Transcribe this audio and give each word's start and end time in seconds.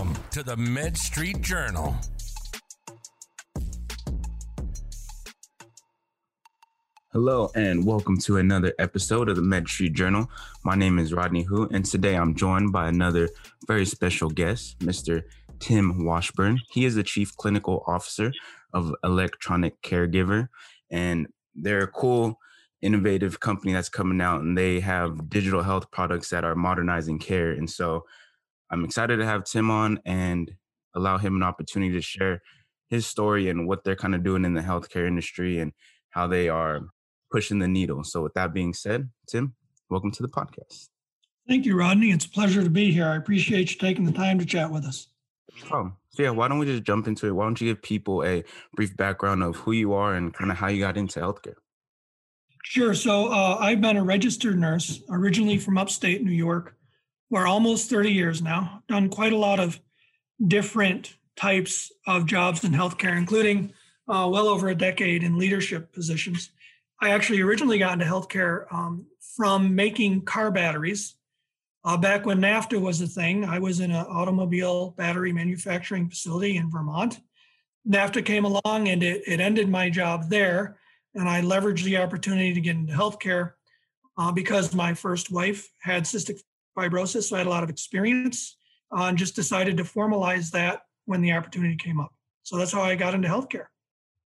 Welcome 0.00 0.24
to 0.30 0.42
the 0.42 0.56
Med 0.56 0.96
Street 0.96 1.42
Journal. 1.42 1.94
Hello, 7.12 7.50
and 7.54 7.84
welcome 7.84 8.16
to 8.20 8.38
another 8.38 8.72
episode 8.78 9.28
of 9.28 9.36
the 9.36 9.42
Med 9.42 9.68
Street 9.68 9.92
Journal. 9.92 10.30
My 10.64 10.74
name 10.74 10.98
is 10.98 11.12
Rodney 11.12 11.42
Hu, 11.42 11.68
and 11.68 11.84
today 11.84 12.14
I'm 12.14 12.34
joined 12.34 12.72
by 12.72 12.88
another 12.88 13.28
very 13.66 13.84
special 13.84 14.30
guest, 14.30 14.78
Mr. 14.78 15.22
Tim 15.58 16.06
Washburn. 16.06 16.58
He 16.70 16.86
is 16.86 16.94
the 16.94 17.02
Chief 17.02 17.36
Clinical 17.36 17.84
Officer 17.86 18.32
of 18.72 18.94
Electronic 19.04 19.82
Caregiver, 19.82 20.48
and 20.90 21.26
they're 21.54 21.82
a 21.82 21.88
cool, 21.88 22.38
innovative 22.80 23.40
company 23.40 23.74
that's 23.74 23.90
coming 23.90 24.22
out, 24.22 24.40
and 24.40 24.56
they 24.56 24.80
have 24.80 25.28
digital 25.28 25.62
health 25.62 25.90
products 25.90 26.30
that 26.30 26.42
are 26.42 26.54
modernizing 26.54 27.18
care. 27.18 27.50
And 27.50 27.68
so 27.68 28.06
I'm 28.70 28.84
excited 28.84 29.16
to 29.16 29.26
have 29.26 29.44
Tim 29.44 29.70
on 29.70 30.00
and 30.04 30.52
allow 30.94 31.18
him 31.18 31.34
an 31.34 31.42
opportunity 31.42 31.92
to 31.92 32.00
share 32.00 32.40
his 32.88 33.06
story 33.06 33.48
and 33.48 33.66
what 33.66 33.82
they're 33.82 33.96
kind 33.96 34.14
of 34.14 34.22
doing 34.22 34.44
in 34.44 34.54
the 34.54 34.60
healthcare 34.60 35.06
industry 35.06 35.58
and 35.58 35.72
how 36.10 36.28
they 36.28 36.48
are 36.48 36.82
pushing 37.32 37.58
the 37.58 37.68
needle. 37.68 38.04
So, 38.04 38.22
with 38.22 38.34
that 38.34 38.54
being 38.54 38.72
said, 38.72 39.10
Tim, 39.28 39.54
welcome 39.88 40.12
to 40.12 40.22
the 40.22 40.28
podcast. 40.28 40.88
Thank 41.48 41.66
you, 41.66 41.76
Rodney. 41.76 42.12
It's 42.12 42.26
a 42.26 42.30
pleasure 42.30 42.62
to 42.62 42.70
be 42.70 42.92
here. 42.92 43.06
I 43.06 43.16
appreciate 43.16 43.72
you 43.72 43.78
taking 43.78 44.04
the 44.04 44.12
time 44.12 44.38
to 44.38 44.46
chat 44.46 44.70
with 44.70 44.84
us. 44.84 45.08
Oh, 45.72 45.92
so 46.10 46.22
yeah, 46.22 46.30
why 46.30 46.46
don't 46.46 46.60
we 46.60 46.66
just 46.66 46.84
jump 46.84 47.08
into 47.08 47.26
it? 47.26 47.32
Why 47.32 47.44
don't 47.44 47.60
you 47.60 47.68
give 47.68 47.82
people 47.82 48.22
a 48.24 48.44
brief 48.74 48.96
background 48.96 49.42
of 49.42 49.56
who 49.56 49.72
you 49.72 49.92
are 49.94 50.14
and 50.14 50.32
kind 50.32 50.50
of 50.52 50.56
how 50.56 50.68
you 50.68 50.80
got 50.80 50.96
into 50.96 51.18
healthcare? 51.18 51.54
Sure. 52.62 52.94
So, 52.94 53.32
uh, 53.32 53.56
I've 53.58 53.80
been 53.80 53.96
a 53.96 54.04
registered 54.04 54.58
nurse 54.58 55.02
originally 55.10 55.58
from 55.58 55.76
upstate 55.76 56.22
New 56.22 56.30
York 56.30 56.76
for 57.30 57.46
almost 57.46 57.88
30 57.88 58.10
years 58.10 58.42
now, 58.42 58.82
done 58.88 59.08
quite 59.08 59.32
a 59.32 59.36
lot 59.36 59.60
of 59.60 59.80
different 60.46 61.16
types 61.36 61.92
of 62.06 62.26
jobs 62.26 62.64
in 62.64 62.72
healthcare, 62.72 63.16
including 63.16 63.72
uh, 64.08 64.28
well 64.30 64.48
over 64.48 64.68
a 64.68 64.74
decade 64.74 65.22
in 65.22 65.38
leadership 65.38 65.92
positions. 65.92 66.50
I 67.00 67.10
actually 67.10 67.40
originally 67.40 67.78
got 67.78 67.94
into 67.94 68.04
healthcare 68.04 68.70
um, 68.72 69.06
from 69.36 69.74
making 69.74 70.22
car 70.22 70.50
batteries. 70.50 71.14
Uh, 71.84 71.96
back 71.96 72.26
when 72.26 72.40
NAFTA 72.40 72.78
was 72.78 73.00
a 73.00 73.06
thing, 73.06 73.44
I 73.44 73.58
was 73.58 73.80
in 73.80 73.90
an 73.90 74.04
automobile 74.06 74.90
battery 74.98 75.32
manufacturing 75.32 76.10
facility 76.10 76.56
in 76.56 76.70
Vermont. 76.70 77.20
NAFTA 77.88 78.24
came 78.24 78.44
along 78.44 78.88
and 78.88 79.02
it, 79.02 79.22
it 79.26 79.40
ended 79.40 79.68
my 79.68 79.88
job 79.88 80.28
there. 80.28 80.76
And 81.14 81.28
I 81.28 81.40
leveraged 81.40 81.84
the 81.84 81.96
opportunity 81.96 82.52
to 82.52 82.60
get 82.60 82.76
into 82.76 82.92
healthcare 82.92 83.52
uh, 84.18 84.30
because 84.30 84.74
my 84.74 84.92
first 84.92 85.32
wife 85.32 85.72
had 85.80 86.04
cystic 86.04 86.40
fibrosis. 86.80 87.24
So 87.24 87.36
I 87.36 87.38
had 87.38 87.46
a 87.46 87.50
lot 87.50 87.62
of 87.62 87.70
experience 87.70 88.56
uh, 88.96 89.04
and 89.04 89.18
just 89.18 89.36
decided 89.36 89.76
to 89.76 89.84
formalize 89.84 90.50
that 90.50 90.82
when 91.06 91.20
the 91.20 91.32
opportunity 91.32 91.76
came 91.76 92.00
up. 92.00 92.12
So 92.42 92.56
that's 92.56 92.72
how 92.72 92.82
I 92.82 92.94
got 92.94 93.14
into 93.14 93.28
healthcare. 93.28 93.66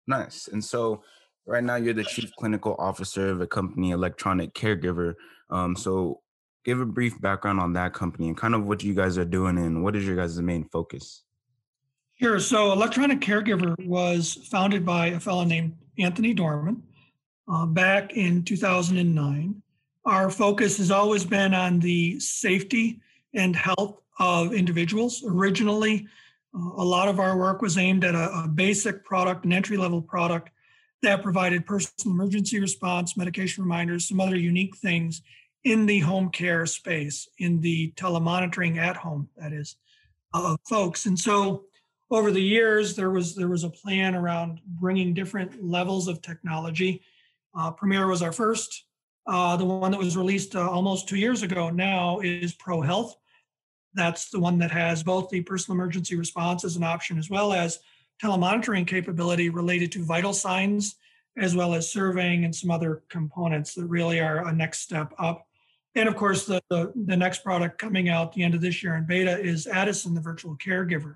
Nice. 0.07 0.47
And 0.47 0.63
so 0.63 1.03
right 1.45 1.63
now 1.63 1.75
you're 1.75 1.93
the 1.93 2.03
chief 2.03 2.31
clinical 2.37 2.75
officer 2.79 3.29
of 3.29 3.41
a 3.41 3.47
company, 3.47 3.91
Electronic 3.91 4.53
Caregiver. 4.53 5.15
Um, 5.49 5.75
so 5.75 6.21
give 6.63 6.79
a 6.79 6.85
brief 6.85 7.19
background 7.21 7.59
on 7.59 7.73
that 7.73 7.93
company 7.93 8.27
and 8.27 8.37
kind 8.37 8.55
of 8.55 8.65
what 8.65 8.83
you 8.83 8.93
guys 8.93 9.17
are 9.17 9.25
doing 9.25 9.57
and 9.57 9.83
what 9.83 9.95
is 9.95 10.05
your 10.05 10.15
guys' 10.15 10.39
main 10.41 10.65
focus? 10.65 11.23
Sure. 12.21 12.39
So 12.39 12.71
Electronic 12.71 13.19
Caregiver 13.19 13.75
was 13.85 14.33
founded 14.49 14.85
by 14.85 15.07
a 15.07 15.19
fellow 15.19 15.43
named 15.43 15.75
Anthony 15.99 16.33
Dohrmann 16.33 16.81
uh, 17.47 17.65
back 17.65 18.13
in 18.13 18.43
2009. 18.43 19.61
Our 20.05 20.29
focus 20.29 20.77
has 20.77 20.91
always 20.91 21.25
been 21.25 21.53
on 21.53 21.79
the 21.79 22.19
safety 22.19 23.01
and 23.33 23.55
health 23.55 24.01
of 24.19 24.53
individuals. 24.53 25.23
Originally, 25.27 26.07
uh, 26.55 26.59
a 26.59 26.83
lot 26.83 27.07
of 27.07 27.19
our 27.19 27.37
work 27.37 27.61
was 27.61 27.77
aimed 27.77 28.03
at 28.03 28.13
a, 28.13 28.43
a 28.43 28.47
basic 28.47 29.03
product, 29.03 29.45
an 29.45 29.53
entry 29.53 29.77
level 29.77 30.01
product 30.01 30.51
that 31.01 31.23
provided 31.23 31.65
personal 31.65 32.13
emergency 32.13 32.59
response, 32.59 33.17
medication 33.17 33.63
reminders, 33.63 34.07
some 34.07 34.19
other 34.19 34.37
unique 34.37 34.77
things 34.77 35.21
in 35.63 35.87
the 35.87 35.99
home 35.99 36.29
care 36.29 36.65
space, 36.67 37.27
in 37.39 37.59
the 37.61 37.91
telemonitoring 37.95 38.77
at 38.77 38.95
home, 38.95 39.27
that 39.37 39.51
is, 39.51 39.75
of 40.33 40.59
folks. 40.69 41.07
And 41.07 41.17
so 41.17 41.65
over 42.11 42.31
the 42.31 42.41
years, 42.41 42.95
there 42.95 43.09
was 43.09 43.35
there 43.35 43.47
was 43.47 43.63
a 43.63 43.69
plan 43.69 44.13
around 44.13 44.61
bringing 44.65 45.15
different 45.15 45.63
levels 45.63 46.07
of 46.07 46.21
technology. 46.21 47.01
Uh, 47.57 47.71
Premier 47.71 48.07
was 48.07 48.21
our 48.21 48.31
first. 48.31 48.85
Uh, 49.27 49.57
the 49.57 49.65
one 49.65 49.91
that 49.91 49.99
was 49.99 50.15
released 50.15 50.55
uh, 50.55 50.69
almost 50.69 51.07
two 51.07 51.17
years 51.17 51.41
ago 51.41 51.69
now 51.69 52.19
is 52.19 52.53
Pro 52.53 52.81
Health. 52.81 53.15
That's 53.93 54.29
the 54.29 54.39
one 54.39 54.59
that 54.59 54.71
has 54.71 55.03
both 55.03 55.29
the 55.29 55.41
personal 55.41 55.75
emergency 55.75 56.15
response 56.15 56.63
as 56.63 56.75
an 56.75 56.83
option 56.83 57.17
as 57.17 57.29
well 57.29 57.53
as 57.53 57.79
telemonitoring 58.23 58.85
capability 58.85 59.49
related 59.49 59.91
to 59.93 60.03
vital 60.03 60.33
signs, 60.33 60.95
as 61.37 61.55
well 61.55 61.73
as 61.73 61.91
surveying 61.91 62.45
and 62.45 62.55
some 62.55 62.71
other 62.71 63.03
components 63.09 63.73
that 63.75 63.87
really 63.87 64.19
are 64.19 64.47
a 64.47 64.53
next 64.53 64.79
step 64.81 65.13
up. 65.17 65.47
And 65.95 66.09
of 66.09 66.15
course, 66.15 66.45
the, 66.45 66.61
the, 66.69 66.91
the 66.95 67.17
next 67.17 67.43
product 67.43 67.77
coming 67.77 68.09
out 68.09 68.33
the 68.33 68.43
end 68.43 68.53
of 68.53 68.61
this 68.61 68.83
year 68.83 68.95
in 68.95 69.05
beta 69.05 69.39
is 69.39 69.65
Addison, 69.65 70.13
the 70.13 70.21
virtual 70.21 70.57
caregiver. 70.57 71.15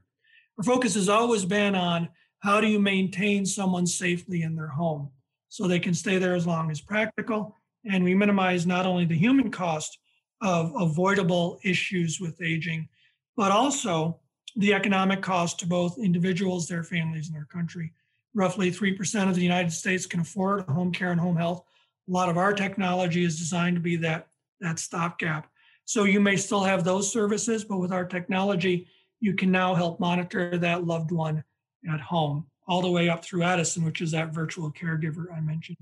Our 0.58 0.64
focus 0.64 0.96
has 0.96 1.09
always 1.09 1.46
been 1.46 1.76
on 1.76 2.09
how 2.40 2.62
do 2.62 2.68
you 2.68 2.80
maintain 2.80 3.46
someone 3.46 3.86
safely 3.86 4.41
in 4.41 4.56
their 4.56 4.68
home 4.68 5.12
so 5.50 5.68
they 5.68 5.80
can 5.80 5.94
stay 5.94 6.18
there 6.18 6.36
as 6.36 6.47
long 6.47 6.72
as 6.72 6.80
practical. 6.80 7.58
And 7.90 8.04
we 8.04 8.14
minimize 8.14 8.68
not 8.68 8.86
only 8.86 9.06
the 9.06 9.18
human 9.18 9.50
cost 9.52 9.98
of 10.42 10.74
avoidable 10.80 11.60
issues 11.64 12.20
with 12.20 12.42
aging, 12.42 12.88
but 13.36 13.52
also 13.52 14.20
the 14.56 14.74
economic 14.74 15.22
cost 15.22 15.60
to 15.60 15.68
both 15.68 15.98
individuals, 15.98 16.68
their 16.68 16.84
families, 16.84 17.28
and 17.28 17.36
their 17.36 17.46
country. 17.46 17.94
Roughly 18.34 18.72
3% 18.72 19.28
of 19.28 19.36
the 19.36 19.42
United 19.42 19.72
States 19.72 20.06
can 20.06 20.20
afford 20.20 20.62
home 20.64 20.92
care 20.92 21.12
and 21.12 21.20
home 21.20 21.36
health. 21.36 21.64
A 22.08 22.12
lot 22.12 22.30
of 22.30 22.38
our 22.38 22.54
technology 22.54 23.24
is 23.24 23.40
designed 23.40 23.76
to 23.76 23.82
be 23.82 23.96
that, 23.98 24.28
that 24.62 24.80
stopgap. 24.80 25.50
So 25.86 26.04
you 26.04 26.20
may 26.20 26.38
still 26.38 26.64
have 26.64 26.84
those 26.84 27.12
services, 27.12 27.64
but 27.64 27.80
with 27.80 27.92
our 27.92 28.06
technology, 28.06 28.88
you 29.20 29.34
can 29.34 29.52
now 29.52 29.74
help 29.74 30.00
monitor 30.00 30.58
that 30.58 30.86
loved 30.86 31.12
one 31.12 31.44
at 31.92 32.00
home, 32.00 32.46
all 32.68 32.82
the 32.82 32.92
way 32.92 33.10
up 33.10 33.26
through 33.26 33.44
Addison, 33.44 33.84
which 33.84 34.02
is 34.02 34.12
that 34.12 34.34
virtual 34.34 34.72
caregiver 34.72 35.26
I 35.36 35.42
mentioned. 35.42 35.78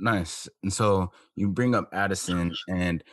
Nice. 0.00 0.48
And 0.62 0.72
so 0.72 1.12
you 1.36 1.48
bring 1.48 1.74
up 1.74 1.88
Addison, 1.92 2.54
and 2.68 3.04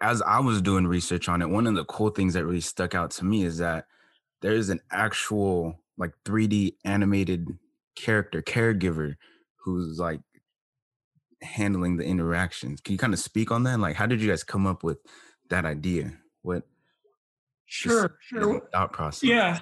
as 0.00 0.22
I 0.22 0.40
was 0.40 0.62
doing 0.62 0.86
research 0.86 1.28
on 1.28 1.42
it, 1.42 1.48
one 1.48 1.66
of 1.66 1.74
the 1.74 1.84
cool 1.84 2.10
things 2.10 2.34
that 2.34 2.44
really 2.44 2.60
stuck 2.60 2.94
out 2.94 3.10
to 3.12 3.24
me 3.24 3.42
is 3.42 3.58
that 3.58 3.86
there 4.40 4.52
is 4.52 4.68
an 4.70 4.80
actual 4.92 5.80
like 5.96 6.12
3D 6.24 6.74
animated 6.84 7.48
character 7.96 8.40
caregiver 8.40 9.16
who's 9.64 9.98
like 9.98 10.20
handling 11.42 11.96
the 11.96 12.04
interactions. 12.04 12.80
Can 12.80 12.92
you 12.92 12.98
kind 12.98 13.12
of 13.12 13.18
speak 13.18 13.50
on 13.50 13.64
that? 13.64 13.80
Like, 13.80 13.96
how 13.96 14.06
did 14.06 14.20
you 14.20 14.28
guys 14.28 14.44
come 14.44 14.66
up 14.66 14.84
with 14.84 14.98
that 15.50 15.64
idea? 15.64 16.12
What? 16.42 16.62
Sure, 17.66 18.16
sure. 18.20 18.62
Thought 18.72 18.92
process. 18.92 19.28
Yeah, 19.28 19.58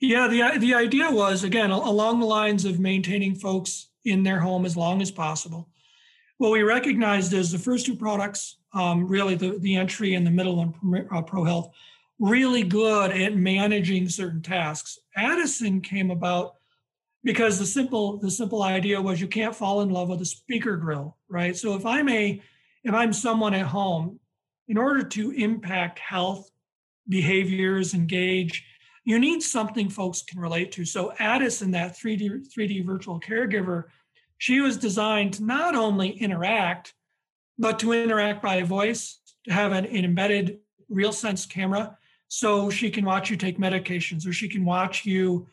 yeah. 0.00 0.28
the 0.28 0.58
The 0.58 0.74
idea 0.74 1.10
was 1.10 1.44
again 1.44 1.70
along 1.70 2.20
the 2.20 2.26
lines 2.26 2.64
of 2.64 2.78
maintaining 2.78 3.34
folks 3.34 3.88
in 4.04 4.22
their 4.22 4.38
home 4.38 4.64
as 4.64 4.76
long 4.76 5.02
as 5.02 5.10
possible. 5.10 5.68
What 6.38 6.52
we 6.52 6.62
recognized 6.62 7.32
is 7.32 7.50
the 7.50 7.58
first 7.58 7.86
two 7.86 7.96
products 7.96 8.58
um, 8.72 9.06
really 9.06 9.34
the, 9.34 9.58
the 9.58 9.76
entry 9.76 10.14
and 10.14 10.26
the 10.26 10.30
middle 10.30 10.56
one, 10.56 11.08
uh, 11.12 11.22
Pro 11.22 11.44
Health, 11.44 11.70
really 12.18 12.62
good 12.62 13.10
at 13.10 13.36
managing 13.36 14.08
certain 14.08 14.42
tasks. 14.42 14.98
Addison 15.16 15.80
came 15.80 16.10
about 16.10 16.54
because 17.24 17.58
the 17.58 17.66
simple 17.66 18.18
the 18.18 18.30
simple 18.30 18.62
idea 18.62 19.00
was 19.00 19.20
you 19.20 19.26
can't 19.28 19.54
fall 19.54 19.80
in 19.80 19.90
love 19.90 20.08
with 20.08 20.20
a 20.20 20.26
speaker 20.26 20.76
grill, 20.76 21.16
right? 21.28 21.56
So 21.56 21.74
if 21.74 21.84
I'm 21.84 22.08
a 22.08 22.40
if 22.84 22.94
I'm 22.94 23.12
someone 23.12 23.54
at 23.54 23.66
home, 23.66 24.20
in 24.68 24.78
order 24.78 25.02
to 25.02 25.30
impact 25.32 25.98
health 25.98 26.50
behaviors, 27.08 27.94
engage, 27.94 28.64
you 29.04 29.18
need 29.18 29.42
something 29.42 29.88
folks 29.88 30.22
can 30.22 30.38
relate 30.38 30.70
to. 30.72 30.84
So 30.84 31.12
Addison, 31.18 31.70
that 31.72 31.96
3D 31.96 32.46
3D 32.54 32.84
virtual 32.84 33.18
caregiver, 33.20 33.84
she 34.38 34.60
was 34.60 34.76
designed 34.76 35.34
to 35.34 35.44
not 35.44 35.74
only 35.74 36.10
interact 36.10 36.94
but 37.58 37.78
to 37.80 37.92
interact 37.92 38.40
by 38.40 38.62
voice, 38.62 39.18
to 39.44 39.52
have 39.52 39.72
an, 39.72 39.84
an 39.86 40.04
embedded 40.04 40.58
RealSense 40.90 41.48
camera 41.48 41.98
so 42.28 42.70
she 42.70 42.90
can 42.90 43.04
watch 43.04 43.30
you 43.30 43.36
take 43.36 43.58
medications 43.58 44.26
or 44.26 44.32
she 44.32 44.48
can 44.48 44.64
watch 44.64 45.04
you 45.04 45.46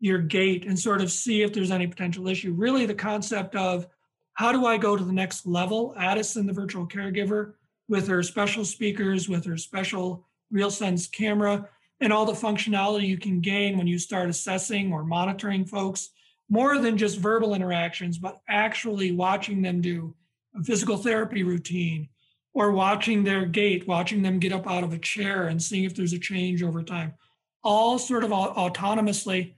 your 0.00 0.18
gait 0.18 0.66
and 0.66 0.76
sort 0.76 1.00
of 1.00 1.12
see 1.12 1.42
if 1.42 1.52
there's 1.52 1.70
any 1.70 1.86
potential 1.86 2.26
issue. 2.26 2.52
Really, 2.52 2.86
the 2.86 2.94
concept 2.94 3.54
of 3.54 3.86
how 4.34 4.50
do 4.50 4.66
I 4.66 4.76
go 4.76 4.96
to 4.96 5.04
the 5.04 5.12
next 5.12 5.46
level? 5.46 5.94
Addison, 5.96 6.46
the 6.46 6.52
virtual 6.52 6.86
caregiver, 6.86 7.52
with 7.88 8.08
her 8.08 8.22
special 8.22 8.64
speakers, 8.64 9.28
with 9.28 9.44
her 9.44 9.56
special 9.56 10.26
RealSense 10.52 11.10
camera, 11.10 11.68
and 12.00 12.12
all 12.12 12.24
the 12.24 12.32
functionality 12.32 13.06
you 13.06 13.18
can 13.18 13.40
gain 13.40 13.78
when 13.78 13.86
you 13.86 13.98
start 13.98 14.28
assessing 14.28 14.92
or 14.92 15.04
monitoring 15.04 15.64
folks, 15.64 16.10
more 16.52 16.76
than 16.76 16.98
just 16.98 17.18
verbal 17.18 17.54
interactions, 17.54 18.18
but 18.18 18.42
actually 18.46 19.10
watching 19.10 19.62
them 19.62 19.80
do 19.80 20.14
a 20.54 20.62
physical 20.62 20.98
therapy 20.98 21.42
routine 21.42 22.06
or 22.52 22.72
watching 22.72 23.24
their 23.24 23.46
gait, 23.46 23.88
watching 23.88 24.20
them 24.20 24.38
get 24.38 24.52
up 24.52 24.68
out 24.68 24.84
of 24.84 24.92
a 24.92 24.98
chair 24.98 25.46
and 25.46 25.62
seeing 25.62 25.84
if 25.84 25.94
there's 25.94 26.12
a 26.12 26.18
change 26.18 26.62
over 26.62 26.82
time. 26.82 27.14
all 27.62 27.98
sort 27.98 28.24
of 28.24 28.30
autonomously, 28.30 29.54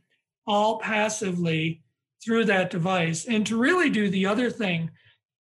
all 0.47 0.79
passively 0.79 1.83
through 2.23 2.45
that 2.45 2.71
device, 2.71 3.27
and 3.27 3.47
to 3.47 3.57
really 3.57 3.91
do 3.91 4.09
the 4.09 4.27
other 4.27 4.51
thing, 4.51 4.91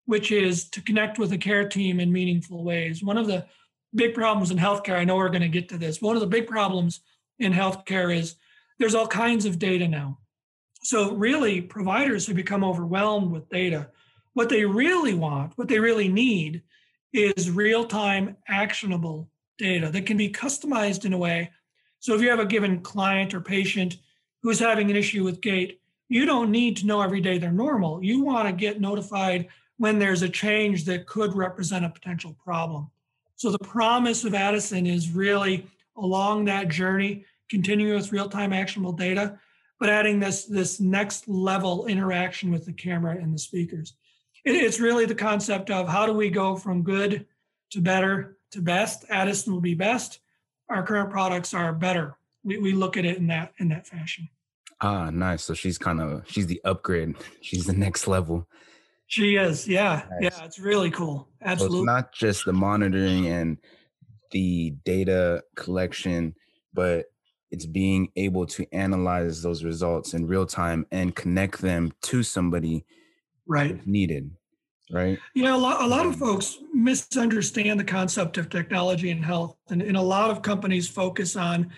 which 0.06 0.32
is 0.32 0.68
to 0.70 0.82
connect 0.82 1.18
with 1.18 1.30
the 1.30 1.38
care 1.38 1.68
team 1.68 2.00
in 2.00 2.12
meaningful 2.12 2.64
ways. 2.64 3.02
One 3.02 3.16
of 3.16 3.26
the 3.26 3.46
big 3.94 4.14
problems 4.14 4.50
in 4.50 4.58
healthcare, 4.58 4.96
I 4.96 5.04
know 5.04 5.16
we're 5.16 5.28
going 5.28 5.42
to 5.42 5.48
get 5.48 5.68
to 5.70 5.78
this. 5.78 6.02
One 6.02 6.16
of 6.16 6.20
the 6.20 6.26
big 6.26 6.46
problems 6.46 7.00
in 7.38 7.52
healthcare 7.52 8.14
is 8.14 8.36
there's 8.78 8.94
all 8.94 9.06
kinds 9.06 9.46
of 9.46 9.58
data 9.58 9.88
now. 9.88 10.18
So, 10.84 11.14
really, 11.14 11.62
providers 11.62 12.26
who 12.26 12.34
become 12.34 12.62
overwhelmed 12.62 13.32
with 13.32 13.48
data. 13.48 13.88
What 14.34 14.50
they 14.50 14.66
really 14.66 15.14
want, 15.14 15.56
what 15.56 15.66
they 15.66 15.78
really 15.78 16.08
need, 16.08 16.62
is 17.14 17.50
real 17.50 17.86
time 17.86 18.36
actionable 18.48 19.30
data 19.56 19.90
that 19.90 20.04
can 20.04 20.18
be 20.18 20.30
customized 20.30 21.06
in 21.06 21.14
a 21.14 21.18
way. 21.18 21.50
So, 22.00 22.14
if 22.14 22.20
you 22.20 22.28
have 22.28 22.38
a 22.38 22.44
given 22.44 22.80
client 22.80 23.32
or 23.32 23.40
patient 23.40 23.96
who's 24.42 24.58
having 24.58 24.90
an 24.90 24.96
issue 24.96 25.24
with 25.24 25.40
gait, 25.40 25.80
you 26.10 26.26
don't 26.26 26.50
need 26.50 26.76
to 26.76 26.86
know 26.86 27.00
every 27.00 27.22
day 27.22 27.38
they're 27.38 27.50
normal. 27.50 28.04
You 28.04 28.22
want 28.22 28.46
to 28.46 28.52
get 28.52 28.78
notified 28.78 29.48
when 29.78 29.98
there's 29.98 30.20
a 30.20 30.28
change 30.28 30.84
that 30.84 31.06
could 31.06 31.34
represent 31.34 31.86
a 31.86 31.88
potential 31.88 32.36
problem. 32.44 32.90
So 33.36 33.50
the 33.50 33.58
promise 33.58 34.22
of 34.24 34.34
Addison 34.34 34.86
is 34.86 35.08
really 35.08 35.66
along 35.96 36.44
that 36.44 36.68
journey, 36.68 37.24
continuing 37.48 37.94
with 37.94 38.12
real-time 38.12 38.52
actionable 38.52 38.92
data, 38.92 39.38
but 39.84 39.92
adding 39.92 40.18
this, 40.18 40.46
this 40.46 40.80
next 40.80 41.28
level 41.28 41.84
interaction 41.84 42.50
with 42.50 42.64
the 42.64 42.72
camera 42.72 43.18
and 43.20 43.34
the 43.34 43.38
speakers. 43.38 43.92
It, 44.42 44.56
it's 44.56 44.80
really 44.80 45.04
the 45.04 45.14
concept 45.14 45.70
of 45.70 45.90
how 45.90 46.06
do 46.06 46.14
we 46.14 46.30
go 46.30 46.56
from 46.56 46.82
good 46.82 47.26
to 47.72 47.82
better 47.82 48.38
to 48.52 48.62
best. 48.62 49.04
Addison 49.10 49.52
will 49.52 49.60
be 49.60 49.74
best. 49.74 50.20
Our 50.70 50.86
current 50.86 51.10
products 51.10 51.52
are 51.52 51.70
better. 51.74 52.16
We, 52.44 52.56
we 52.56 52.72
look 52.72 52.96
at 52.96 53.04
it 53.04 53.18
in 53.18 53.26
that 53.26 53.52
in 53.58 53.68
that 53.68 53.86
fashion. 53.86 54.30
Ah, 54.80 55.10
nice. 55.10 55.44
So 55.44 55.52
she's 55.52 55.76
kind 55.76 56.00
of 56.00 56.22
she's 56.30 56.46
the 56.46 56.62
upgrade. 56.64 57.16
She's 57.42 57.66
the 57.66 57.74
next 57.74 58.06
level. 58.06 58.48
She 59.06 59.36
is, 59.36 59.68
yeah, 59.68 60.06
nice. 60.12 60.32
yeah. 60.32 60.44
It's 60.46 60.58
really 60.58 60.92
cool. 60.92 61.28
Absolutely. 61.42 61.76
So 61.76 61.82
it's 61.82 61.86
not 61.86 62.12
just 62.14 62.46
the 62.46 62.54
monitoring 62.54 63.26
and 63.26 63.58
the 64.30 64.70
data 64.86 65.42
collection, 65.56 66.36
but 66.72 67.04
it's 67.54 67.66
being 67.66 68.10
able 68.16 68.44
to 68.44 68.66
analyze 68.72 69.40
those 69.40 69.62
results 69.62 70.12
in 70.12 70.26
real 70.26 70.44
time 70.44 70.84
and 70.90 71.14
connect 71.14 71.60
them 71.60 71.92
to 72.02 72.20
somebody 72.24 72.84
right. 73.46 73.86
needed 73.86 74.28
right? 74.90 75.18
Yeah 75.34 75.54
a 75.54 75.56
lot, 75.56 75.82
a 75.82 75.86
lot 75.86 76.04
of 76.04 76.14
um, 76.14 76.18
folks 76.18 76.58
misunderstand 76.72 77.78
the 77.78 77.84
concept 77.84 78.38
of 78.38 78.50
technology 78.50 79.12
and 79.12 79.24
health 79.24 79.56
and, 79.70 79.80
and 79.80 79.96
a 79.96 80.02
lot 80.02 80.30
of 80.30 80.42
companies 80.42 80.88
focus 80.88 81.36
on 81.36 81.70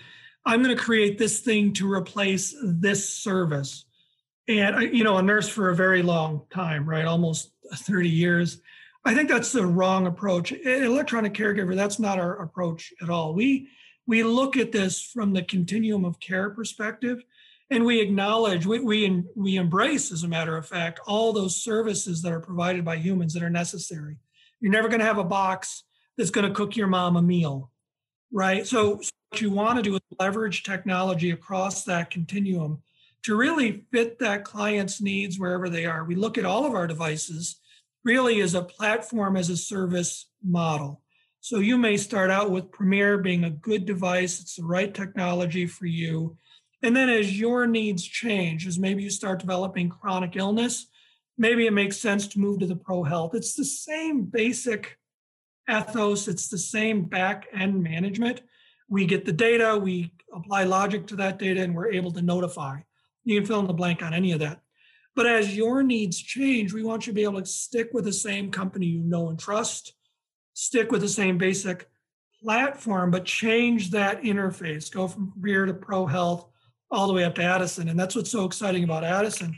i'm 0.47 0.63
going 0.63 0.75
to 0.75 0.83
create 0.83 1.19
this 1.19 1.41
thing 1.41 1.75
to 1.75 1.93
replace 1.93 2.57
this 2.65 3.09
service. 3.09 3.85
And 4.49 4.77
uh, 4.77 4.81
you 4.81 5.05
know 5.05 5.19
a 5.19 5.23
nurse 5.23 5.49
for 5.49 5.69
a 5.69 5.77
very 5.77 6.03
long 6.03 6.47
time 6.51 6.89
right 6.89 7.05
almost 7.05 7.53
30 7.75 8.09
years 8.09 8.63
i 9.05 9.15
think 9.15 9.29
that's 9.29 9.53
the 9.53 9.67
wrong 9.67 10.07
approach. 10.07 10.53
Electronic 10.53 11.35
caregiver 11.35 11.77
that's 11.77 11.99
not 11.99 12.19
our 12.19 12.41
approach 12.41 12.95
at 13.03 13.11
all. 13.11 13.35
We 13.35 13.69
we 14.07 14.23
look 14.23 14.57
at 14.57 14.73
this 14.73 15.03
from 15.03 15.33
the 15.33 15.43
continuum 15.43 16.05
of 16.05 16.21
care 16.21 16.51
perspective 16.51 17.23
and 17.71 17.85
we 17.85 18.01
acknowledge 18.01 18.67
we, 18.67 18.79
we 18.81 19.25
we 19.35 19.57
embrace 19.57 20.13
as 20.13 20.23
a 20.23 20.29
matter 20.29 20.57
of 20.57 20.67
fact 20.67 21.01
all 21.07 21.33
those 21.33 21.63
services 21.63 22.23
that 22.23 22.33
are 22.33 22.41
provided 22.41 22.85
by 22.85 22.97
humans 22.97 23.33
that 23.35 23.43
are 23.43 23.51
necessary 23.51 24.17
you're 24.61 24.73
never 24.73 24.89
going 24.89 25.01
to 25.01 25.07
have 25.07 25.19
a 25.19 25.25
box 25.25 25.85
that's 26.17 26.31
going 26.31 26.49
to 26.49 26.55
cook 26.55 26.77
your 26.77 26.87
mom 26.87 27.17
a 27.17 27.23
meal 27.23 27.71
right 28.33 28.67
so, 28.67 29.01
so 29.01 29.11
what 29.31 29.41
you 29.41 29.51
want 29.51 29.77
to 29.77 29.83
do 29.83 29.95
is 29.95 30.01
leverage 30.19 30.63
technology 30.63 31.31
across 31.31 31.85
that 31.85 32.11
continuum 32.11 32.81
to 33.27 33.35
really 33.35 33.83
fit 33.91 34.21
that 34.21 34.45
client's 34.45 35.01
needs 35.01 35.37
wherever 35.37 35.69
they 35.69 35.85
are. 35.85 36.05
We 36.05 36.15
look 36.15 36.39
at 36.39 36.45
all 36.45 36.65
of 36.65 36.75
our 36.75 36.87
devices 36.87 37.57
really 38.05 38.41
as 38.41 38.55
a 38.55 38.63
platform 38.63 39.37
as 39.37 39.51
a 39.51 39.57
service 39.57 40.29
model. 40.45 41.03
So 41.41 41.59
you 41.59 41.79
may 41.79 41.97
start 41.97 42.31
out 42.31 42.51
with 42.51 42.73
Premier 42.73 43.19
being 43.19 43.45
a 43.45 43.51
good 43.51 43.87
device, 43.87 44.41
it's 44.41 44.57
the 44.57 44.65
right 44.65 44.93
technology 44.93 45.67
for 45.67 45.87
you. 45.87 46.37
And 46.83 46.95
then 46.95 47.09
as 47.09 47.39
your 47.39 47.67
needs 47.67 48.05
change, 48.05 48.67
as 48.67 48.79
maybe 48.79 49.03
you 49.03 49.11
start 49.11 49.41
developing 49.41 49.89
chronic 49.89 50.37
illness, 50.37 50.87
maybe 51.39 51.67
it 51.67 51.73
makes 51.73 51.99
sense 51.99 52.27
to 52.29 52.41
move 52.41 52.61
to 52.61 52.67
the 52.67 52.77
Pro 52.77 53.03
Health. 53.03 53.35
It's 53.35 53.55
the 53.55 53.65
same 53.65 54.25
basic 54.25 54.99
ethos, 55.69 56.29
it's 56.29 56.49
the 56.49 56.59
same 56.59 57.05
back 57.05 57.47
end 57.53 57.83
management. 57.83 58.43
We 58.89 59.07
get 59.07 59.25
the 59.25 59.33
data, 59.33 59.77
we 59.77 60.13
apply 60.33 60.65
logic 60.65 61.07
to 61.09 61.17
that 61.17 61.39
data, 61.39 61.63
and 61.63 61.75
we're 61.75 61.93
able 61.93 62.13
to 62.13 62.23
notify. 62.23 62.81
You 63.25 63.41
can 63.41 63.47
fill 63.47 63.61
in 63.61 63.67
the 63.67 63.73
blank 63.73 64.03
on 64.03 64.15
any 64.15 64.33
of 64.33 64.41
that. 64.41 64.61
But 65.17 65.27
as 65.27 65.57
your 65.57 65.83
needs 65.83 66.19
change, 66.19 66.73
we 66.73 66.85
want 66.85 67.07
you 67.07 67.13
to 67.13 67.15
be 67.15 67.25
able 67.25 67.41
to 67.41 67.47
stick 67.47 67.89
with 67.93 68.05
the 68.05 68.13
same 68.13 68.51
company 68.51 68.87
you 68.87 69.01
know 69.01 69.29
and 69.29 69.39
trust, 69.39 69.95
stick 70.57 70.91
with 70.91 71.01
the 71.01 71.09
same 71.09 71.39
basic 71.39 71.89
platform, 72.43 73.11
but 73.11 73.25
change 73.25 73.91
that 73.91 74.23
interface, 74.23 74.91
go 74.91 75.09
from 75.09 75.33
Premier 75.33 75.67
to 75.67 75.75
Pro 75.75 76.07
Health 76.07 76.47
all 76.91 77.07
the 77.07 77.13
way 77.13 77.25
up 77.25 77.35
to 77.37 77.43
Addison. 77.43 77.89
And 77.89 77.99
that's 77.99 78.15
what's 78.15 78.31
so 78.31 78.45
exciting 78.45 78.85
about 78.85 79.05
Addison. 79.05 79.57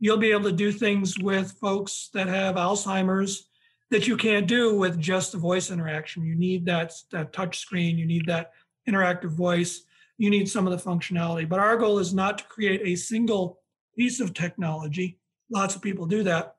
You'll 0.00 0.18
be 0.18 0.32
able 0.32 0.44
to 0.44 0.52
do 0.52 0.72
things 0.72 1.18
with 1.18 1.52
folks 1.60 2.10
that 2.14 2.26
have 2.26 2.56
Alzheimer's 2.56 3.48
that 3.90 4.06
you 4.06 4.16
can't 4.16 4.48
do 4.48 4.76
with 4.76 5.00
just 5.00 5.34
a 5.34 5.38
voice 5.38 5.70
interaction. 5.70 6.24
You 6.24 6.34
need 6.34 6.66
that, 6.66 6.92
that 7.12 7.32
touch 7.32 7.58
screen, 7.58 7.96
you 7.96 8.06
need 8.06 8.26
that 8.26 8.52
interactive 8.88 9.30
voice 9.30 9.84
you 10.18 10.30
need 10.30 10.48
some 10.48 10.66
of 10.66 10.72
the 10.72 10.90
functionality. 10.90 11.48
But 11.48 11.58
our 11.58 11.76
goal 11.76 11.98
is 11.98 12.14
not 12.14 12.38
to 12.38 12.44
create 12.44 12.82
a 12.84 12.96
single 12.96 13.60
piece 13.96 14.20
of 14.20 14.34
technology. 14.34 15.18
Lots 15.50 15.74
of 15.74 15.82
people 15.82 16.06
do 16.06 16.22
that. 16.24 16.56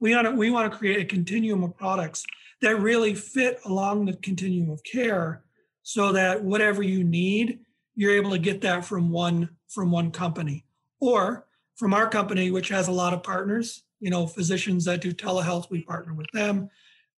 We 0.00 0.14
want 0.14 0.28
to, 0.28 0.32
we 0.32 0.50
want 0.50 0.70
to 0.70 0.78
create 0.78 1.00
a 1.00 1.04
continuum 1.04 1.64
of 1.64 1.76
products 1.76 2.24
that 2.60 2.80
really 2.80 3.14
fit 3.14 3.60
along 3.64 4.04
the 4.04 4.14
continuum 4.14 4.70
of 4.70 4.82
care 4.82 5.42
so 5.82 6.12
that 6.12 6.42
whatever 6.42 6.82
you 6.82 7.04
need, 7.04 7.60
you're 7.94 8.16
able 8.16 8.30
to 8.30 8.38
get 8.38 8.60
that 8.62 8.84
from 8.84 9.10
one 9.10 9.48
from 9.68 9.90
one 9.90 10.10
company 10.10 10.64
or 11.00 11.46
from 11.76 11.94
our 11.94 12.08
company, 12.08 12.50
which 12.50 12.68
has 12.68 12.88
a 12.88 12.92
lot 12.92 13.12
of 13.12 13.22
partners, 13.22 13.84
you 14.00 14.10
know, 14.10 14.26
physicians 14.26 14.84
that 14.86 15.00
do 15.00 15.12
telehealth, 15.12 15.70
we 15.70 15.82
partner 15.82 16.14
with 16.14 16.30
them. 16.32 16.70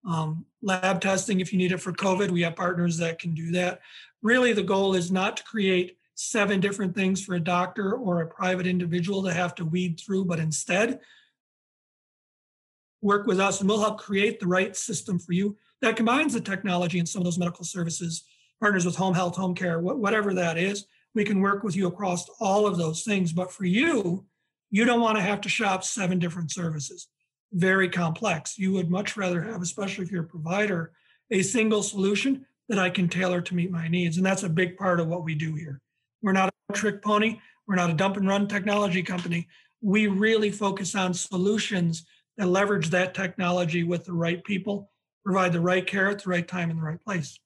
Um, 0.06 0.46
lab 0.62 1.00
testing, 1.00 1.40
if 1.40 1.52
you 1.52 1.58
need 1.58 1.72
it 1.72 1.78
for 1.78 1.92
COVID, 1.92 2.30
we 2.30 2.42
have 2.42 2.56
partners 2.56 2.96
that 2.98 3.18
can 3.18 3.34
do 3.34 3.52
that 3.52 3.80
really 4.22 4.52
the 4.52 4.62
goal 4.62 4.94
is 4.94 5.10
not 5.10 5.36
to 5.38 5.44
create 5.44 5.96
seven 6.14 6.60
different 6.60 6.94
things 6.94 7.24
for 7.24 7.34
a 7.34 7.40
doctor 7.40 7.94
or 7.94 8.20
a 8.20 8.26
private 8.26 8.66
individual 8.66 9.22
to 9.22 9.32
have 9.32 9.54
to 9.54 9.64
weed 9.64 9.98
through, 9.98 10.24
but 10.24 10.38
instead 10.38 11.00
work 13.02 13.26
with 13.26 13.40
us 13.40 13.60
and 13.60 13.68
we'll 13.68 13.80
help 13.80 13.98
create 13.98 14.40
the 14.40 14.46
right 14.46 14.76
system 14.76 15.18
for 15.18 15.32
you 15.32 15.56
that 15.80 15.96
combines 15.96 16.34
the 16.34 16.40
technology 16.40 16.98
and 16.98 17.08
some 17.08 17.20
of 17.20 17.24
those 17.24 17.38
medical 17.38 17.64
services, 17.64 18.24
partners 18.60 18.84
with 18.84 18.96
home 18.96 19.14
health, 19.14 19.36
home 19.36 19.54
care, 19.54 19.80
whatever 19.80 20.34
that 20.34 20.58
is. 20.58 20.86
We 21.14 21.24
can 21.24 21.40
work 21.40 21.64
with 21.64 21.74
you 21.74 21.86
across 21.86 22.28
all 22.38 22.66
of 22.66 22.76
those 22.76 23.02
things. 23.02 23.32
But 23.32 23.50
for 23.50 23.64
you, 23.64 24.26
you 24.70 24.84
don't 24.84 25.00
want 25.00 25.16
to 25.16 25.22
have 25.22 25.40
to 25.42 25.48
shop 25.48 25.82
seven 25.82 26.18
different 26.18 26.52
services. 26.52 27.08
Very 27.52 27.88
complex. 27.88 28.58
You 28.58 28.72
would 28.74 28.90
much 28.90 29.16
rather 29.16 29.42
have, 29.42 29.62
especially 29.62 30.04
if 30.04 30.12
you're 30.12 30.24
a 30.24 30.28
provider, 30.28 30.92
a 31.30 31.42
single 31.42 31.82
solution 31.82 32.46
that 32.68 32.78
I 32.78 32.90
can 32.90 33.08
tailor 33.08 33.40
to 33.40 33.54
meet 33.54 33.72
my 33.72 33.88
needs. 33.88 34.16
And 34.16 34.24
that's 34.24 34.44
a 34.44 34.48
big 34.48 34.76
part 34.76 35.00
of 35.00 35.08
what 35.08 35.24
we 35.24 35.34
do 35.34 35.54
here. 35.54 35.80
We're 36.22 36.32
not 36.32 36.52
a 36.68 36.72
trick 36.72 37.02
pony, 37.02 37.40
we're 37.66 37.74
not 37.74 37.90
a 37.90 37.94
dump 37.94 38.16
and 38.16 38.28
run 38.28 38.46
technology 38.46 39.02
company. 39.02 39.48
We 39.80 40.06
really 40.06 40.50
focus 40.50 40.94
on 40.94 41.14
solutions 41.14 42.04
that 42.40 42.46
leverage 42.46 42.90
that 42.90 43.14
technology 43.14 43.84
with 43.84 44.04
the 44.04 44.12
right 44.12 44.42
people, 44.44 44.90
provide 45.24 45.52
the 45.52 45.60
right 45.60 45.86
care 45.86 46.08
at 46.08 46.22
the 46.22 46.30
right 46.30 46.48
time 46.48 46.70
in 46.70 46.76
the 46.76 46.82
right 46.82 47.00
place. 47.00 47.38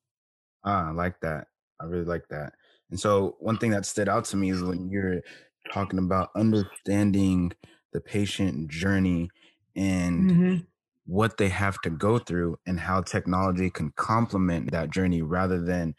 Ah, 0.65 0.89
I 0.89 0.93
like 0.93 1.21
that. 1.21 1.49
I 1.81 1.87
really 1.87 2.05
like 2.05 2.29
that. 2.29 2.53
And 2.91 3.01
so, 3.01 3.37
one 3.41 3.59
thing 3.59 3.73
that 3.73 3.87
stood 3.87 4.09
out 4.09 4.25
to 4.27 4.37
me 4.37 4.51
is 4.51 4.63
when 4.63 4.89
you're 4.89 5.21
talking 5.73 5.99
about 5.99 6.31
understanding 6.37 7.53
the 7.93 8.01
patient 8.01 8.69
journey 8.69 9.31
and 9.75 10.31
mm-hmm 10.31 10.57
what 11.07 11.37
they 11.37 11.49
have 11.49 11.81
to 11.83 11.91
go 11.91 12.19
through 12.19 12.59
and 12.67 12.81
how 12.81 13.03
technology 13.03 13.71
can 13.71 13.93
complement 13.97 14.71
that 14.71 14.91
journey 14.91 15.23
rather 15.23 15.61
than 15.61 15.95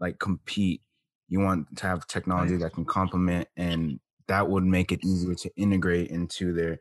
like 0.00 0.18
compete. 0.18 0.82
You 1.28 1.40
want 1.40 1.76
to 1.76 1.86
have 1.86 2.06
technology 2.06 2.56
that 2.56 2.74
can 2.74 2.84
complement 2.84 3.48
and 3.56 4.00
that 4.26 4.48
would 4.48 4.64
make 4.64 4.92
it 4.92 5.04
easier 5.04 5.34
to 5.34 5.50
integrate 5.56 6.10
into 6.10 6.52
their 6.52 6.78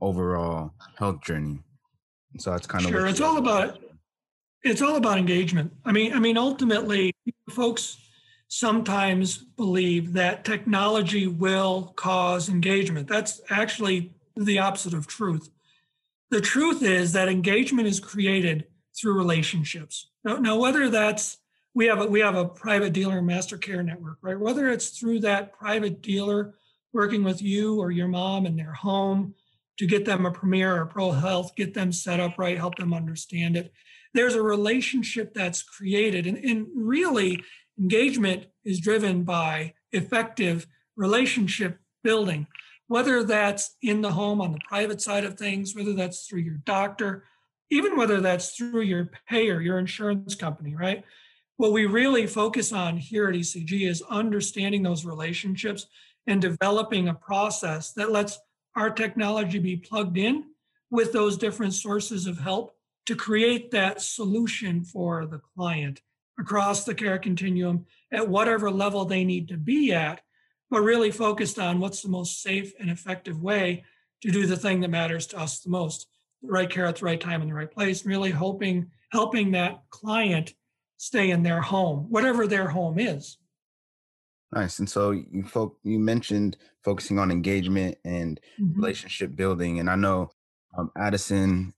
overall 0.00 0.72
health 0.98 1.22
journey. 1.22 1.60
So 2.38 2.50
that's 2.50 2.66
kind 2.66 2.84
of 2.84 2.90
sure. 2.90 3.06
It's 3.06 3.20
all 3.20 3.38
about 3.38 3.80
it's 4.62 4.82
all 4.82 4.96
about 4.96 5.18
engagement. 5.18 5.72
I 5.84 5.92
mean, 5.92 6.12
I 6.12 6.18
mean, 6.18 6.36
ultimately, 6.36 7.12
folks 7.50 7.98
sometimes 8.48 9.38
believe 9.38 10.12
that 10.14 10.44
technology 10.44 11.26
will 11.26 11.92
cause 11.96 12.48
engagement. 12.48 13.08
That's 13.08 13.40
actually 13.50 14.12
the 14.36 14.58
opposite 14.58 14.94
of 14.94 15.06
truth 15.06 15.50
the 16.30 16.40
truth 16.40 16.82
is 16.82 17.12
that 17.12 17.28
engagement 17.28 17.88
is 17.88 18.00
created 18.00 18.66
through 18.98 19.14
relationships. 19.14 20.10
Now, 20.24 20.36
now, 20.36 20.58
whether 20.58 20.88
that's 20.88 21.38
we 21.74 21.86
have 21.86 22.00
a, 22.00 22.06
we 22.06 22.20
have 22.20 22.36
a 22.36 22.48
private 22.48 22.92
dealer 22.92 23.20
master 23.20 23.58
care 23.58 23.82
network, 23.82 24.18
right? 24.22 24.38
Whether 24.38 24.70
it's 24.70 24.98
through 24.98 25.20
that 25.20 25.52
private 25.52 26.00
dealer 26.00 26.54
working 26.92 27.22
with 27.22 27.42
you 27.42 27.78
or 27.78 27.90
your 27.90 28.08
mom 28.08 28.46
in 28.46 28.56
their 28.56 28.72
home 28.72 29.34
to 29.78 29.86
get 29.86 30.04
them 30.04 30.24
a 30.24 30.30
Premier 30.30 30.80
or 30.80 30.86
Pro 30.86 31.12
Health, 31.12 31.54
get 31.56 31.74
them 31.74 31.92
set 31.92 32.20
up 32.20 32.38
right, 32.38 32.56
help 32.56 32.76
them 32.76 32.94
understand 32.94 33.56
it. 33.56 33.72
There's 34.14 34.34
a 34.34 34.42
relationship 34.42 35.34
that's 35.34 35.62
created, 35.62 36.26
and, 36.26 36.38
and 36.38 36.66
really 36.74 37.42
engagement 37.78 38.46
is 38.64 38.80
driven 38.80 39.22
by 39.22 39.74
effective 39.92 40.66
relationship 40.96 41.78
building, 42.02 42.46
whether 42.88 43.22
that's 43.22 43.76
in 43.82 44.00
the 44.00 44.12
home 44.12 44.40
on 44.40 44.52
the 44.52 44.60
private 44.66 45.02
side 45.02 45.24
of 45.24 45.38
things, 45.38 45.74
whether 45.74 45.92
that's 45.92 46.26
through 46.26 46.40
your 46.40 46.58
doctor, 46.64 47.24
even 47.70 47.96
whether 47.96 48.20
that's 48.20 48.56
through 48.56 48.82
your 48.82 49.10
payer, 49.28 49.60
your 49.60 49.78
insurance 49.78 50.34
company, 50.34 50.74
right? 50.74 51.04
What 51.56 51.72
we 51.72 51.86
really 51.86 52.26
focus 52.26 52.72
on 52.72 52.96
here 52.96 53.28
at 53.28 53.34
ECG 53.34 53.88
is 53.88 54.02
understanding 54.08 54.82
those 54.82 55.04
relationships 55.04 55.86
and 56.26 56.40
developing 56.40 57.08
a 57.08 57.14
process 57.14 57.92
that 57.92 58.12
lets 58.12 58.38
our 58.76 58.90
technology 58.90 59.58
be 59.58 59.76
plugged 59.76 60.18
in 60.18 60.44
with 60.90 61.12
those 61.12 61.38
different 61.38 61.74
sources 61.74 62.26
of 62.26 62.38
help 62.38 62.76
to 63.06 63.16
create 63.16 63.70
that 63.70 64.00
solution 64.00 64.84
for 64.84 65.26
the 65.26 65.40
client 65.56 66.02
across 66.38 66.84
the 66.84 66.94
care 66.94 67.18
continuum 67.18 67.86
at 68.12 68.28
whatever 68.28 68.70
level 68.70 69.04
they 69.04 69.24
need 69.24 69.48
to 69.48 69.56
be 69.56 69.92
at, 69.92 70.20
but 70.70 70.82
really 70.82 71.10
focused 71.10 71.58
on 71.58 71.80
what's 71.80 72.02
the 72.02 72.08
most 72.08 72.42
safe 72.42 72.72
and 72.78 72.90
effective 72.90 73.42
way 73.42 73.82
to 74.22 74.30
do 74.30 74.46
the 74.46 74.56
thing 74.56 74.80
that 74.80 74.90
matters 74.90 75.26
to 75.26 75.38
us 75.38 75.60
the 75.60 75.70
most 75.70 76.06
the 76.42 76.52
right 76.52 76.68
care 76.68 76.86
at 76.86 76.96
the 76.96 77.04
right 77.04 77.20
time 77.20 77.40
in 77.42 77.48
the 77.48 77.54
right 77.54 77.70
place, 77.70 78.04
really 78.04 78.30
hoping 78.30 78.90
helping 79.10 79.52
that 79.52 79.80
client 79.88 80.52
stay 80.98 81.30
in 81.30 81.42
their 81.42 81.60
home, 81.60 82.06
whatever 82.10 82.46
their 82.46 82.68
home 82.68 82.98
is. 82.98 83.38
Nice. 84.52 84.78
And 84.78 84.88
so 84.88 85.10
you 85.10 85.42
folk 85.44 85.76
you 85.82 85.98
mentioned 85.98 86.56
focusing 86.84 87.18
on 87.18 87.30
engagement 87.30 87.98
and 88.04 88.40
mm-hmm. 88.60 88.80
relationship 88.80 89.34
building, 89.34 89.80
and 89.80 89.90
I 89.90 89.96
know 89.96 90.30
um, 90.78 90.90
Addison, 90.96 91.74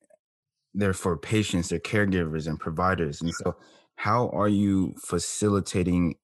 they're 0.75 0.93
for 0.93 1.17
patients, 1.17 1.71
they're 1.71 1.79
caregivers 1.79 2.47
and 2.47 2.61
providers, 2.61 3.23
and 3.23 3.33
so 3.33 3.57
how 3.97 4.29
are 4.29 4.49
you 4.49 4.95
facilitating 4.99 6.17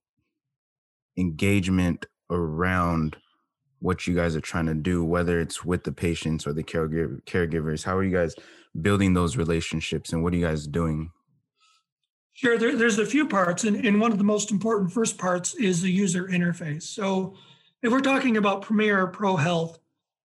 engagement 1.17 2.07
around 2.31 3.17
what 3.81 4.07
you 4.07 4.15
guys 4.15 4.37
are 4.37 4.41
trying 4.41 4.67
to 4.67 4.75
do, 4.75 5.05
whether 5.05 5.41
it's 5.41 5.65
with 5.65 5.85
the 5.85 5.93
patients 5.93 6.47
or 6.47 6.53
the 6.53 6.63
caregiver, 6.63 7.23
caregivers? 7.25 7.85
How 7.85 7.97
are 7.97 8.05
you 8.05 8.15
guys 8.15 8.35
building 8.81 9.15
those 9.15 9.39
relationships, 9.39 10.13
and 10.13 10.23
what 10.23 10.35
are 10.35 10.37
you 10.37 10.47
guys 10.47 10.67
doing? 10.67 11.11
Sure, 12.35 12.59
there, 12.59 12.77
there's 12.77 12.99
a 12.99 13.07
few 13.07 13.29
parts, 13.29 13.63
and, 13.63 13.87
and 13.87 14.01
one 14.01 14.11
of 14.11 14.19
the 14.19 14.25
most 14.25 14.51
important 14.51 14.93
first 14.93 15.19
parts 15.19 15.55
is 15.55 15.81
the 15.81 15.91
user 15.91 16.27
interface. 16.27 16.83
So, 16.83 17.37
if 17.81 17.93
we're 17.93 18.01
talking 18.01 18.37
about 18.37 18.63
Premier 18.63 19.07
Pro 19.07 19.37
Health, 19.37 19.79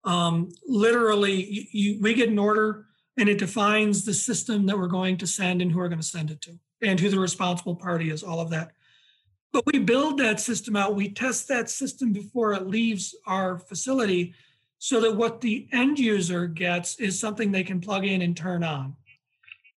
um, 0.05 0.49
literally, 0.65 1.67
you, 1.71 1.99
we 2.01 2.13
get 2.13 2.29
an 2.29 2.39
order 2.39 2.85
and 3.17 3.27
it 3.27 3.39
defines 3.39 4.05
the 4.05 4.13
system 4.13 4.65
that 4.67 4.77
we're 4.77 4.87
going 4.87 5.17
to 5.17 5.27
send 5.27 5.61
and 5.61 5.71
who 5.71 5.79
we're 5.79 5.89
going 5.89 5.99
to 5.99 6.07
send 6.07 6.31
it 6.31 6.39
to 6.41 6.57
and 6.81 6.99
who 6.99 7.09
the 7.09 7.19
responsible 7.19 7.75
party 7.75 8.09
is, 8.09 8.23
all 8.23 8.39
of 8.39 8.51
that. 8.51 8.71
But 9.51 9.65
we 9.65 9.79
build 9.79 10.19
that 10.19 10.39
system 10.39 10.75
out, 10.75 10.95
we 10.95 11.09
test 11.09 11.47
that 11.49 11.69
system 11.69 12.13
before 12.13 12.53
it 12.53 12.67
leaves 12.67 13.15
our 13.25 13.57
facility 13.57 14.33
so 14.77 15.01
that 15.01 15.15
what 15.15 15.41
the 15.41 15.67
end 15.73 15.99
user 15.99 16.47
gets 16.47 16.99
is 16.99 17.19
something 17.19 17.51
they 17.51 17.63
can 17.63 17.81
plug 17.81 18.05
in 18.05 18.21
and 18.21 18.37
turn 18.37 18.63
on. 18.63 18.95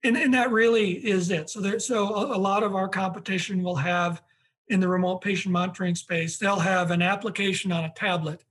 And, 0.04 0.16
and 0.16 0.34
that 0.34 0.52
really 0.52 0.92
is 0.92 1.32
it. 1.32 1.50
So 1.50 1.60
there, 1.60 1.80
so 1.80 2.14
a, 2.16 2.38
a 2.38 2.40
lot 2.40 2.64
of 2.64 2.76
our 2.76 2.88
competition 2.88 3.64
will 3.64 3.76
have 3.76 4.22
in 4.70 4.80
the 4.80 4.88
remote 4.88 5.22
patient 5.22 5.54
monitoring 5.54 5.96
space, 5.96 6.38
they'll 6.38 6.60
have 6.60 6.92
an 6.92 7.02
application 7.02 7.72
on 7.72 7.86
a 7.86 7.94
tablet, 7.96 8.44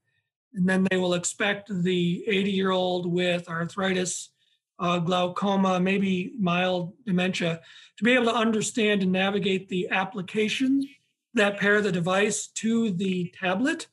and 0.55 0.67
then 0.67 0.87
they 0.91 0.97
will 0.97 1.15
expect 1.15 1.71
the 1.83 2.25
80 2.27 2.51
year 2.51 2.71
old 2.71 3.07
with 3.07 3.49
arthritis 3.49 4.31
uh, 4.79 4.99
glaucoma, 4.99 5.79
maybe 5.81 6.33
mild 6.39 6.93
dementia, 7.05 7.61
to 7.97 8.05
be 8.05 8.13
able 8.13 8.27
to 8.27 8.35
understand 8.35 9.03
and 9.03 9.13
navigate 9.13 9.69
the 9.69 9.89
application 9.91 10.87
that 11.35 11.59
pair 11.59 11.81
the 11.81 11.93
device 11.93 12.47
to 12.49 12.91
the 12.91 13.33
tablet 13.39 13.87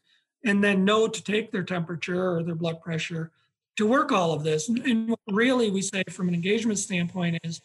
and 0.45 0.63
then 0.63 0.85
know 0.85 1.07
to 1.07 1.23
take 1.23 1.51
their 1.51 1.63
temperature 1.63 2.35
or 2.35 2.43
their 2.43 2.55
blood 2.55 2.81
pressure 2.81 3.31
to 3.77 3.87
work 3.87 4.11
all 4.11 4.33
of 4.33 4.43
this. 4.43 4.69
And, 4.69 5.15
really 5.27 5.71
we 5.71 5.81
say 5.81 6.03
from 6.09 6.27
an 6.27 6.35
engagement 6.35 6.79
standpoint 6.79 7.39
is 7.43 7.61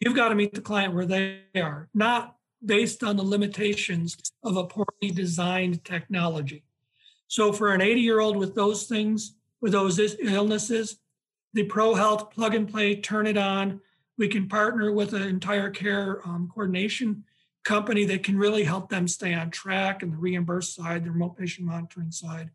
you've 0.00 0.16
got 0.16 0.30
to 0.30 0.34
meet 0.34 0.54
the 0.54 0.60
client 0.60 0.94
where 0.94 1.06
they 1.06 1.40
are, 1.56 1.88
not 1.94 2.36
based 2.64 3.04
on 3.04 3.16
the 3.16 3.22
limitations 3.22 4.16
of 4.42 4.56
a 4.56 4.64
poorly 4.64 5.10
designed 5.12 5.84
technology. 5.84 6.64
So 7.28 7.52
for 7.52 7.72
an 7.72 7.80
80 7.80 8.00
year 8.00 8.20
old 8.20 8.36
with 8.36 8.54
those 8.54 8.84
things, 8.84 9.34
with 9.60 9.72
those 9.72 9.98
illnesses, 10.20 10.98
the 11.52 11.64
Pro 11.64 11.94
Health 11.94 12.30
plug 12.30 12.54
and 12.54 12.68
play, 12.68 12.96
turn 12.96 13.26
it 13.26 13.36
on. 13.36 13.80
We 14.18 14.28
can 14.28 14.48
partner 14.48 14.92
with 14.92 15.12
an 15.14 15.22
entire 15.22 15.70
care 15.70 16.20
um, 16.26 16.50
coordination 16.52 17.24
company 17.64 18.04
that 18.04 18.22
can 18.22 18.36
really 18.36 18.64
help 18.64 18.90
them 18.90 19.08
stay 19.08 19.34
on 19.34 19.50
track 19.50 20.02
and 20.02 20.12
the 20.12 20.16
reimbursed 20.16 20.74
side, 20.74 21.04
the 21.04 21.10
remote 21.10 21.36
patient 21.36 21.66
monitoring 21.66 22.10
side. 22.10 22.50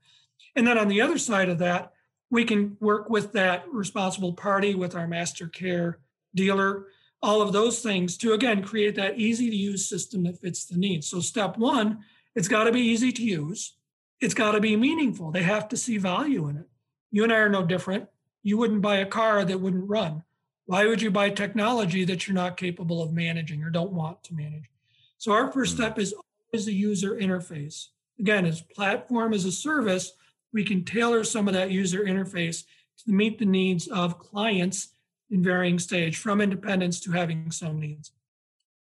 And 0.56 0.68
then 0.68 0.78
on 0.78 0.88
the 0.88 1.02
other 1.02 1.18
side 1.18 1.50
of 1.50 1.58
that, 1.60 1.94
we 2.30 2.46
can 2.46 2.78
work 2.80 3.10
with 3.10 3.34
that 3.34 3.66
responsible 3.72 4.34
party, 4.34 4.76
with 4.76 4.96
our 4.96 5.08
master 5.08 5.48
care 5.48 6.00
dealer, 6.36 6.88
all 7.22 7.42
of 7.42 7.52
those 7.52 7.82
things 7.82 8.18
to 8.18 8.34
again 8.34 8.64
create 8.64 8.96
that 8.96 9.18
easy 9.18 9.50
to 9.50 9.56
use 9.56 9.90
system 9.90 10.24
that 10.24 10.40
fits 10.40 10.66
the 10.66 10.78
needs. 10.78 11.08
So, 11.08 11.20
step 11.20 11.58
one, 11.58 12.00
it's 12.36 12.48
got 12.48 12.66
to 12.66 12.72
be 12.72 12.82
easy 12.82 13.12
to 13.12 13.24
use, 13.24 13.74
it's 14.22 14.34
got 14.34 14.52
to 14.52 14.60
be 14.60 14.76
meaningful. 14.76 15.32
They 15.32 15.44
have 15.44 15.68
to 15.70 15.78
see 15.78 15.98
value 15.98 16.48
in 16.48 16.58
it. 16.58 16.68
You 17.12 17.24
and 17.24 17.34
I 17.34 17.38
are 17.38 17.50
no 17.50 17.66
different 17.66 18.08
you 18.44 18.58
wouldn't 18.58 18.82
buy 18.82 18.98
a 18.98 19.06
car 19.06 19.44
that 19.44 19.60
wouldn't 19.60 19.90
run. 19.90 20.24
Why 20.66 20.86
would 20.86 21.02
you 21.02 21.12
buy 21.12 21.30
technology 21.30 22.06
that 22.06 22.28
you're 22.28 22.36
not 22.36 22.58
capable 22.58 23.02
of 23.02 23.14
managing 23.14 23.64
or 23.64 23.70
don't 23.70 23.92
want 23.92 24.24
to 24.24 24.36
manage? 24.36 24.70
So 25.18 25.32
our 25.32 25.52
first 25.52 25.76
hmm. 25.76 25.84
step 25.84 26.00
is 26.00 26.14
always 26.14 26.66
the 26.66 26.74
user 26.74 27.16
interface. 27.16 27.88
Again, 28.20 28.46
as 28.46 28.62
platform 28.62 29.34
as 29.34 29.46
a 29.46 29.52
service, 29.52 30.14
we 30.54 30.64
can 30.64 30.84
tailor 30.84 31.24
some 31.24 31.48
of 31.48 31.54
that 31.54 31.72
user 31.72 32.04
interface 32.04 32.64
to 33.06 33.12
meet 33.12 33.40
the 33.40 33.46
needs 33.46 33.88
of 33.88 34.20
clients 34.20 34.90
in 35.30 35.44
varying 35.44 35.80
stage, 35.80 36.18
from 36.18 36.42
independence 36.42 37.00
to 37.00 37.12
having 37.12 37.52
some 37.52 37.80
needs. 37.80 38.12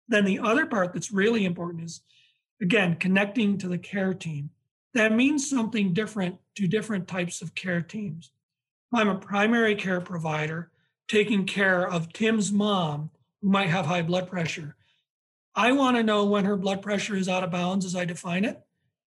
Then 0.08 0.26
the 0.26 0.40
other 0.40 0.66
part 0.66 0.94
that's 0.94 1.12
really 1.12 1.46
important 1.46 1.84
is, 1.84 2.02
again, 2.62 2.96
connecting 2.96 3.58
to 3.60 3.68
the 3.68 3.78
care 3.78 4.14
team. 4.14 4.50
That 4.94 5.14
means 5.14 5.50
something 5.50 5.94
different 5.94 6.38
to 6.56 6.68
different 6.68 7.08
types 7.08 7.42
of 7.42 7.56
care 7.56 7.82
teams. 7.82 8.32
I'm 8.94 9.10
a 9.10 9.16
primary 9.16 9.76
care 9.76 10.02
provider 10.02 10.72
taking 11.08 11.46
care 11.46 11.88
of 11.88 12.12
Tim's 12.14 12.52
mom 12.52 13.12
who 13.42 13.50
might 13.50 13.70
have 13.70 13.86
high 13.86 14.02
blood 14.02 14.30
pressure. 14.30 14.76
I 15.56 15.72
want 15.72 15.98
to 15.98 16.04
know 16.04 16.26
when 16.26 16.46
her 16.46 16.58
blood 16.58 16.82
pressure 16.82 17.16
is 17.16 17.30
out 17.30 17.44
of 17.44 17.52
bounds 17.52 17.86
as 17.86 17.96
I 17.96 18.06
define 18.06 18.46
it. 18.46 18.65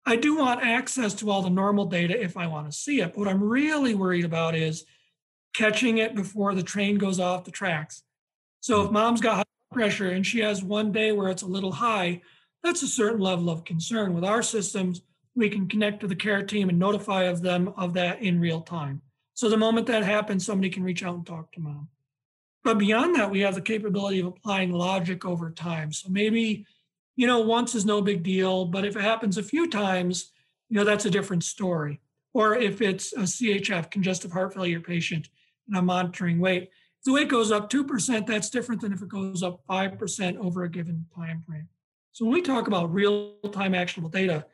I 0.07 0.15
do 0.15 0.37
want 0.37 0.63
access 0.63 1.13
to 1.15 1.29
all 1.29 1.41
the 1.41 1.49
normal 1.49 1.85
data 1.85 2.19
if 2.19 2.37
I 2.37 2.47
want 2.47 2.71
to 2.71 2.77
see 2.77 3.01
it. 3.01 3.07
But 3.07 3.17
what 3.17 3.27
I'm 3.27 3.43
really 3.43 3.93
worried 3.93 4.23
about 4.23 4.55
is 4.55 4.85
catching 5.53 5.97
it 5.97 6.15
before 6.15 6.55
the 6.55 6.63
train 6.63 6.97
goes 6.97 7.19
off 7.19 7.43
the 7.43 7.51
tracks. 7.51 8.03
So 8.61 8.83
if 8.83 8.87
hmm. 8.87 8.93
mom's 8.93 9.19
got 9.19 9.35
high 9.35 9.43
pressure 9.73 10.09
and 10.09 10.25
she 10.25 10.39
has 10.39 10.63
one 10.63 10.93
day 10.93 11.11
where 11.11 11.29
it's 11.29 11.41
a 11.41 11.47
little 11.47 11.73
high, 11.73 12.21
that's 12.63 12.83
a 12.83 12.87
certain 12.87 13.19
level 13.19 13.49
of 13.49 13.65
concern. 13.65 14.13
With 14.13 14.23
our 14.23 14.41
systems, 14.41 15.01
we 15.35 15.49
can 15.49 15.67
connect 15.67 15.99
to 15.99 16.07
the 16.07 16.15
care 16.15 16.41
team 16.41 16.69
and 16.69 16.79
notify 16.79 17.23
of 17.23 17.41
them 17.41 17.73
of 17.75 17.93
that 17.95 18.21
in 18.21 18.39
real 18.39 18.61
time. 18.61 19.01
So 19.33 19.49
the 19.49 19.57
moment 19.57 19.87
that 19.87 20.03
happens, 20.03 20.45
somebody 20.45 20.69
can 20.69 20.83
reach 20.83 21.03
out 21.03 21.15
and 21.15 21.25
talk 21.25 21.51
to 21.51 21.59
mom. 21.59 21.89
But 22.63 22.79
beyond 22.79 23.15
that, 23.15 23.29
we 23.29 23.41
have 23.41 23.55
the 23.55 23.61
capability 23.61 24.21
of 24.21 24.27
applying 24.27 24.71
logic 24.71 25.25
over 25.25 25.51
time. 25.51 25.91
So 25.91 26.09
maybe, 26.09 26.65
you 27.17 27.27
know, 27.27 27.39
once 27.39 27.75
is 27.75 27.85
no 27.85 28.01
big 28.01 28.23
deal, 28.23 28.63
but 28.63 28.85
if 28.85 28.95
it 28.95 29.01
happens 29.01 29.37
a 29.37 29.43
few 29.43 29.69
times, 29.69 30.31
you 30.69 30.77
know, 30.77 30.85
that's 30.85 31.05
a 31.05 31.11
different 31.11 31.43
story. 31.43 31.99
Or 32.33 32.55
if 32.55 32.81
it's 32.81 33.11
a 33.11 33.21
CHF, 33.21 33.91
congestive 33.91 34.31
heart 34.31 34.53
failure 34.53 34.79
patient, 34.79 35.27
and 35.67 35.77
I'm 35.77 35.85
monitoring 35.85 36.39
weight, 36.39 36.63
if 36.63 37.03
the 37.03 37.11
weight 37.11 37.27
goes 37.27 37.51
up 37.51 37.69
2%, 37.69 38.25
that's 38.25 38.49
different 38.49 38.81
than 38.81 38.93
if 38.93 39.01
it 39.01 39.09
goes 39.09 39.43
up 39.43 39.61
5% 39.67 40.37
over 40.37 40.63
a 40.63 40.69
given 40.69 41.05
time 41.13 41.43
frame. 41.45 41.67
So 42.13 42.23
when 42.23 42.33
we 42.33 42.41
talk 42.41 42.67
about 42.67 42.93
real-time 42.93 43.75
actionable 43.75 44.09
data, 44.09 44.45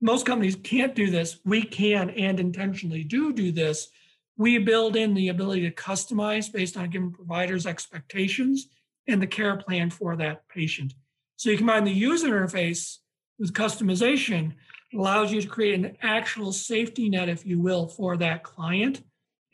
most 0.00 0.26
companies 0.26 0.56
can't 0.56 0.94
do 0.94 1.10
this. 1.10 1.38
We 1.44 1.62
can 1.62 2.10
and 2.10 2.40
intentionally 2.40 3.04
do 3.04 3.32
do 3.32 3.52
this 3.52 3.88
we 4.36 4.58
build 4.58 4.96
in 4.96 5.14
the 5.14 5.28
ability 5.28 5.62
to 5.62 5.70
customize 5.70 6.52
based 6.52 6.76
on 6.76 6.84
a 6.84 6.88
given 6.88 7.10
provider's 7.10 7.66
expectations 7.66 8.68
and 9.08 9.20
the 9.20 9.26
care 9.26 9.56
plan 9.56 9.90
for 9.90 10.16
that 10.16 10.46
patient. 10.48 10.94
So 11.36 11.50
you 11.50 11.58
combine 11.58 11.84
the 11.84 11.92
user 11.92 12.28
interface 12.28 12.98
with 13.38 13.52
customization, 13.52 14.54
allows 14.94 15.32
you 15.32 15.42
to 15.42 15.48
create 15.48 15.74
an 15.74 15.96
actual 16.02 16.52
safety 16.52 17.08
net, 17.10 17.28
if 17.28 17.44
you 17.44 17.60
will, 17.60 17.86
for 17.86 18.16
that 18.16 18.42
client. 18.42 19.02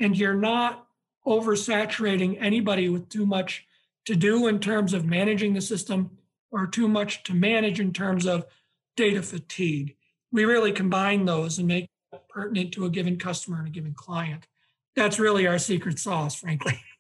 And 0.00 0.16
you're 0.16 0.34
not 0.34 0.86
oversaturating 1.26 2.38
anybody 2.40 2.88
with 2.88 3.08
too 3.08 3.26
much 3.26 3.66
to 4.04 4.16
do 4.16 4.46
in 4.46 4.58
terms 4.58 4.94
of 4.94 5.04
managing 5.04 5.54
the 5.54 5.60
system 5.60 6.10
or 6.50 6.66
too 6.66 6.88
much 6.88 7.22
to 7.24 7.34
manage 7.34 7.80
in 7.80 7.92
terms 7.92 8.26
of 8.26 8.44
data 8.96 9.22
fatigue. 9.22 9.96
We 10.30 10.44
really 10.44 10.72
combine 10.72 11.24
those 11.24 11.58
and 11.58 11.68
make 11.68 11.88
pertinent 12.28 12.72
to 12.72 12.84
a 12.84 12.90
given 12.90 13.18
customer 13.18 13.58
and 13.58 13.68
a 13.68 13.70
given 13.70 13.94
client. 13.94 14.46
That's 14.94 15.18
really 15.18 15.46
our 15.46 15.58
secret 15.58 15.98
sauce, 15.98 16.34
frankly. 16.34 16.80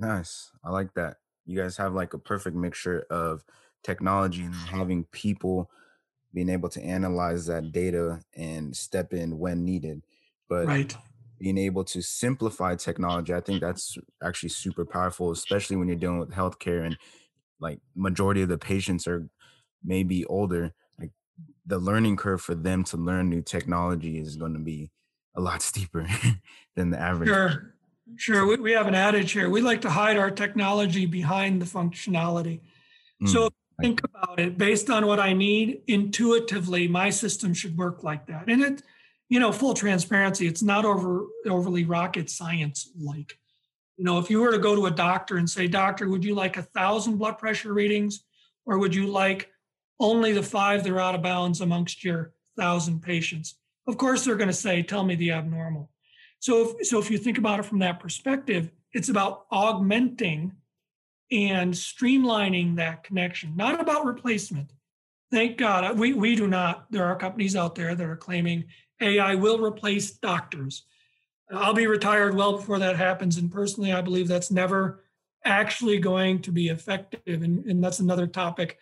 Nice. 0.00 0.52
I 0.62 0.70
like 0.70 0.94
that. 0.94 1.16
You 1.44 1.60
guys 1.60 1.76
have 1.78 1.92
like 1.92 2.14
a 2.14 2.18
perfect 2.18 2.54
mixture 2.54 3.04
of 3.10 3.42
technology 3.82 4.42
and 4.42 4.54
having 4.54 5.04
people 5.04 5.70
being 6.34 6.48
able 6.48 6.68
to 6.68 6.82
analyze 6.82 7.46
that 7.46 7.72
data 7.72 8.20
and 8.36 8.76
step 8.76 9.12
in 9.12 9.38
when 9.38 9.64
needed. 9.64 10.02
But 10.48 10.66
right. 10.66 10.96
being 11.38 11.58
able 11.58 11.84
to 11.84 12.02
simplify 12.02 12.74
technology, 12.74 13.34
I 13.34 13.40
think 13.40 13.60
that's 13.60 13.96
actually 14.22 14.50
super 14.50 14.84
powerful, 14.84 15.30
especially 15.30 15.76
when 15.76 15.88
you're 15.88 15.96
dealing 15.96 16.18
with 16.18 16.30
healthcare 16.30 16.84
and 16.84 16.96
like 17.60 17.80
majority 17.94 18.42
of 18.42 18.48
the 18.48 18.58
patients 18.58 19.06
are 19.06 19.28
maybe 19.82 20.24
older. 20.26 20.74
Like 20.98 21.10
the 21.66 21.78
learning 21.78 22.16
curve 22.16 22.40
for 22.40 22.54
them 22.54 22.84
to 22.84 22.96
learn 22.96 23.28
new 23.28 23.42
technology 23.42 24.18
is 24.18 24.36
going 24.36 24.54
to 24.54 24.60
be 24.60 24.90
a 25.34 25.40
lot 25.40 25.62
steeper 25.70 26.06
than 26.76 26.90
the 26.90 27.00
average. 27.00 27.28
Sure. 27.28 27.74
Sure. 28.16 28.46
We, 28.46 28.56
we 28.56 28.72
have 28.72 28.86
an 28.86 28.94
adage 28.94 29.32
here. 29.32 29.50
We 29.50 29.60
like 29.60 29.82
to 29.82 29.90
hide 29.90 30.16
our 30.16 30.30
technology 30.30 31.04
behind 31.04 31.60
the 31.60 31.66
functionality. 31.66 32.60
Mm. 33.22 33.28
So 33.28 33.50
think 33.80 34.02
about 34.04 34.40
it 34.40 34.58
based 34.58 34.90
on 34.90 35.06
what 35.06 35.20
I 35.20 35.32
need 35.32 35.82
intuitively, 35.86 36.88
my 36.88 37.10
system 37.10 37.54
should 37.54 37.76
work 37.76 38.02
like 38.02 38.26
that. 38.26 38.48
And 38.48 38.62
it, 38.62 38.82
you 39.28 39.38
know, 39.38 39.52
full 39.52 39.74
transparency, 39.74 40.46
it's 40.46 40.62
not 40.62 40.84
over 40.84 41.26
overly 41.46 41.84
rocket 41.84 42.30
science 42.30 42.90
like. 42.98 43.38
You 43.96 44.04
know, 44.04 44.18
if 44.18 44.30
you 44.30 44.40
were 44.40 44.52
to 44.52 44.58
go 44.58 44.76
to 44.76 44.86
a 44.86 44.92
doctor 44.92 45.38
and 45.38 45.50
say, 45.50 45.66
Doctor, 45.66 46.08
would 46.08 46.24
you 46.24 46.34
like 46.34 46.56
a 46.56 46.62
thousand 46.62 47.16
blood 47.16 47.36
pressure 47.36 47.72
readings, 47.72 48.24
or 48.64 48.78
would 48.78 48.94
you 48.94 49.08
like 49.08 49.50
only 49.98 50.32
the 50.32 50.42
five 50.42 50.84
that 50.84 50.92
are 50.92 51.00
out 51.00 51.16
of 51.16 51.22
bounds 51.22 51.60
amongst 51.60 52.04
your 52.04 52.32
thousand 52.56 53.02
patients? 53.02 53.56
Of 53.88 53.98
course, 53.98 54.24
they're 54.24 54.36
going 54.36 54.48
to 54.48 54.54
say, 54.54 54.82
Tell 54.82 55.04
me 55.04 55.16
the 55.16 55.32
abnormal. 55.32 55.90
So 56.38 56.76
if, 56.78 56.86
so 56.86 57.00
if 57.00 57.10
you 57.10 57.18
think 57.18 57.38
about 57.38 57.58
it 57.58 57.64
from 57.64 57.80
that 57.80 57.98
perspective, 57.98 58.70
it's 58.92 59.08
about 59.08 59.46
augmenting 59.50 60.52
and 61.30 61.72
streamlining 61.74 62.76
that 62.76 63.04
connection, 63.04 63.54
not 63.56 63.80
about 63.80 64.06
replacement. 64.06 64.72
Thank 65.30 65.58
God 65.58 65.98
we, 65.98 66.14
we 66.14 66.36
do 66.36 66.46
not. 66.46 66.90
There 66.90 67.04
are 67.04 67.16
companies 67.16 67.54
out 67.54 67.74
there 67.74 67.94
that 67.94 68.06
are 68.06 68.16
claiming 68.16 68.64
AI 69.00 69.34
will 69.34 69.60
replace 69.60 70.12
doctors. 70.12 70.84
I'll 71.50 71.74
be 71.74 71.86
retired 71.86 72.34
well 72.34 72.56
before 72.56 72.78
that 72.78 72.96
happens. 72.96 73.36
And 73.36 73.50
personally, 73.50 73.92
I 73.92 74.00
believe 74.00 74.28
that's 74.28 74.50
never 74.50 75.04
actually 75.44 75.98
going 75.98 76.42
to 76.42 76.52
be 76.52 76.68
effective. 76.68 77.42
And, 77.42 77.64
and 77.66 77.82
that's 77.82 78.00
another 78.00 78.26
topic. 78.26 78.78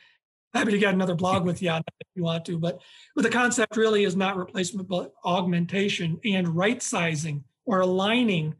Happy 0.55 0.73
to 0.73 0.79
get 0.79 0.95
another 0.95 1.15
blog 1.15 1.45
with 1.45 1.63
you 1.63 1.71
on 1.71 1.83
that 1.85 1.95
if 2.01 2.09
you 2.15 2.23
want 2.23 2.45
to. 2.47 2.59
But, 2.59 2.81
but 3.15 3.23
the 3.23 3.31
concept 3.31 3.77
really 3.77 4.05
is 4.05 4.17
not 4.17 4.37
replacement, 4.37 4.89
but 4.89 5.13
augmentation 5.25 6.19
and 6.25 6.49
right 6.49 6.83
sizing 6.83 7.45
or 7.67 7.81
aligning 7.81 8.55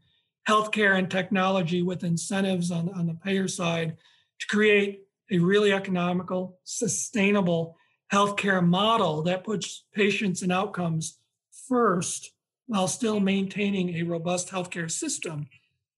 healthcare 0.47 0.97
and 0.97 1.11
technology 1.11 1.81
with 1.81 2.03
incentives 2.03 2.71
on, 2.71 2.89
on 2.89 3.07
the 3.07 3.13
payer 3.13 3.47
side 3.47 3.97
to 4.39 4.47
create 4.47 5.01
a 5.31 5.39
really 5.39 5.73
economical, 5.73 6.59
sustainable 6.63 7.75
healthcare 8.11 8.65
model 8.65 9.21
that 9.23 9.43
puts 9.43 9.85
patients 9.93 10.41
and 10.41 10.51
outcomes 10.51 11.19
first 11.67 12.31
while 12.67 12.87
still 12.87 13.19
maintaining 13.19 13.95
a 13.95 14.03
robust 14.03 14.49
healthcare 14.49 14.89
system 14.89 15.47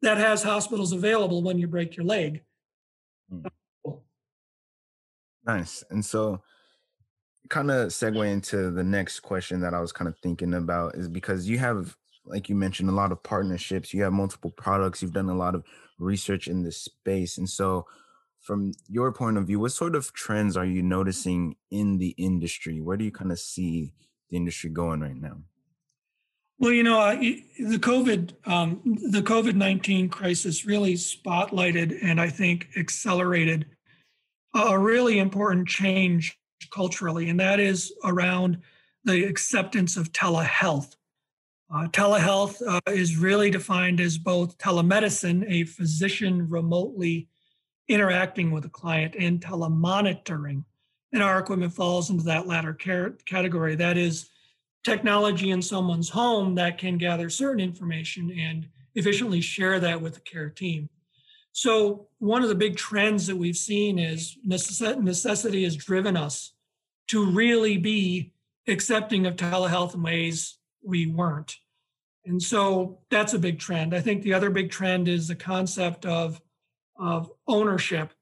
that 0.02 0.18
has 0.18 0.44
hospitals 0.44 0.94
available 0.94 1.44
when 1.44 1.60
you 1.60 1.68
break 1.68 1.96
your 1.96 2.06
leg. 2.06 2.44
Hmm. 3.30 3.46
Nice. 5.46 5.84
And 5.90 6.04
so, 6.04 6.42
kind 7.50 7.72
of 7.72 7.88
segue 7.88 8.32
into 8.32 8.70
the 8.70 8.84
next 8.84 9.22
question 9.22 9.62
that 9.62 9.74
I 9.74 9.80
was 9.80 9.92
kind 9.92 10.08
of 10.08 10.16
thinking 10.20 10.54
about 10.54 10.96
is 10.96 11.08
because 11.08 11.50
you 11.50 11.58
have 11.58 11.98
like 12.30 12.48
you 12.48 12.56
mentioned, 12.56 12.90
a 12.90 12.94
lot 12.94 13.12
of 13.12 13.24
partnerships. 13.24 13.94
You 13.94 14.04
have 14.04 14.14
multiple 14.14 14.52
products. 14.52 15.02
You've 15.02 15.14
done 15.14 15.30
a 15.30 15.36
lot 15.36 15.56
of 15.56 15.64
research 15.98 16.48
in 16.48 16.64
this 16.64 16.78
space. 16.78 17.38
And 17.38 17.50
so, 17.50 17.86
from 18.40 18.72
your 18.88 19.12
point 19.12 19.38
of 19.38 19.48
view, 19.48 19.60
what 19.60 19.74
sort 19.74 19.96
of 19.96 20.14
trends 20.14 20.56
are 20.56 20.66
you 20.66 20.82
noticing 20.82 21.56
in 21.72 21.98
the 21.98 22.16
industry? 22.18 22.80
Where 22.80 22.96
do 22.96 23.04
you 23.04 23.12
kind 23.12 23.32
of 23.32 23.40
see 23.40 23.94
the 24.30 24.38
industry 24.38 24.70
going 24.70 25.02
right 25.02 25.16
now? 25.16 25.40
Well, 26.60 26.72
you 26.72 26.84
know, 26.84 27.00
uh, 27.00 27.16
the 27.16 27.80
COVID 27.80 28.34
um, 28.46 28.82
the 28.86 29.22
COVID 29.22 29.56
nineteen 29.56 30.10
crisis 30.10 30.66
really 30.66 30.96
spotlighted 30.96 31.98
and 32.02 32.20
I 32.20 32.30
think 32.30 32.68
accelerated 32.78 33.66
a 34.54 34.78
really 34.78 35.20
important 35.20 35.68
change 35.68 36.38
culturally, 36.72 37.30
and 37.30 37.40
that 37.40 37.60
is 37.60 37.94
around 38.04 38.60
the 39.06 39.24
acceptance 39.24 39.96
of 39.96 40.12
telehealth. 40.12 40.96
Uh, 41.72 41.88
telehealth 41.90 42.62
uh, 42.68 42.80
is 42.92 43.18
really 43.18 43.52
defined 43.52 44.00
as 44.00 44.18
both 44.18 44.58
telemedicine, 44.58 45.46
a 45.48 45.64
physician 45.66 46.50
remotely 46.50 47.28
interacting 47.88 48.50
with 48.52 48.66
a 48.66 48.70
client, 48.70 49.16
and 49.20 49.40
telemonitoring. 49.40 50.64
And 51.14 51.22
our 51.22 51.40
equipment 51.40 51.74
falls 51.74 52.10
into 52.10 52.24
that 52.26 52.48
latter 52.48 52.74
category. 52.74 53.76
That 53.76 53.98
is 53.98 54.30
technology 54.84 55.52
in 55.52 55.62
someone's 55.62 56.10
home 56.10 56.56
that 56.56 56.78
can 56.78 56.98
gather 56.98 57.30
certain 57.30 57.60
information 57.60 58.32
and 58.32 58.68
efficiently 58.96 59.42
share 59.42 59.80
that 59.80 60.02
with 60.02 60.16
the 60.16 60.22
care 60.22 60.50
team. 60.50 60.90
So, 61.52 62.08
one 62.20 62.44
of 62.44 62.50
the 62.50 62.56
big 62.56 62.78
trends 62.78 63.28
that 63.28 63.36
we've 63.36 63.58
seen 63.58 63.98
is 64.00 64.38
necessity 64.44 65.64
has 65.64 65.76
driven 65.76 66.16
us 66.16 66.54
to 67.08 67.26
really 67.26 67.78
be 67.78 68.34
accepting 68.68 69.26
of 69.26 69.36
telehealth 69.36 69.96
in 69.96 70.04
ways 70.04 70.59
we 70.84 71.08
weren't. 71.08 71.56
And 72.26 72.42
so 72.42 73.00
that's 73.10 73.34
a 73.34 73.40
big 73.40 73.60
trend. 73.60 73.96
I 73.96 74.02
think 74.02 74.22
the 74.22 74.34
other 74.34 74.50
big 74.50 74.72
trend 74.72 75.08
is 75.08 75.28
the 75.28 75.36
concept 75.36 76.06
of, 76.06 76.42
of 76.98 77.32
ownership. 77.48 78.14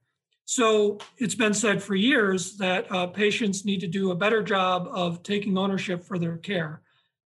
So 0.46 1.00
it's 1.18 1.36
been 1.36 1.54
said 1.54 1.84
for 1.84 1.96
years 1.96 2.58
that 2.58 2.90
uh, 2.92 3.08
patients 3.08 3.66
need 3.66 3.82
to 3.82 3.88
do 3.88 4.12
a 4.12 4.16
better 4.16 4.42
job 4.42 4.88
of 4.92 5.24
taking 5.24 5.58
ownership 5.58 6.04
for 6.04 6.18
their 6.18 6.38
care. 6.38 6.82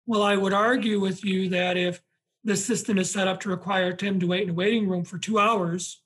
Well, 0.05 0.21
I 0.21 0.35
would 0.35 0.53
argue 0.53 0.99
with 0.99 1.25
you 1.25 1.49
that 1.49 1.77
if 1.77 2.01
the 2.43 2.55
system 2.55 2.97
is 2.97 3.11
set 3.11 3.27
up 3.27 3.39
to 3.41 3.49
require 3.49 3.93
Tim 3.93 4.19
to 4.19 4.27
wait 4.27 4.43
in 4.43 4.51
a 4.51 4.53
waiting 4.53 4.87
room 4.87 5.03
for 5.03 5.17
two 5.17 5.39
hours 5.39 6.01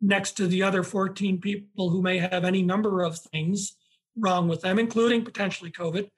next 0.00 0.32
to 0.32 0.46
the 0.46 0.62
other 0.62 0.82
14 0.82 1.40
people 1.40 1.90
who 1.90 2.02
may 2.02 2.18
have 2.18 2.44
any 2.44 2.62
number 2.62 3.02
of 3.02 3.18
things 3.18 3.76
wrong 4.16 4.48
with 4.48 4.62
them, 4.62 4.78
including 4.78 5.24
potentially 5.24 5.70
COVID, 5.70 6.08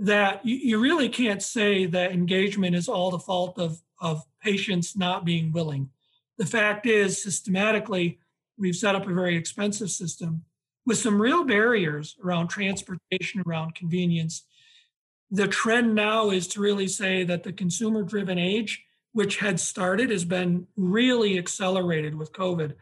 that 0.00 0.44
you, 0.44 0.56
you 0.56 0.78
really 0.80 1.10
can't 1.10 1.42
say 1.42 1.84
that 1.84 2.12
engagement 2.12 2.74
is 2.74 2.88
all 2.88 3.10
the 3.10 3.18
fault 3.18 3.58
of, 3.58 3.82
of 4.00 4.24
patients 4.42 4.96
not 4.96 5.26
being 5.26 5.52
willing. 5.52 5.90
The 6.38 6.46
fact 6.46 6.86
is, 6.86 7.22
systematically, 7.22 8.18
we've 8.56 8.74
set 8.74 8.94
up 8.94 9.06
a 9.06 9.12
very 9.12 9.36
expensive 9.36 9.90
system 9.90 10.44
with 10.86 10.96
some 10.96 11.20
real 11.20 11.44
barriers 11.44 12.16
around 12.24 12.48
transportation, 12.48 13.42
around 13.46 13.74
convenience. 13.74 14.44
The 15.30 15.46
trend 15.46 15.94
now 15.94 16.30
is 16.30 16.48
to 16.48 16.62
really 16.62 16.88
say 16.88 17.22
that 17.24 17.42
the 17.42 17.52
consumer 17.52 18.02
driven 18.02 18.38
age, 18.38 18.82
which 19.12 19.36
had 19.36 19.60
started, 19.60 20.08
has 20.08 20.24
been 20.24 20.66
really 20.76 21.38
accelerated 21.38 22.14
with 22.14 22.32
COVID. 22.32 22.74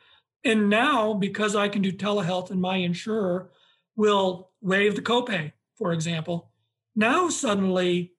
And 0.45 0.71
now, 0.71 1.15
because 1.15 1.57
I 1.57 1.69
can 1.69 1.83
do 1.83 1.91
telehealth 1.91 2.53
and 2.53 2.61
my 2.61 2.77
insurer 2.77 3.51
will 3.97 4.51
waive 4.61 4.95
the 4.95 5.03
copay, 5.03 5.51
for 5.77 5.93
example, 5.93 6.53
now 6.99 7.29
suddenly 7.29 8.13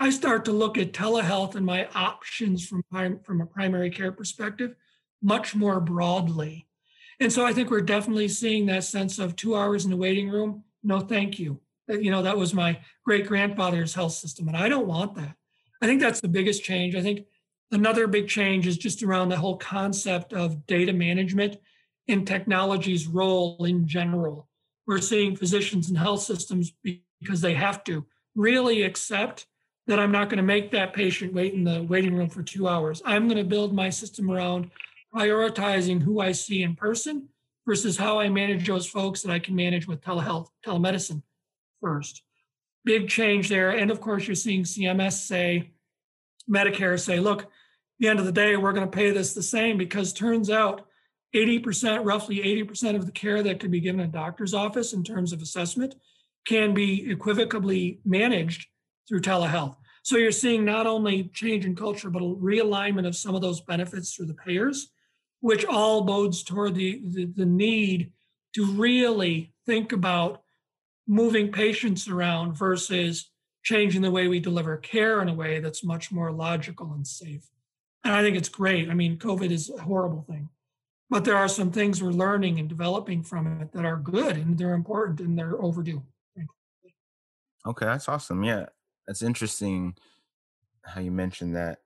I 0.00 0.08
start 0.08 0.46
to 0.46 0.52
look 0.52 0.78
at 0.78 0.94
telehealth 0.94 1.54
and 1.54 1.66
my 1.66 1.86
options 1.94 2.66
from, 2.66 2.82
from 3.22 3.40
a 3.42 3.46
primary 3.46 3.90
care 3.90 4.10
perspective 4.10 4.74
much 5.22 5.54
more 5.54 5.80
broadly. 5.80 6.66
And 7.20 7.30
so 7.30 7.44
I 7.44 7.52
think 7.52 7.70
we're 7.70 7.82
definitely 7.82 8.28
seeing 8.28 8.66
that 8.66 8.84
sense 8.84 9.18
of 9.18 9.36
two 9.36 9.54
hours 9.54 9.84
in 9.84 9.90
the 9.90 9.98
waiting 9.98 10.30
room. 10.30 10.64
No, 10.82 10.98
thank 10.98 11.38
you. 11.38 11.60
You 11.88 12.10
know, 12.10 12.22
that 12.22 12.38
was 12.38 12.54
my 12.54 12.80
great 13.04 13.26
grandfather's 13.26 13.94
health 13.94 14.14
system, 14.14 14.48
and 14.48 14.56
I 14.56 14.68
don't 14.70 14.86
want 14.86 15.14
that. 15.16 15.36
I 15.82 15.86
think 15.86 16.00
that's 16.00 16.20
the 16.20 16.28
biggest 16.28 16.64
change. 16.64 16.96
I 16.96 17.02
think 17.02 17.26
another 17.70 18.06
big 18.06 18.28
change 18.28 18.66
is 18.66 18.78
just 18.78 19.02
around 19.02 19.28
the 19.28 19.36
whole 19.36 19.58
concept 19.58 20.32
of 20.32 20.66
data 20.66 20.92
management 20.92 21.58
and 22.08 22.26
technology's 22.26 23.06
role 23.06 23.62
in 23.64 23.86
general. 23.86 24.48
We're 24.86 25.00
seeing 25.00 25.36
physicians 25.36 25.90
and 25.90 25.98
health 25.98 26.22
systems 26.22 26.72
because 27.20 27.40
they 27.42 27.54
have 27.54 27.84
to 27.84 28.06
really 28.34 28.82
accept 28.82 29.46
that 29.86 29.98
I'm 29.98 30.12
not 30.12 30.28
going 30.28 30.36
to 30.38 30.42
make 30.42 30.70
that 30.70 30.92
patient 30.92 31.32
wait 31.32 31.54
in 31.54 31.64
the 31.64 31.82
waiting 31.82 32.14
room 32.14 32.28
for 32.28 32.42
two 32.42 32.68
hours. 32.68 33.02
I'm 33.04 33.26
going 33.26 33.38
to 33.38 33.44
build 33.44 33.74
my 33.74 33.90
system 33.90 34.30
around 34.30 34.70
prioritizing 35.14 36.02
who 36.02 36.20
I 36.20 36.32
see 36.32 36.62
in 36.62 36.76
person 36.76 37.28
versus 37.66 37.96
how 37.96 38.18
I 38.18 38.28
manage 38.28 38.66
those 38.66 38.86
folks 38.86 39.22
that 39.22 39.32
I 39.32 39.38
can 39.38 39.54
manage 39.54 39.86
with 39.86 40.00
telehealth, 40.00 40.48
telemedicine 40.64 41.22
first. 41.80 42.22
Big 42.84 43.08
change 43.08 43.48
there. 43.48 43.70
And 43.70 43.90
of 43.90 44.00
course, 44.00 44.26
you're 44.26 44.34
seeing 44.34 44.64
CMS 44.64 45.12
say, 45.26 45.72
Medicare 46.50 46.98
say, 46.98 47.20
look, 47.20 47.50
the 47.98 48.08
end 48.08 48.18
of 48.18 48.24
the 48.24 48.32
day, 48.32 48.56
we're 48.56 48.72
going 48.72 48.88
to 48.88 48.96
pay 48.96 49.10
this 49.10 49.34
the 49.34 49.42
same 49.42 49.78
because 49.78 50.12
turns 50.12 50.50
out 50.50 50.86
80%, 51.34 52.04
roughly 52.04 52.38
80% 52.38 52.96
of 52.96 53.06
the 53.06 53.12
care 53.12 53.42
that 53.42 53.60
could 53.60 53.70
be 53.70 53.80
given 53.80 54.00
in 54.00 54.08
a 54.08 54.12
doctor's 54.12 54.54
office 54.54 54.92
in 54.92 55.04
terms 55.04 55.32
of 55.32 55.40
assessment 55.40 55.94
can 56.46 56.74
be 56.74 57.10
equivocably 57.10 58.00
managed 58.04 58.66
through 59.08 59.20
telehealth. 59.20 59.76
So 60.02 60.16
you're 60.16 60.32
seeing 60.32 60.64
not 60.64 60.86
only 60.86 61.24
change 61.32 61.64
in 61.64 61.76
culture, 61.76 62.10
but 62.10 62.22
a 62.22 62.26
realignment 62.26 63.06
of 63.06 63.14
some 63.14 63.34
of 63.34 63.40
those 63.40 63.60
benefits 63.60 64.14
through 64.14 64.26
the 64.26 64.34
payers, 64.34 64.90
which 65.40 65.64
all 65.64 66.02
bodes 66.02 66.42
toward 66.42 66.74
the, 66.74 67.00
the, 67.04 67.26
the 67.26 67.46
need 67.46 68.12
to 68.54 68.66
really 68.66 69.52
think 69.66 69.92
about 69.92 70.42
moving 71.06 71.52
patients 71.52 72.08
around 72.08 72.54
versus 72.54 73.30
changing 73.62 74.02
the 74.02 74.10
way 74.10 74.26
we 74.26 74.40
deliver 74.40 74.76
care 74.76 75.22
in 75.22 75.28
a 75.28 75.34
way 75.34 75.60
that's 75.60 75.84
much 75.84 76.10
more 76.10 76.32
logical 76.32 76.92
and 76.92 77.06
safe. 77.06 77.46
And 78.04 78.12
I 78.12 78.22
think 78.22 78.36
it's 78.36 78.48
great. 78.48 78.90
I 78.90 78.94
mean, 78.94 79.18
COVID 79.18 79.50
is 79.50 79.70
a 79.70 79.82
horrible 79.82 80.22
thing, 80.22 80.48
but 81.08 81.24
there 81.24 81.36
are 81.36 81.48
some 81.48 81.70
things 81.70 82.02
we're 82.02 82.10
learning 82.10 82.58
and 82.58 82.68
developing 82.68 83.22
from 83.22 83.60
it 83.60 83.72
that 83.72 83.84
are 83.84 83.96
good 83.96 84.36
and 84.36 84.58
they're 84.58 84.74
important 84.74 85.20
and 85.20 85.38
they're 85.38 85.62
overdue. 85.62 86.02
Okay, 87.66 87.86
that's 87.86 88.08
awesome. 88.08 88.42
Yeah, 88.42 88.66
that's 89.06 89.22
interesting 89.22 89.94
how 90.84 91.00
you 91.00 91.10
mentioned 91.10 91.54
that 91.56 91.78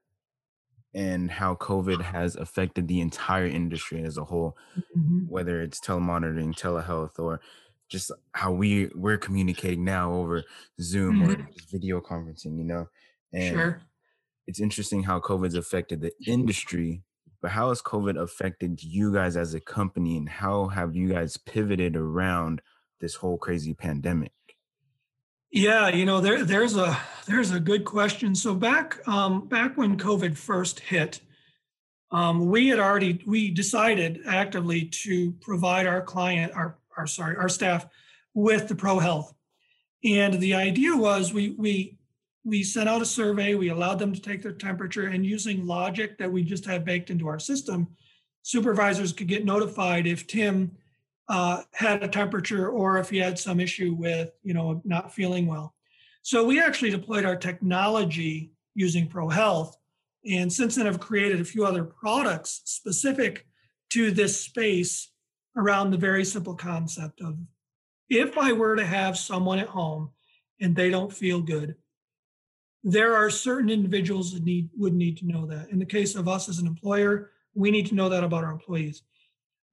and 0.95 1.31
how 1.31 1.55
COVID 1.55 2.01
has 2.01 2.37
affected 2.37 2.89
the 2.89 3.01
entire 3.03 3.47
industry 3.47 4.03
as 4.03 4.17
a 4.17 4.25
whole, 4.25 4.57
mm-hmm. 4.79 5.27
whether 5.29 5.61
it's 5.61 5.79
telemonitoring, 5.79 6.59
telehealth, 6.59 7.19
or 7.19 7.41
just 7.89 8.11
how 8.33 8.51
we 8.51 8.91
we're 8.95 9.19
communicating 9.19 9.85
now 9.85 10.13
over 10.13 10.43
Zoom 10.81 11.21
mm-hmm. 11.21 11.43
or 11.43 11.49
video 11.71 12.01
conferencing, 12.01 12.57
you 12.57 12.65
know. 12.65 12.89
And 13.33 13.55
sure. 13.55 13.83
it's 14.47 14.61
interesting 14.61 15.03
how 15.03 15.21
COVID's 15.21 15.55
affected 15.55 16.01
the 16.01 16.13
industry, 16.27 17.03
but 17.43 17.51
how 17.51 17.69
has 17.69 17.83
COVID 17.83 18.19
affected 18.19 18.83
you 18.83 19.13
guys 19.13 19.37
as 19.37 19.53
a 19.53 19.61
company, 19.61 20.17
and 20.17 20.29
how 20.29 20.69
have 20.69 20.97
you 20.97 21.11
guys 21.11 21.37
pivoted 21.37 21.95
around 21.95 22.63
this 23.01 23.17
whole 23.17 23.37
crazy 23.37 23.75
pandemic? 23.75 24.33
Yeah, 25.57 25.89
you 25.89 26.05
know, 26.05 26.21
there 26.21 26.45
there's 26.45 26.77
a 26.77 26.99
there's 27.27 27.51
a 27.51 27.59
good 27.59 27.87
question. 27.87 28.35
So 28.35 28.55
back 28.55 28.99
um, 29.09 29.49
back 29.49 29.79
when 29.79 29.97
COVID 29.97 30.37
first 30.37 30.81
hit, 30.81 31.21
um, 32.11 32.51
we 32.51 32.69
had 32.69 32.79
already 32.79 33.23
we 33.27 33.51
decided 33.51 34.21
actively 34.27 34.85
to 34.85 35.33
provide 35.41 35.87
our 35.87 36.03
client 36.03 36.53
our 36.53 36.77
our 36.99 37.07
sorry 37.07 37.39
our 37.39 37.49
staff 37.49 37.87
with 38.35 38.69
the 38.69 38.75
Pro 38.75 38.99
Health, 38.99 39.33
and 40.05 40.35
the 40.35 40.53
idea 40.53 40.95
was 40.95 41.33
we 41.33 41.55
we 41.57 41.97
we 42.45 42.63
sent 42.63 42.91
out 42.91 43.01
a 43.01 43.07
survey. 43.07 43.55
We 43.55 43.71
allowed 43.71 43.99
them 43.99 44.13
to 44.13 44.21
take 44.21 44.43
their 44.43 44.53
temperature, 44.53 45.07
and 45.07 45.25
using 45.25 45.67
logic 45.67 46.19
that 46.19 46.31
we 46.31 46.43
just 46.43 46.67
had 46.67 46.85
baked 46.85 47.09
into 47.09 47.29
our 47.29 47.39
system, 47.39 47.89
supervisors 48.43 49.11
could 49.11 49.27
get 49.27 49.47
notified 49.47 50.07
if 50.07 50.27
Tim 50.27 50.73
uh, 51.29 51.63
had 51.73 52.03
a 52.03 52.09
temperature 52.09 52.69
or 52.69 52.99
if 52.99 53.11
he 53.11 53.19
had 53.19 53.39
some 53.39 53.61
issue 53.61 53.95
with, 53.95 54.31
you 54.43 54.55
know, 54.55 54.81
not 54.85 55.13
feeling 55.13 55.47
well. 55.47 55.75
So 56.23 56.45
we 56.45 56.61
actually 56.61 56.91
deployed 56.91 57.25
our 57.25 57.37
technology 57.37 58.53
using 58.75 59.07
Pro 59.09 59.29
Health, 59.29 59.77
and 60.29 60.53
since 60.53 60.75
then 60.75 60.87
have 60.87 61.01
created 61.01 61.41
a 61.41 61.45
few 61.45 61.65
other 61.65 61.85
products 61.85 62.63
specific 62.65 63.47
to 63.91 64.11
this 64.11 64.41
space 64.41 65.11
around 65.57 65.91
the 65.91 65.97
very 65.97 66.25
simple 66.25 66.55
concept 66.55 67.21
of 67.21 67.39
if 68.09 68.37
I 68.37 68.53
were 68.53 68.77
to 68.77 68.85
have 68.85 69.17
someone 69.17 69.59
at 69.59 69.69
home 69.69 70.11
and 70.61 70.75
they 70.75 70.91
don't 70.91 71.13
feel 71.13 71.41
good, 71.41 71.77
there 72.85 73.17
are 73.17 73.31
certain 73.31 73.71
individuals 73.71 74.33
that 74.33 74.45
need 74.45 74.71
would 74.77 74.95
need 74.95 75.17
to 75.19 75.27
know 75.27 75.47
that. 75.47 75.71
In 75.71 75.79
the 75.79 75.87
case 75.87 76.15
of 76.15 76.29
us 76.29 76.49
as 76.49 76.59
an 76.59 76.67
employer, 76.67 77.31
we 77.55 77.71
need 77.71 77.87
to 77.87 77.95
know 77.95 78.09
that 78.09 78.23
about 78.23 78.45
our 78.45 78.53
employees. 78.53 79.03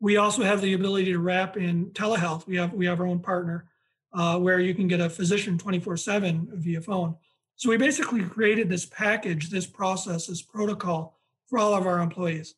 We 0.04 0.18
also 0.18 0.44
have 0.44 0.60
the 0.60 0.74
ability 0.74 1.14
to 1.14 1.20
wrap 1.20 1.56
in 1.56 1.86
telehealth. 1.92 2.46
We 2.46 2.58
have 2.58 2.74
we 2.74 2.86
have 2.88 3.00
our 3.00 3.08
own 3.08 3.22
partner 3.22 3.70
uh, 4.12 4.38
where 4.38 4.60
you 4.60 4.76
can 4.76 4.90
get 4.90 5.00
a 5.00 5.10
physician 5.10 5.58
24/7 5.58 6.50
via 6.56 6.82
phone. 6.82 7.16
So 7.56 7.70
we 7.70 7.78
basically 7.78 8.22
created 8.24 8.68
this 8.68 8.86
package, 8.86 9.50
this 9.50 9.66
process, 9.66 10.28
this 10.28 10.42
protocol 10.42 11.18
for 11.48 11.58
all 11.58 11.74
of 11.74 11.88
our 11.88 12.02
employees. 12.02 12.56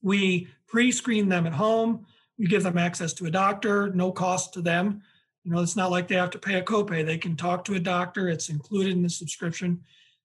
We 0.00 0.48
pre-screen 0.66 1.28
them 1.28 1.46
at 1.46 1.52
home. 1.52 2.06
We 2.38 2.46
give 2.46 2.62
them 2.62 2.78
access 2.78 3.12
to 3.14 3.26
a 3.26 3.30
doctor, 3.30 3.90
no 3.90 4.10
cost 4.10 4.54
to 4.54 4.62
them. 4.62 5.02
You 5.42 5.52
know, 5.52 5.60
it's 5.60 5.76
not 5.76 5.90
like 5.90 6.08
they 6.08 6.14
have 6.14 6.30
to 6.30 6.38
pay 6.38 6.54
a 6.54 6.62
copay. 6.62 7.04
They 7.04 7.18
can 7.18 7.36
talk 7.36 7.66
to 7.66 7.74
a 7.74 7.78
doctor. 7.78 8.30
It's 8.30 8.48
included 8.48 8.92
in 8.92 9.02
the 9.02 9.10
subscription 9.10 9.82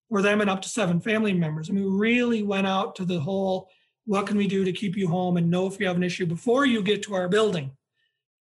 for 0.08 0.22
them 0.22 0.40
and 0.40 0.48
up 0.48 0.62
to 0.62 0.70
seven 0.70 1.02
family 1.02 1.34
members. 1.34 1.68
I 1.68 1.74
mean, 1.74 1.84
we 1.84 1.98
really 1.98 2.42
went 2.42 2.66
out 2.66 2.96
to 2.96 3.04
the 3.04 3.20
whole 3.20 3.68
what 4.06 4.26
can 4.26 4.36
we 4.36 4.46
do 4.46 4.64
to 4.64 4.72
keep 4.72 4.96
you 4.96 5.08
home 5.08 5.36
and 5.36 5.50
know 5.50 5.66
if 5.66 5.78
you 5.78 5.86
have 5.86 5.96
an 5.96 6.02
issue 6.02 6.26
before 6.26 6.66
you 6.66 6.82
get 6.82 7.02
to 7.04 7.14
our 7.14 7.28
building? 7.28 7.72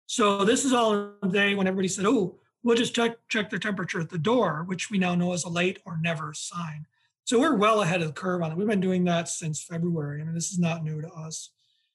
So 0.06 0.44
this 0.44 0.64
is 0.64 0.72
all 0.72 1.12
day 1.30 1.54
when 1.54 1.66
everybody 1.66 1.88
said, 1.88 2.06
oh, 2.06 2.38
we'll 2.62 2.76
just 2.76 2.94
check, 2.94 3.16
check 3.28 3.50
their 3.50 3.58
temperature 3.58 4.00
at 4.00 4.10
the 4.10 4.18
door, 4.18 4.64
which 4.66 4.90
we 4.90 4.98
now 4.98 5.14
know 5.14 5.32
is 5.32 5.44
a 5.44 5.48
late 5.48 5.80
or 5.84 5.98
never 6.00 6.32
sign. 6.32 6.86
So 7.24 7.38
we're 7.38 7.56
well 7.56 7.82
ahead 7.82 8.00
of 8.00 8.06
the 8.06 8.14
curve 8.14 8.42
on 8.42 8.52
it. 8.52 8.56
We've 8.56 8.66
been 8.66 8.80
doing 8.80 9.04
that 9.04 9.28
since 9.28 9.62
February. 9.62 10.22
I 10.22 10.24
mean, 10.24 10.34
this 10.34 10.50
is 10.50 10.58
not 10.58 10.82
new 10.82 11.02
to 11.02 11.08
us. 11.08 11.50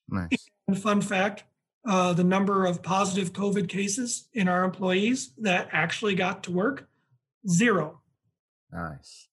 Nice. 0.08 0.50
And 0.68 0.78
fun 0.78 1.02
fact, 1.02 1.44
uh, 1.88 2.14
the 2.14 2.24
number 2.24 2.66
of 2.66 2.84
positive 2.84 3.34
COVID 3.34 3.68
cases 3.68 4.28
in 4.34 4.48
our 4.48 4.64
employees 4.64 5.32
that 5.40 5.70
actually 5.72 6.16
got 6.16 6.44
to 6.44 6.52
work, 6.52 6.88
zero. 7.50 8.02
Nice. 8.72 9.28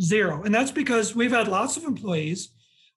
Zero. 0.00 0.42
And 0.42 0.54
that's 0.54 0.70
because 0.70 1.14
we've 1.14 1.30
had 1.32 1.48
lots 1.48 1.76
of 1.76 1.84
employees 1.84 2.48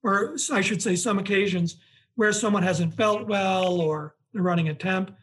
or 0.06 0.36
I 0.54 0.62
should 0.62 0.84
say, 0.84 0.96
some 0.96 1.18
occasions 1.18 1.78
where 2.14 2.32
someone 2.32 2.62
hasn't 2.62 2.94
felt 2.94 3.28
well 3.28 3.82
or 3.82 4.16
they're 4.32 4.44
running 4.44 4.70
a 4.70 4.74
temp. 4.76 5.16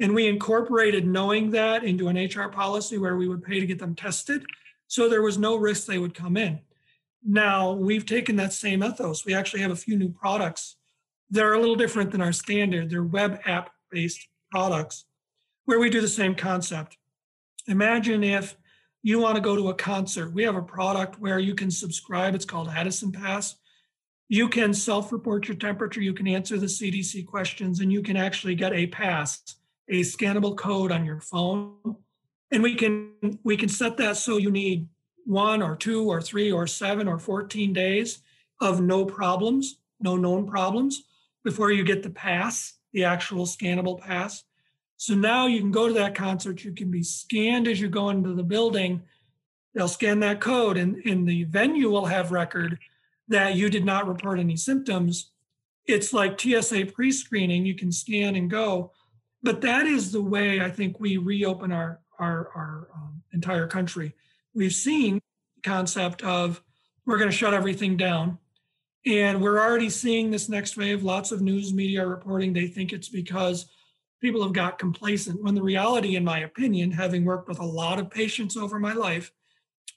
And 0.00 0.14
we 0.14 0.28
incorporated 0.28 1.06
knowing 1.06 1.50
that 1.50 1.84
into 1.84 2.08
an 2.08 2.16
HR 2.16 2.48
policy 2.48 2.96
where 2.96 3.16
we 3.16 3.28
would 3.28 3.44
pay 3.44 3.60
to 3.60 3.66
get 3.66 3.78
them 3.78 3.94
tested. 3.94 4.42
So 4.86 5.08
there 5.10 5.20
was 5.20 5.36
no 5.36 5.56
risk 5.56 5.86
they 5.86 5.98
would 5.98 6.14
come 6.14 6.38
in. 6.38 6.58
Now 7.22 7.72
we've 7.72 8.06
taken 8.06 8.36
that 8.36 8.54
same 8.54 8.82
ethos. 8.82 9.26
We 9.26 9.34
actually 9.34 9.60
have 9.60 9.72
a 9.72 9.76
few 9.76 9.98
new 9.98 10.08
products 10.08 10.76
that 11.30 11.44
are 11.44 11.52
a 11.52 11.60
little 11.60 11.76
different 11.76 12.10
than 12.10 12.22
our 12.22 12.32
standard. 12.32 12.88
They're 12.88 13.04
web 13.04 13.40
app 13.44 13.70
based 13.90 14.26
products 14.50 15.04
where 15.66 15.78
we 15.78 15.90
do 15.90 16.00
the 16.00 16.08
same 16.08 16.34
concept. 16.34 16.96
Imagine 17.68 18.24
if 18.24 18.56
you 19.02 19.18
want 19.18 19.36
to 19.36 19.42
go 19.42 19.54
to 19.54 19.68
a 19.68 19.74
concert. 19.74 20.32
We 20.32 20.44
have 20.44 20.56
a 20.56 20.62
product 20.62 21.20
where 21.20 21.38
you 21.38 21.54
can 21.54 21.70
subscribe. 21.70 22.34
It's 22.34 22.46
called 22.46 22.70
Addison 22.70 23.12
Pass 23.12 23.56
you 24.30 24.48
can 24.48 24.72
self-report 24.72 25.48
your 25.48 25.56
temperature, 25.56 26.00
you 26.00 26.14
can 26.14 26.28
answer 26.28 26.56
the 26.56 26.66
CDC 26.66 27.26
questions, 27.26 27.80
and 27.80 27.92
you 27.92 28.00
can 28.00 28.16
actually 28.16 28.54
get 28.54 28.72
a 28.72 28.86
pass, 28.86 29.42
a 29.88 30.02
scannable 30.02 30.56
code 30.56 30.92
on 30.92 31.04
your 31.04 31.18
phone. 31.18 31.96
And 32.52 32.62
we 32.62 32.76
can 32.76 33.10
we 33.42 33.56
can 33.56 33.68
set 33.68 33.96
that 33.96 34.16
so 34.16 34.36
you 34.36 34.52
need 34.52 34.88
one 35.26 35.62
or 35.62 35.74
two 35.74 36.08
or 36.08 36.22
three 36.22 36.52
or 36.52 36.68
seven 36.68 37.08
or 37.08 37.18
14 37.18 37.72
days 37.72 38.20
of 38.60 38.80
no 38.80 39.04
problems, 39.04 39.80
no 39.98 40.16
known 40.16 40.46
problems 40.46 41.02
before 41.42 41.72
you 41.72 41.82
get 41.82 42.04
the 42.04 42.10
pass, 42.10 42.74
the 42.92 43.04
actual 43.04 43.46
scannable 43.46 44.00
pass. 44.00 44.44
So 44.96 45.14
now 45.14 45.46
you 45.46 45.58
can 45.58 45.72
go 45.72 45.88
to 45.88 45.94
that 45.94 46.14
concert, 46.14 46.62
you 46.62 46.72
can 46.72 46.90
be 46.90 47.02
scanned 47.02 47.66
as 47.66 47.80
you 47.80 47.88
go 47.88 48.10
into 48.10 48.34
the 48.34 48.44
building. 48.44 49.02
They'll 49.74 49.88
scan 49.88 50.20
that 50.20 50.40
code 50.40 50.76
and, 50.76 51.04
and 51.04 51.26
the 51.26 51.44
venue 51.44 51.90
will 51.90 52.06
have 52.06 52.30
record 52.30 52.78
that 53.30 53.54
you 53.54 53.70
did 53.70 53.84
not 53.84 54.06
report 54.06 54.38
any 54.38 54.56
symptoms, 54.56 55.30
it's 55.86 56.12
like 56.12 56.38
TSA 56.38 56.86
pre 56.86 57.10
screening, 57.10 57.64
you 57.64 57.74
can 57.74 57.90
scan 57.90 58.36
and 58.36 58.50
go. 58.50 58.92
But 59.42 59.62
that 59.62 59.86
is 59.86 60.12
the 60.12 60.22
way 60.22 60.60
I 60.60 60.70
think 60.70 61.00
we 61.00 61.16
reopen 61.16 61.72
our, 61.72 62.00
our, 62.18 62.50
our 62.54 62.88
um, 62.94 63.22
entire 63.32 63.66
country. 63.66 64.14
We've 64.54 64.72
seen 64.72 65.20
the 65.56 65.62
concept 65.62 66.22
of 66.22 66.62
we're 67.06 67.18
going 67.18 67.30
to 67.30 67.36
shut 67.36 67.54
everything 67.54 67.96
down. 67.96 68.38
And 69.06 69.40
we're 69.40 69.58
already 69.58 69.88
seeing 69.88 70.30
this 70.30 70.50
next 70.50 70.76
wave. 70.76 71.02
Lots 71.02 71.32
of 71.32 71.40
news 71.40 71.72
media 71.72 72.06
reporting 72.06 72.52
they 72.52 72.66
think 72.66 72.92
it's 72.92 73.08
because 73.08 73.70
people 74.20 74.42
have 74.42 74.52
got 74.52 74.78
complacent. 74.78 75.42
When 75.42 75.54
the 75.54 75.62
reality, 75.62 76.16
in 76.16 76.24
my 76.24 76.40
opinion, 76.40 76.90
having 76.90 77.24
worked 77.24 77.48
with 77.48 77.60
a 77.60 77.64
lot 77.64 77.98
of 77.98 78.10
patients 78.10 78.58
over 78.58 78.78
my 78.78 78.92
life, 78.92 79.32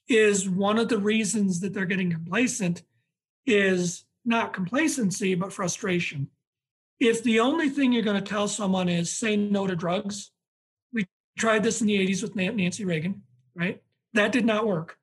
is 0.08 0.50
one 0.50 0.80
of 0.80 0.88
the 0.88 0.98
reasons 0.98 1.60
that 1.60 1.74
they're 1.74 1.86
getting 1.86 2.12
complacent 2.12 2.84
is 3.46 4.06
not 4.26 4.54
complacency, 4.54 5.36
but 5.36 5.54
frustration. 5.54 6.30
If 7.00 7.24
the 7.24 7.40
only 7.40 7.70
thing 7.70 7.92
you're 7.92 8.04
going 8.04 8.22
to 8.22 8.30
tell 8.30 8.48
someone 8.48 8.88
is 8.88 9.12
say 9.12 9.36
no 9.36 9.68
to 9.68 9.76
drugs, 9.76 10.32
we 10.94 11.06
tried 11.38 11.64
this 11.64 11.82
in 11.82 11.88
the 11.88 12.08
80s 12.08 12.22
with 12.22 12.36
Nancy 12.36 12.86
Reagan, 12.86 13.24
right? 13.56 13.82
That 14.14 14.32
did 14.32 14.46
not 14.46 14.68
work. 14.68 14.98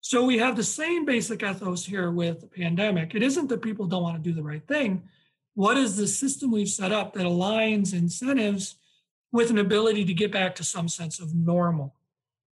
So 0.00 0.24
we 0.24 0.38
have 0.38 0.56
the 0.56 0.64
same 0.64 1.04
basic 1.04 1.42
ethos 1.42 1.84
here 1.84 2.10
with 2.10 2.40
the 2.40 2.46
pandemic. 2.46 3.14
It 3.14 3.22
isn't 3.22 3.48
that 3.48 3.62
people 3.62 3.86
don't 3.86 4.02
want 4.02 4.16
to 4.16 4.22
do 4.22 4.34
the 4.34 4.42
right 4.42 4.66
thing. 4.66 5.02
What 5.54 5.76
is 5.76 5.96
the 5.96 6.06
system 6.06 6.50
we've 6.50 6.68
set 6.68 6.92
up 6.92 7.14
that 7.14 7.26
aligns 7.26 7.92
incentives 7.92 8.76
with 9.32 9.50
an 9.50 9.58
ability 9.58 10.04
to 10.04 10.14
get 10.14 10.30
back 10.30 10.54
to 10.56 10.64
some 10.64 10.88
sense 10.88 11.18
of 11.18 11.34
normal? 11.34 11.94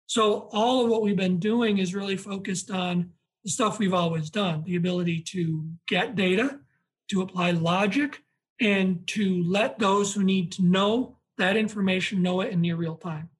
So 0.06 0.48
all 0.52 0.84
of 0.84 0.90
what 0.90 1.02
we've 1.02 1.16
been 1.16 1.38
doing 1.38 1.78
is 1.78 1.94
really 1.94 2.16
focused 2.16 2.70
on 2.70 3.12
the 3.44 3.50
stuff 3.50 3.78
we've 3.78 3.94
always 3.94 4.30
done 4.30 4.64
the 4.64 4.76
ability 4.76 5.20
to 5.20 5.64
get 5.88 6.16
data, 6.16 6.60
to 7.08 7.22
apply 7.22 7.50
logic, 7.52 8.22
and 8.60 9.06
to 9.06 9.42
let 9.44 9.78
those 9.78 10.14
who 10.14 10.22
need 10.22 10.52
to 10.52 10.62
know 10.62 11.16
that 11.38 11.56
information 11.56 12.22
know 12.22 12.40
it 12.42 12.52
in 12.52 12.60
near 12.60 12.76
real 12.76 12.96
time. 12.96 13.30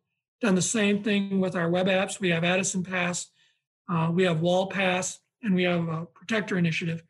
Done 0.41 0.55
the 0.55 0.63
same 0.63 1.03
thing 1.03 1.39
with 1.39 1.55
our 1.55 1.69
web 1.69 1.87
apps. 1.87 2.19
We 2.19 2.31
have 2.31 2.45
Addison 2.45 2.83
Pass, 2.83 3.27
uh, 3.91 4.11
we 4.13 4.25
have 4.25 4.41
Wall 4.41 4.69
Pass, 4.69 5.19
and 5.43 5.55
we 5.55 5.65
have 5.65 5.87
a 5.89 6.07
Protector 6.07 6.57
Initiative, 6.57 7.03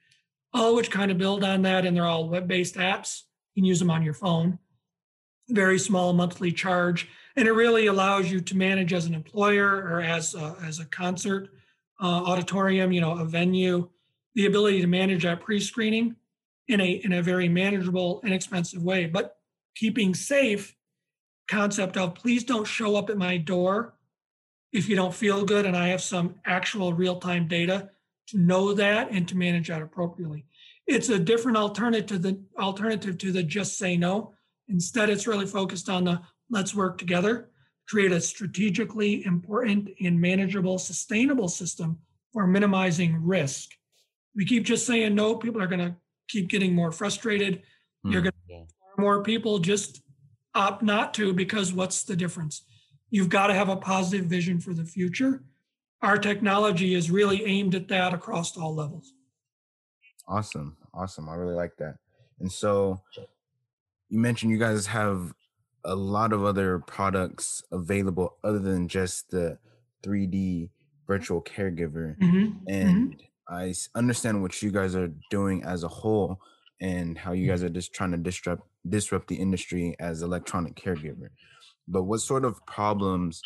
all 0.52 0.74
which 0.74 0.90
kind 0.90 1.10
of 1.10 1.18
build 1.18 1.44
on 1.44 1.62
that, 1.62 1.86
and 1.86 1.96
they're 1.96 2.06
all 2.06 2.28
web-based 2.28 2.74
apps. 2.74 3.22
You 3.54 3.62
can 3.62 3.66
use 3.66 3.78
them 3.78 3.90
on 3.90 4.02
your 4.02 4.14
phone. 4.14 4.58
Very 5.48 5.78
small 5.78 6.12
monthly 6.12 6.52
charge, 6.52 7.08
and 7.36 7.46
it 7.46 7.52
really 7.52 7.86
allows 7.86 8.30
you 8.30 8.40
to 8.40 8.56
manage 8.56 8.92
as 8.92 9.06
an 9.06 9.14
employer 9.14 9.68
or 9.68 10.00
as 10.00 10.34
a, 10.34 10.56
as 10.64 10.80
a 10.80 10.84
concert 10.86 11.48
uh, 12.00 12.04
auditorium, 12.04 12.92
you 12.92 13.00
know, 13.00 13.18
a 13.18 13.24
venue, 13.24 13.88
the 14.34 14.46
ability 14.46 14.80
to 14.80 14.86
manage 14.86 15.24
that 15.24 15.40
pre-screening 15.40 16.16
in 16.68 16.80
a 16.80 17.00
in 17.04 17.12
a 17.12 17.22
very 17.22 17.48
manageable, 17.48 18.20
inexpensive 18.24 18.82
way, 18.82 19.06
but 19.06 19.36
keeping 19.74 20.14
safe 20.14 20.76
concept 21.48 21.96
of 21.96 22.14
please 22.14 22.44
don't 22.44 22.66
show 22.66 22.94
up 22.96 23.10
at 23.10 23.18
my 23.18 23.36
door 23.36 23.94
if 24.72 24.88
you 24.88 24.94
don't 24.94 25.14
feel 25.14 25.44
good 25.44 25.66
and 25.66 25.76
I 25.76 25.88
have 25.88 26.00
some 26.00 26.36
actual 26.44 26.92
real-time 26.92 27.48
data 27.48 27.90
to 28.28 28.38
know 28.38 28.72
that 28.74 29.10
and 29.10 29.26
to 29.28 29.36
manage 29.36 29.68
that 29.68 29.82
appropriately. 29.82 30.44
It's 30.86 31.08
a 31.08 31.18
different 31.18 31.56
alternative 31.56 32.06
to 32.06 32.18
the 32.18 32.40
alternative 32.58 33.18
to 33.18 33.32
the 33.32 33.42
just 33.42 33.78
say 33.78 33.96
no. 33.96 34.34
Instead, 34.68 35.10
it's 35.10 35.26
really 35.26 35.46
focused 35.46 35.88
on 35.88 36.04
the 36.04 36.20
let's 36.50 36.74
work 36.74 36.98
together, 36.98 37.49
create 37.90 38.12
a 38.12 38.20
strategically 38.20 39.24
important 39.26 39.90
and 40.00 40.20
manageable, 40.20 40.78
sustainable 40.78 41.48
system 41.48 41.98
for 42.32 42.46
minimizing 42.46 43.20
risk. 43.20 43.70
We 44.36 44.44
keep 44.44 44.62
just 44.62 44.86
saying 44.86 45.16
no, 45.16 45.34
people 45.34 45.60
are 45.60 45.66
going 45.66 45.80
to 45.80 45.96
keep 46.28 46.48
getting 46.48 46.72
more 46.72 46.92
frustrated. 46.92 47.62
Mm, 48.06 48.12
You're 48.12 48.22
going 48.22 48.32
to 48.48 48.54
yeah. 48.54 48.62
more 48.96 49.24
people 49.24 49.58
just 49.58 50.02
opt 50.54 50.84
not 50.84 51.12
to 51.14 51.32
because 51.32 51.72
what's 51.72 52.04
the 52.04 52.14
difference? 52.14 52.62
You've 53.10 53.28
got 53.28 53.48
to 53.48 53.54
have 53.54 53.68
a 53.68 53.76
positive 53.76 54.26
vision 54.26 54.60
for 54.60 54.72
the 54.72 54.84
future. 54.84 55.42
Our 56.00 56.16
technology 56.16 56.94
is 56.94 57.10
really 57.10 57.44
aimed 57.44 57.74
at 57.74 57.88
that 57.88 58.14
across 58.14 58.56
all 58.56 58.72
levels. 58.72 59.14
Awesome. 60.28 60.76
Awesome. 60.94 61.28
I 61.28 61.34
really 61.34 61.56
like 61.56 61.76
that. 61.78 61.96
And 62.38 62.50
so 62.50 63.00
you 64.08 64.20
mentioned 64.20 64.52
you 64.52 64.58
guys 64.58 64.86
have 64.86 65.34
a 65.84 65.94
lot 65.94 66.32
of 66.32 66.44
other 66.44 66.78
products 66.80 67.62
available 67.72 68.36
other 68.44 68.58
than 68.58 68.88
just 68.88 69.30
the 69.30 69.58
3D 70.02 70.70
virtual 71.06 71.42
caregiver. 71.42 72.16
Mm-hmm. 72.18 72.36
mm-hmm. 72.36 72.68
And 72.68 73.12
mm-hmm. 73.12 73.26
I 73.52 73.74
understand 73.96 74.42
what 74.42 74.62
you 74.62 74.70
guys 74.70 74.94
are 74.94 75.10
doing 75.28 75.64
as 75.64 75.82
a 75.82 75.88
whole 75.88 76.40
and 76.80 77.18
how 77.18 77.32
you 77.32 77.48
guys 77.48 77.64
are 77.64 77.68
just 77.68 77.92
trying 77.92 78.12
to 78.12 78.16
disrupt 78.16 78.62
disrupt 78.88 79.28
the 79.28 79.36
industry 79.36 79.94
as 79.98 80.22
electronic 80.22 80.74
caregiver. 80.76 81.28
But 81.86 82.04
what 82.04 82.20
sort 82.20 82.44
of 82.44 82.64
problems 82.64 83.42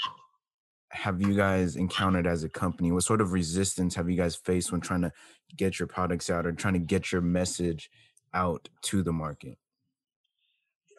have 0.90 1.20
you 1.20 1.34
guys 1.34 1.74
encountered 1.74 2.26
as 2.26 2.44
a 2.44 2.48
company? 2.48 2.92
What 2.92 3.02
sort 3.02 3.20
of 3.20 3.32
resistance 3.32 3.94
have 3.96 4.08
you 4.08 4.16
guys 4.16 4.36
faced 4.36 4.70
when 4.70 4.80
trying 4.80 5.02
to 5.02 5.12
get 5.56 5.78
your 5.78 5.88
products 5.88 6.30
out 6.30 6.46
or 6.46 6.52
trying 6.52 6.74
to 6.74 6.78
get 6.78 7.10
your 7.10 7.22
message 7.22 7.90
out 8.32 8.68
to 8.82 9.02
the 9.02 9.12
market? 9.12 9.58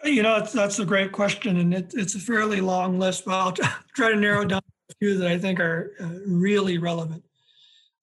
You 0.06 0.22
know, 0.22 0.39
that's, 0.39 0.78
a 0.78 0.86
great 0.86 1.12
question, 1.12 1.58
and 1.58 1.74
it, 1.74 1.94
it's 1.96 2.13
a 2.13 2.20
fairly 2.20 2.62
long 2.62 3.00
list, 3.00 3.26
but 3.26 3.34
I'll 3.34 3.52
try 3.96 4.12
to 4.12 4.15
narrow 4.15 4.46
down 4.46 4.62
a 4.91 4.94
few 5.00 5.18
that 5.18 5.28
I 5.28 5.39
think 5.39 5.60
are 5.60 5.94
uh, 6.00 6.20
really 6.28 6.78
relevant. 6.78 7.24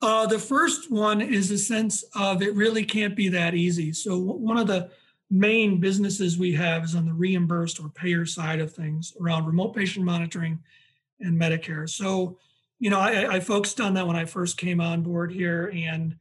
Uh, 0.00 0.26
the 0.26 0.38
first 0.38 0.90
one 0.90 1.20
is 1.20 1.52
a 1.52 1.58
sense 1.58 2.04
of 2.16 2.42
it 2.42 2.54
really 2.56 2.84
can't 2.84 3.14
be 3.14 3.28
that 3.28 3.54
easy. 3.54 3.92
So, 3.92 4.18
one 4.18 4.58
of 4.58 4.66
the 4.66 4.90
main 5.30 5.78
businesses 5.78 6.36
we 6.36 6.52
have 6.54 6.82
is 6.82 6.96
on 6.96 7.06
the 7.06 7.12
reimbursed 7.12 7.78
or 7.78 7.88
payer 7.88 8.26
side 8.26 8.60
of 8.60 8.72
things 8.72 9.14
around 9.20 9.46
remote 9.46 9.74
patient 9.74 10.04
monitoring 10.04 10.58
and 11.20 11.40
Medicare. 11.40 11.88
So, 11.88 12.36
you 12.80 12.90
know, 12.90 12.98
I, 12.98 13.36
I 13.36 13.40
focused 13.40 13.80
on 13.80 13.94
that 13.94 14.08
when 14.08 14.16
I 14.16 14.24
first 14.24 14.56
came 14.56 14.80
on 14.80 15.02
board 15.02 15.30
here, 15.30 15.72
and 15.72 16.16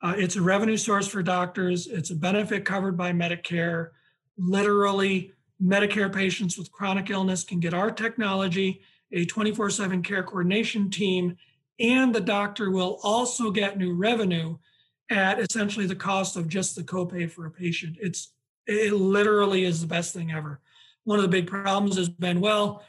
uh, 0.00 0.14
it's 0.16 0.36
a 0.36 0.42
revenue 0.42 0.78
source 0.78 1.06
for 1.06 1.22
doctors. 1.22 1.86
It's 1.86 2.10
a 2.10 2.14
benefit 2.14 2.64
covered 2.64 2.96
by 2.96 3.12
Medicare. 3.12 3.90
Literally, 4.38 5.32
Medicare 5.62 6.12
patients 6.12 6.56
with 6.56 6.70
chronic 6.70 7.10
illness 7.10 7.42
can 7.44 7.60
get 7.60 7.74
our 7.74 7.90
technology, 7.90 8.80
a 9.12 9.24
24 9.24 9.70
7 9.70 10.02
care 10.02 10.22
coordination 10.22 10.90
team, 10.90 11.36
and 11.80 12.14
the 12.14 12.20
doctor 12.20 12.70
will 12.70 12.98
also 13.02 13.50
get 13.50 13.78
new 13.78 13.94
revenue 13.94 14.56
at 15.10 15.40
essentially 15.40 15.86
the 15.86 15.96
cost 15.96 16.36
of 16.36 16.48
just 16.48 16.76
the 16.76 16.82
copay 16.82 17.30
for 17.30 17.46
a 17.46 17.50
patient. 17.50 17.96
It's 18.00 18.32
it 18.66 18.92
literally 18.92 19.64
is 19.64 19.80
the 19.80 19.86
best 19.86 20.12
thing 20.12 20.30
ever. 20.30 20.60
One 21.04 21.18
of 21.18 21.22
the 21.22 21.28
big 21.28 21.46
problems 21.46 21.96
has 21.96 22.08
been, 22.08 22.40
well, 22.40 22.84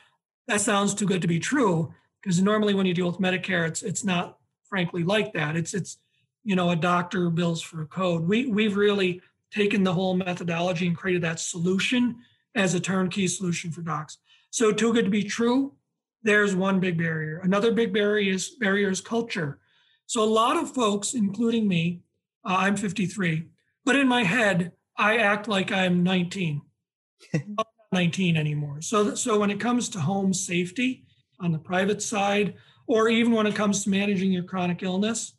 that 0.48 0.60
sounds 0.60 0.94
too 0.94 1.06
good 1.06 1.22
to 1.22 1.28
be 1.28 1.40
true, 1.40 1.94
because 2.22 2.42
normally 2.42 2.74
when 2.74 2.86
you 2.86 2.94
deal 2.94 3.08
with 3.08 3.20
Medicare, 3.20 3.68
it's 3.68 3.82
it's 3.82 4.04
not 4.04 4.38
frankly 4.68 5.04
like 5.04 5.34
that. 5.34 5.56
It's 5.56 5.74
it's 5.74 5.98
you 6.44 6.56
know 6.56 6.70
a 6.70 6.76
doctor 6.76 7.30
bills 7.30 7.62
for 7.62 7.82
a 7.82 7.88
code. 7.88 8.28
We 8.28 8.48
we've 8.48 8.76
really 8.76 9.22
taken 9.52 9.84
the 9.84 9.94
whole 9.94 10.16
methodology 10.16 10.88
and 10.88 10.98
created 10.98 11.24
that 11.24 11.40
solution 11.40 12.18
as 12.56 12.74
a 12.74 12.80
turnkey 12.80 13.28
solution 13.28 13.72
for 13.72 13.82
docs. 13.82 14.18
So 14.52 14.72
too 14.72 14.94
good 14.94 15.06
to 15.06 15.12
be 15.12 15.24
true. 15.24 15.76
There's 16.24 16.56
one 16.56 16.80
big 16.80 16.98
barrier. 16.98 17.40
Another 17.44 17.72
big 17.72 17.94
barrier 17.94 18.34
is 18.34 18.50
barrier 18.60 18.90
is 18.90 19.02
culture. 19.02 19.60
So 20.06 20.24
a 20.24 20.26
lot 20.26 20.58
of 20.58 20.74
folks, 20.74 21.14
including 21.14 21.68
me, 21.68 22.02
uh, 22.44 22.56
I'm 22.60 22.76
53, 22.76 23.48
but 23.86 23.96
in 23.96 24.08
my 24.08 24.24
head, 24.24 24.72
I 24.98 25.18
act 25.18 25.48
like 25.48 25.72
I'm 25.72 26.04
19. 26.04 26.62
Not 27.34 27.68
19 27.92 28.36
anymore. 28.36 28.82
So, 28.82 29.16
so 29.16 29.40
when 29.40 29.52
it 29.52 29.60
comes 29.60 29.88
to 29.90 30.00
home 30.00 30.34
safety 30.34 31.06
on 31.40 31.52
the 31.52 31.60
private 31.60 32.02
side, 32.02 32.56
or 32.88 33.08
even 33.08 33.34
when 33.34 33.48
it 33.48 33.56
comes 33.56 33.84
to 33.84 33.90
managing 33.90 34.32
your 34.32 34.44
chronic 34.44 34.84
illness, 34.84 35.34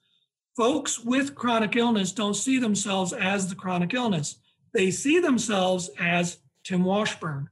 folks 0.60 1.02
with 1.02 1.34
chronic 1.34 1.74
illness 1.74 2.12
don't 2.12 2.34
see 2.34 2.58
themselves 2.58 3.14
as 3.14 3.48
the 3.48 3.54
chronic 3.54 3.94
illness. 3.94 4.36
They 4.74 4.90
see 4.90 5.18
themselves 5.18 5.88
as 5.98 6.36
Tim 6.64 6.84
Washburn. 6.84 7.48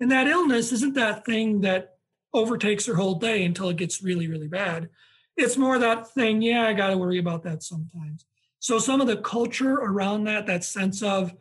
And 0.00 0.10
that 0.10 0.26
illness 0.26 0.72
isn't 0.72 0.94
that 0.94 1.24
thing 1.24 1.60
that 1.60 1.98
overtakes 2.34 2.84
their 2.86 2.96
whole 2.96 3.14
day 3.14 3.44
until 3.44 3.68
it 3.68 3.76
gets 3.76 4.02
really, 4.02 4.26
really 4.26 4.48
bad. 4.48 4.88
It's 5.36 5.56
more 5.56 5.78
that 5.78 6.10
thing, 6.10 6.42
yeah, 6.42 6.66
I 6.66 6.72
got 6.72 6.90
to 6.90 6.98
worry 6.98 7.20
about 7.20 7.44
that 7.44 7.62
sometimes. 7.62 8.26
So 8.58 8.80
some 8.80 9.00
of 9.00 9.06
the 9.06 9.18
culture 9.18 9.74
around 9.74 10.24
that, 10.24 10.46
that 10.46 10.64
sense 10.64 11.00
of, 11.00 11.32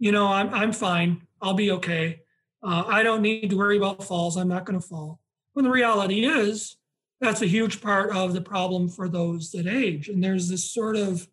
you 0.00 0.10
know, 0.10 0.26
I'm, 0.26 0.52
I'm 0.52 0.72
fine, 0.72 1.28
I'll 1.40 1.54
be 1.54 1.70
okay. 1.70 2.22
Uh, 2.60 2.82
I 2.88 3.04
don't 3.04 3.22
need 3.22 3.50
to 3.50 3.56
worry 3.56 3.76
about 3.76 4.02
falls. 4.02 4.36
I'm 4.36 4.48
not 4.48 4.64
going 4.64 4.80
to 4.80 4.84
fall. 4.84 5.20
When 5.52 5.64
the 5.64 5.70
reality 5.70 6.26
is, 6.26 6.76
that's 7.20 7.42
a 7.42 7.46
huge 7.46 7.80
part 7.80 8.14
of 8.14 8.32
the 8.32 8.40
problem 8.40 8.88
for 8.88 9.08
those 9.08 9.50
that 9.52 9.66
age. 9.66 10.08
And 10.08 10.22
there's 10.22 10.48
this 10.48 10.70
sort 10.70 10.96
of 10.96 11.28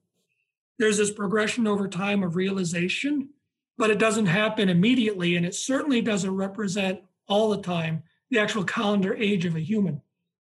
there's 0.79 0.97
this 0.97 1.11
progression 1.11 1.67
over 1.67 1.87
time 1.87 2.23
of 2.23 2.35
realization, 2.35 3.29
but 3.77 3.91
it 3.91 3.99
doesn't 3.99 4.25
happen 4.25 4.69
immediately, 4.69 5.35
and 5.35 5.45
it 5.45 5.53
certainly 5.53 6.01
doesn't 6.01 6.35
represent 6.35 7.01
all 7.27 7.49
the 7.49 7.61
time 7.61 8.03
the 8.29 8.39
actual 8.39 8.63
calendar 8.63 9.13
age 9.15 9.45
of 9.45 9.55
a 9.55 9.59
human. 9.59 10.01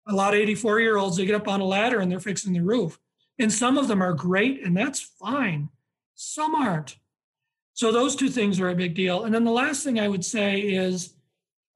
A 0.08 0.14
lot 0.14 0.34
of 0.34 0.40
84 0.40 0.80
year 0.82 0.98
olds, 0.98 1.18
they 1.18 1.26
get 1.26 1.36
up 1.36 1.48
on 1.48 1.62
a 1.62 1.66
ladder 1.66 2.00
and 2.00 2.12
they're 2.12 2.20
fixing 2.20 2.54
the 2.54 2.62
roof. 2.62 3.00
And 3.40 3.52
some 3.52 3.78
of 3.78 3.88
them 3.88 4.04
are 4.04 4.14
great, 4.14 4.64
and 4.64 4.78
that's 4.78 5.00
fine. 5.00 5.70
Some 6.14 6.54
aren't. 6.54 6.98
So 7.74 7.92
those 7.92 8.16
two 8.16 8.30
things 8.30 8.60
are 8.60 8.70
a 8.70 8.76
big 8.76 8.94
deal. 8.94 9.24
And 9.24 9.34
then 9.34 9.44
the 9.44 9.52
last 9.52 9.84
thing 9.84 10.00
I 10.00 10.08
would 10.08 10.24
say 10.24 10.60
is 10.60 11.16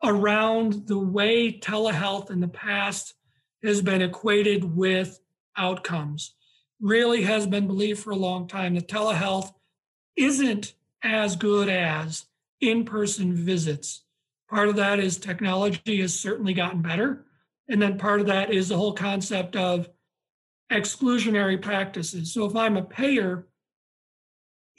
around 0.03 0.87
the 0.87 0.99
way 0.99 1.59
telehealth 1.59 2.29
in 2.29 2.39
the 2.39 2.47
past 2.47 3.15
has 3.67 3.81
been 3.81 4.01
equated 4.01 4.75
with 4.75 5.19
outcomes. 5.55 6.33
Really 6.79 7.23
has 7.23 7.47
been 7.47 7.67
believed 7.67 7.99
for 7.99 8.11
a 8.11 8.15
long 8.15 8.47
time 8.47 8.75
that 8.75 8.87
telehealth 8.87 9.53
isn't 10.15 10.73
as 11.03 11.35
good 11.35 11.69
as 11.69 12.25
in 12.61 12.85
person 12.85 13.33
visits. 13.33 14.03
Part 14.49 14.69
of 14.69 14.75
that 14.77 14.99
is 14.99 15.17
technology 15.17 16.01
has 16.01 16.19
certainly 16.19 16.53
gotten 16.53 16.81
better. 16.81 17.25
And 17.69 17.81
then 17.81 17.97
part 17.97 18.21
of 18.21 18.27
that 18.27 18.51
is 18.51 18.69
the 18.69 18.77
whole 18.77 18.93
concept 18.93 19.55
of 19.55 19.89
exclusionary 20.71 21.61
practices. 21.61 22.33
So 22.33 22.45
if 22.45 22.55
I'm 22.55 22.77
a 22.77 22.83
payer 22.83 23.47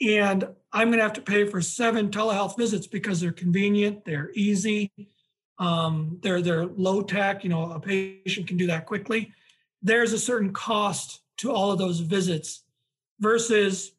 and 0.01 0.47
I'm 0.71 0.87
going 0.89 0.97
to 0.97 1.03
have 1.03 1.13
to 1.13 1.21
pay 1.21 1.45
for 1.45 1.61
seven 1.61 2.09
telehealth 2.09 2.57
visits 2.57 2.87
because 2.87 3.19
they're 3.19 3.31
convenient, 3.31 4.05
they're 4.05 4.31
easy, 4.33 4.91
um, 5.59 6.17
they're 6.21 6.41
they're 6.41 6.65
low 6.65 7.01
tech. 7.01 7.43
You 7.43 7.49
know, 7.49 7.71
a 7.71 7.79
patient 7.79 8.47
can 8.47 8.57
do 8.57 8.67
that 8.67 8.85
quickly. 8.85 9.33
There's 9.81 10.13
a 10.13 10.19
certain 10.19 10.51
cost 10.51 11.21
to 11.37 11.51
all 11.51 11.71
of 11.71 11.77
those 11.77 11.99
visits 11.99 12.63
versus 13.19 13.91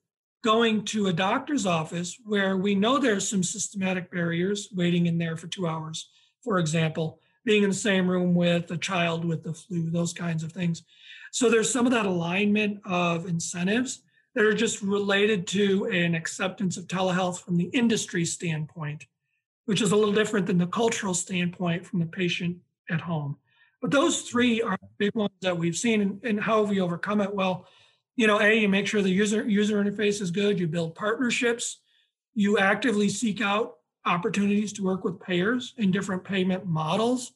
going 0.43 0.85
to 0.87 1.09
a 1.09 1.13
doctor's 1.13 1.67
office 1.67 2.17
where 2.25 2.57
we 2.57 2.75
know 2.75 2.99
there's 2.99 3.29
some 3.29 3.43
systematic 3.43 4.11
barriers 4.11 4.69
waiting 4.75 5.07
in 5.07 5.19
there 5.19 5.37
for 5.37 5.47
two 5.47 5.67
hours, 5.67 6.11
for 6.43 6.59
example, 6.59 7.19
being 7.45 7.63
in 7.63 7.71
the 7.71 7.75
same 7.75 8.09
room 8.09 8.35
with 8.35 8.71
a 8.71 8.79
child 8.79 9.25
with 9.25 9.43
the 9.43 9.53
flu, 9.53 9.91
those 9.91 10.13
kinds 10.13 10.43
of 10.43 10.53
things. 10.53 10.83
So 11.31 11.51
there's 11.51 11.71
some 11.71 11.87
of 11.87 11.93
that 11.93 12.07
alignment 12.07 12.81
of 12.85 13.27
incentives 13.27 14.03
that 14.35 14.45
are 14.45 14.55
just 14.55 14.83
related 14.83 15.47
to 15.49 15.87
an 15.87 16.15
acceptance 16.15 16.77
of 16.77 16.87
telehealth 16.87 17.43
from 17.43 17.57
the 17.57 17.71
industry 17.73 18.25
standpoint, 18.25 19.07
which 19.71 19.81
is 19.81 19.93
a 19.93 19.97
little 19.97 20.13
different 20.13 20.49
than 20.49 20.59
the 20.59 20.67
cultural 20.67 21.15
standpoint 21.15 21.87
from 21.87 22.01
the 22.01 22.07
patient 22.07 22.57
at 22.91 23.01
home. 23.01 23.37
But 23.81 23.93
those 23.93 24.23
three 24.23 24.61
are 24.61 24.77
big 24.99 25.15
ones 25.15 25.31
that 25.43 25.57
we've 25.57 25.77
seen. 25.77 26.01
And, 26.01 26.21
and 26.25 26.41
how 26.41 26.59
have 26.59 26.71
we 26.71 26.81
overcome 26.81 27.21
it? 27.21 27.33
Well, 27.33 27.69
you 28.17 28.27
know, 28.27 28.41
A, 28.41 28.53
you 28.53 28.69
make 28.69 28.89
sure 28.89 29.01
the 29.01 29.11
user 29.11 29.49
user 29.49 29.81
interface 29.81 30.21
is 30.21 30.33
good, 30.33 30.59
you 30.59 30.67
build 30.67 30.97
partnerships, 30.97 31.79
you 32.35 32.59
actively 32.59 33.09
seek 33.09 33.41
out 33.41 33.77
opportunities 34.05 34.73
to 34.73 34.83
work 34.83 35.05
with 35.05 35.21
payers 35.21 35.73
in 35.77 35.93
different 35.93 36.25
payment 36.25 36.67
models 36.67 37.31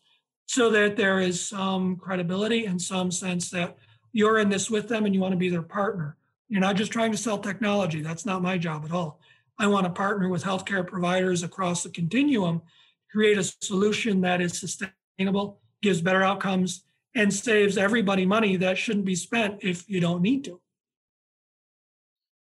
so 0.47 0.71
that 0.71 0.97
there 0.97 1.21
is 1.21 1.41
some 1.41 1.95
credibility 1.95 2.67
and 2.67 2.83
some 2.83 3.13
sense 3.13 3.49
that 3.51 3.77
you're 4.11 4.41
in 4.41 4.49
this 4.49 4.69
with 4.69 4.89
them 4.89 5.07
and 5.07 5.15
you 5.15 5.21
want 5.21 5.31
to 5.31 5.39
be 5.39 5.51
their 5.51 5.63
partner. 5.63 6.17
You're 6.49 6.61
not 6.61 6.75
just 6.75 6.91
trying 6.91 7.13
to 7.13 7.17
sell 7.17 7.39
technology. 7.39 8.03
That's 8.03 8.27
not 8.27 8.43
my 8.43 8.59
job 8.59 8.85
at 8.85 8.91
all. 8.91 9.21
I 9.59 9.67
want 9.67 9.85
to 9.87 9.93
partner 9.93 10.29
with 10.29 10.43
healthcare 10.43 10.87
providers 10.87 11.43
across 11.43 11.83
the 11.83 11.91
continuum, 11.91 12.63
create 13.11 13.39
a 13.39 13.45
solution 13.45 14.21
that 14.23 14.41
is 14.41 14.59
sustainable, 14.59 15.61
gives 15.83 16.01
better 16.01 16.23
outcomes, 16.23 16.85
and 17.15 17.33
saves 17.33 17.79
everybody 17.79 18.27
money 18.27 18.57
that 18.57 18.77
shouldn't 18.77 19.05
be 19.05 19.15
spent 19.15 19.63
if 19.63 19.89
you 19.89 20.01
don't 20.01 20.23
need 20.23 20.45
to. 20.45 20.61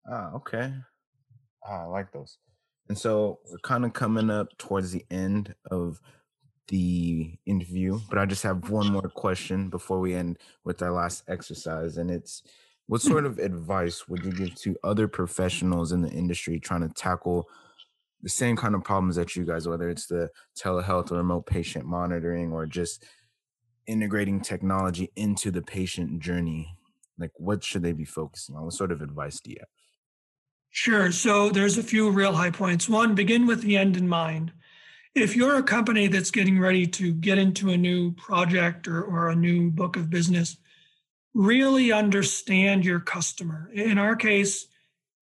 Ah, 0.10 0.32
okay. 0.36 0.74
Ah, 1.66 1.84
I 1.84 1.86
like 1.86 2.12
those. 2.12 2.38
And 2.88 2.98
so 2.98 3.40
we're 3.50 3.58
kind 3.60 3.86
of 3.86 3.94
coming 3.94 4.30
up 4.30 4.58
towards 4.58 4.92
the 4.92 5.06
end 5.12 5.54
of 5.70 6.00
the 6.70 7.38
interview, 7.46 8.00
but 8.10 8.18
I 8.18 8.26
just 8.26 8.44
have 8.44 8.70
one 8.70 8.92
more 8.92 9.10
question 9.10 9.70
before 9.70 10.00
we 10.00 10.16
end 10.16 10.40
with 10.64 10.82
our 10.82 10.92
last 10.92 11.24
exercise. 11.28 11.98
And 11.98 12.10
it's 12.10 12.44
what 12.92 13.02
sort 13.02 13.26
of 13.26 13.40
advice 13.40 14.10
would 14.10 14.26
you 14.26 14.34
give 14.34 14.54
to 14.54 14.76
other 14.84 15.08
professionals 15.08 15.94
in 15.94 16.02
the 16.02 16.10
industry 16.10 16.60
trying 16.60 16.82
to 16.82 16.94
tackle 16.94 17.48
the 18.22 18.28
same 18.28 18.58
kind 18.58 18.76
of 18.76 18.84
problems 18.84 19.16
that 19.16 19.34
you 19.34 19.46
guys, 19.46 19.66
whether 19.66 19.90
it's 19.90 20.08
the 20.08 20.30
telehealth 20.60 21.10
or 21.10 21.16
remote 21.16 21.46
patient 21.46 21.86
monitoring 21.86 22.52
or 22.52 22.66
just 22.66 23.06
integrating 23.88 24.42
technology 24.42 25.10
into 25.16 25.52
the 25.52 25.62
patient 25.62 26.20
journey? 26.20 26.76
Like, 27.18 27.32
what 27.38 27.64
should 27.64 27.82
they 27.82 27.94
be 27.94 28.04
focusing 28.04 28.58
on? 28.58 28.66
What 28.66 28.74
sort 28.74 28.92
of 28.92 29.02
advice 29.02 29.40
do 29.40 29.52
you 29.52 29.58
have? 29.62 29.70
Sure. 30.70 31.14
So 31.14 31.50
there's 31.50 31.78
a 31.78 31.84
few 31.84 32.10
real 32.10 32.34
high 32.34 32.52
points. 32.52 32.90
One, 32.90 33.16
begin 33.16 33.48
with 33.48 33.62
the 33.62 33.78
end 33.78 33.96
in 33.96 34.10
mind. 34.10 34.52
If 35.16 35.34
you're 35.34 35.56
a 35.56 35.64
company 35.64 36.08
that's 36.08 36.30
getting 36.30 36.60
ready 36.60 36.86
to 36.88 37.14
get 37.14 37.38
into 37.38 37.70
a 37.70 37.78
new 37.78 38.12
project 38.16 38.86
or, 38.86 39.02
or 39.02 39.30
a 39.30 39.36
new 39.36 39.72
book 39.72 39.96
of 39.96 40.10
business, 40.10 40.58
really 41.34 41.92
understand 41.92 42.86
your 42.86 43.00
customer. 43.00 43.70
In 43.74 43.98
our 43.98 44.16
case, 44.16 44.68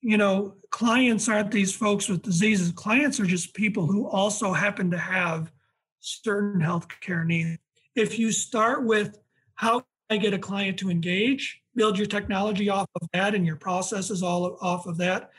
you 0.02 0.18
know, 0.18 0.56
clients 0.72 1.28
aren't 1.28 1.52
these 1.52 1.76
folks 1.76 2.08
with 2.08 2.22
diseases. 2.22 2.72
Clients 2.72 3.20
are 3.20 3.26
just 3.26 3.54
people 3.54 3.86
who 3.86 4.08
also 4.08 4.54
happen 4.54 4.92
to 4.92 4.98
have 4.98 5.52
certain 6.00 6.62
healthcare 6.62 7.26
needs. 7.26 7.60
If 7.96 8.18
you 8.18 8.32
start 8.32 8.86
with 8.86 9.20
how 9.56 9.84
I 10.10 10.18
get 10.18 10.34
a 10.34 10.40
client 10.40 10.80
to 10.80 10.90
engage, 10.90 11.62
build 11.76 11.98
your 11.98 12.08
technology 12.08 12.70
off 12.70 12.88
of 13.02 13.08
that 13.14 13.36
and 13.36 13.46
your 13.46 13.58
processes 13.58 14.24
all 14.24 14.58
off 14.62 14.88
of 14.88 14.98
that, 14.98 15.32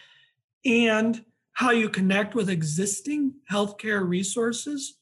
and 0.64 1.24
how 1.52 1.70
you 1.70 1.88
connect 1.88 2.35
with 2.35 2.48
existing 2.48 3.35
healthcare 3.50 4.06
resources. 4.06 4.98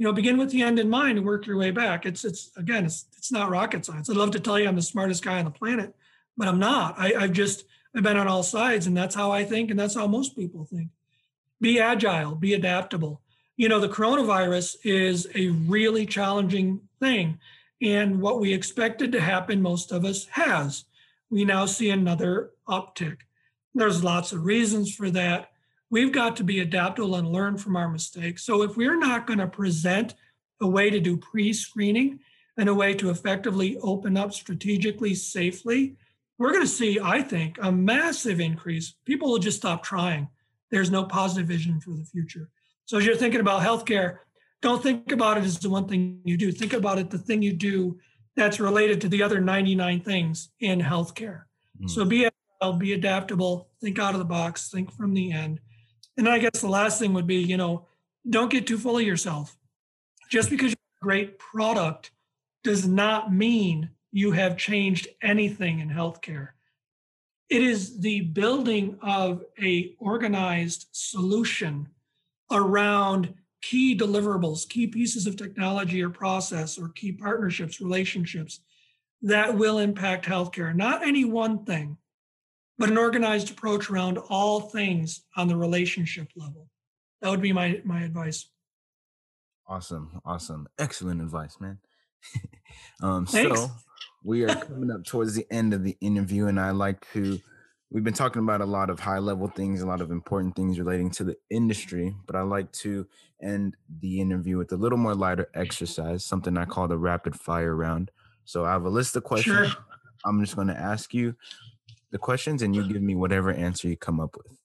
You 0.00 0.06
know, 0.06 0.14
begin 0.14 0.38
with 0.38 0.50
the 0.50 0.62
end 0.62 0.78
in 0.78 0.88
mind 0.88 1.18
and 1.18 1.26
work 1.26 1.46
your 1.46 1.58
way 1.58 1.72
back. 1.72 2.06
It's 2.06 2.24
it's 2.24 2.50
again, 2.56 2.86
it's 2.86 3.04
it's 3.18 3.30
not 3.30 3.50
rocket 3.50 3.84
science. 3.84 4.08
I'd 4.08 4.16
love 4.16 4.30
to 4.30 4.40
tell 4.40 4.58
you 4.58 4.66
I'm 4.66 4.74
the 4.74 4.80
smartest 4.80 5.22
guy 5.22 5.38
on 5.38 5.44
the 5.44 5.50
planet, 5.50 5.94
but 6.38 6.48
I'm 6.48 6.58
not. 6.58 6.94
I, 6.96 7.12
I've 7.12 7.32
just 7.32 7.66
I've 7.94 8.02
been 8.02 8.16
on 8.16 8.26
all 8.26 8.42
sides, 8.42 8.86
and 8.86 8.96
that's 8.96 9.14
how 9.14 9.30
I 9.30 9.44
think, 9.44 9.70
and 9.70 9.78
that's 9.78 9.94
how 9.94 10.06
most 10.06 10.34
people 10.34 10.64
think. 10.64 10.88
Be 11.60 11.78
agile, 11.78 12.34
be 12.34 12.54
adaptable. 12.54 13.20
You 13.58 13.68
know, 13.68 13.78
the 13.78 13.90
coronavirus 13.90 14.76
is 14.84 15.28
a 15.34 15.48
really 15.48 16.06
challenging 16.06 16.80
thing. 16.98 17.38
And 17.82 18.22
what 18.22 18.40
we 18.40 18.54
expected 18.54 19.12
to 19.12 19.20
happen, 19.20 19.60
most 19.60 19.92
of 19.92 20.06
us 20.06 20.24
has. 20.30 20.86
We 21.28 21.44
now 21.44 21.66
see 21.66 21.90
another 21.90 22.52
uptick. 22.66 23.18
There's 23.74 24.02
lots 24.02 24.32
of 24.32 24.46
reasons 24.46 24.94
for 24.94 25.10
that. 25.10 25.49
We've 25.90 26.12
got 26.12 26.36
to 26.36 26.44
be 26.44 26.60
adaptable 26.60 27.16
and 27.16 27.28
learn 27.28 27.58
from 27.58 27.76
our 27.76 27.88
mistakes. 27.88 28.44
So 28.44 28.62
if 28.62 28.76
we're 28.76 28.98
not 28.98 29.26
going 29.26 29.40
to 29.40 29.48
present 29.48 30.14
a 30.60 30.66
way 30.66 30.90
to 30.90 31.00
do 31.00 31.16
pre 31.16 31.52
screening 31.52 32.20
and 32.56 32.68
a 32.68 32.74
way 32.74 32.94
to 32.94 33.10
effectively 33.10 33.76
open 33.78 34.16
up 34.16 34.32
strategically, 34.32 35.14
safely, 35.14 35.96
we're 36.38 36.52
going 36.52 36.64
to 36.64 36.68
see, 36.68 36.98
I 37.02 37.22
think, 37.22 37.58
a 37.60 37.72
massive 37.72 38.40
increase. 38.40 38.94
People 39.04 39.30
will 39.30 39.38
just 39.38 39.58
stop 39.58 39.82
trying. 39.82 40.28
There's 40.70 40.90
no 40.90 41.04
positive 41.04 41.48
vision 41.48 41.80
for 41.80 41.90
the 41.90 42.04
future. 42.04 42.48
So 42.86 42.98
as 42.98 43.04
you're 43.04 43.16
thinking 43.16 43.40
about 43.40 43.62
healthcare, 43.62 44.18
don't 44.62 44.82
think 44.82 45.10
about 45.12 45.38
it 45.38 45.44
as 45.44 45.58
the 45.58 45.70
one 45.70 45.88
thing 45.88 46.20
you 46.24 46.36
do. 46.36 46.52
Think 46.52 46.72
about 46.72 46.98
it 46.98 47.10
the 47.10 47.18
thing 47.18 47.42
you 47.42 47.52
do 47.52 47.98
that's 48.36 48.60
related 48.60 49.00
to 49.00 49.08
the 49.08 49.22
other 49.22 49.40
99 49.40 50.00
things 50.00 50.50
in 50.60 50.80
healthcare. 50.80 51.42
Mm. 51.82 51.90
So 51.90 52.04
be 52.04 52.28
be 52.78 52.92
adaptable, 52.92 53.70
think 53.80 53.98
out 53.98 54.14
of 54.14 54.18
the 54.18 54.24
box, 54.24 54.68
think 54.70 54.92
from 54.92 55.14
the 55.14 55.32
end. 55.32 55.60
And 56.16 56.28
I 56.28 56.38
guess 56.38 56.60
the 56.60 56.68
last 56.68 56.98
thing 56.98 57.14
would 57.14 57.26
be, 57.26 57.36
you 57.36 57.56
know, 57.56 57.86
don't 58.28 58.50
get 58.50 58.66
too 58.66 58.78
full 58.78 58.98
of 58.98 59.02
yourself. 59.02 59.56
Just 60.30 60.50
because 60.50 60.70
you 60.70 60.76
have 60.76 61.02
a 61.02 61.04
great 61.04 61.38
product 61.38 62.10
does 62.62 62.86
not 62.86 63.32
mean 63.32 63.90
you 64.12 64.32
have 64.32 64.56
changed 64.56 65.08
anything 65.22 65.80
in 65.80 65.88
healthcare. 65.88 66.50
It 67.48 67.62
is 67.62 68.00
the 68.00 68.20
building 68.20 68.98
of 69.02 69.42
a 69.60 69.94
organized 69.98 70.88
solution 70.92 71.88
around 72.50 73.34
key 73.62 73.96
deliverables, 73.96 74.68
key 74.68 74.86
pieces 74.86 75.26
of 75.26 75.36
technology 75.36 76.02
or 76.02 76.10
process, 76.10 76.78
or 76.78 76.88
key 76.88 77.12
partnerships, 77.12 77.80
relationships 77.80 78.60
that 79.22 79.56
will 79.56 79.78
impact 79.78 80.26
healthcare. 80.26 80.74
Not 80.74 81.06
any 81.06 81.24
one 81.24 81.64
thing, 81.64 81.98
but 82.80 82.88
an 82.88 82.96
organized 82.96 83.50
approach 83.50 83.90
around 83.90 84.16
all 84.30 84.62
things 84.62 85.26
on 85.36 85.46
the 85.46 85.56
relationship 85.56 86.28
level. 86.34 86.66
That 87.20 87.30
would 87.30 87.42
be 87.42 87.52
my 87.52 87.80
my 87.84 88.02
advice. 88.02 88.46
Awesome, 89.68 90.20
awesome, 90.24 90.66
excellent 90.78 91.20
advice, 91.20 91.58
man. 91.60 91.78
um, 93.02 93.26
Thanks. 93.26 93.60
so 93.60 93.70
we 94.24 94.44
are 94.44 94.54
coming 94.64 94.90
up 94.90 95.04
towards 95.04 95.34
the 95.34 95.46
end 95.50 95.74
of 95.74 95.84
the 95.84 95.96
interview, 96.00 96.46
and 96.46 96.58
I 96.58 96.70
like 96.70 97.06
to 97.12 97.38
we've 97.90 98.02
been 98.02 98.14
talking 98.14 98.42
about 98.42 98.62
a 98.62 98.66
lot 98.66 98.88
of 98.88 98.98
high 98.98 99.18
level 99.18 99.48
things, 99.48 99.82
a 99.82 99.86
lot 99.86 100.00
of 100.00 100.10
important 100.10 100.56
things 100.56 100.78
relating 100.78 101.10
to 101.10 101.24
the 101.24 101.36
industry, 101.50 102.14
but 102.26 102.34
I 102.34 102.40
like 102.40 102.72
to 102.72 103.06
end 103.42 103.76
the 104.00 104.22
interview 104.22 104.56
with 104.56 104.72
a 104.72 104.76
little 104.76 104.98
more 104.98 105.14
lighter 105.14 105.50
exercise, 105.54 106.24
something 106.24 106.56
I 106.56 106.64
call 106.64 106.88
the 106.88 106.96
rapid 106.96 107.38
fire 107.38 107.76
round. 107.76 108.10
So 108.46 108.64
I 108.64 108.72
have 108.72 108.84
a 108.84 108.90
list 108.90 109.16
of 109.16 109.24
questions. 109.24 109.68
Sure. 109.68 109.84
I'm 110.24 110.40
just 110.40 110.56
going 110.56 110.68
to 110.68 110.76
ask 110.76 111.12
you 111.12 111.34
the 112.12 112.18
questions 112.18 112.62
and 112.62 112.74
you 112.74 112.86
give 112.86 113.02
me 113.02 113.14
whatever 113.14 113.52
answer 113.52 113.88
you 113.88 113.96
come 113.96 114.20
up 114.20 114.36
with. 114.36 114.58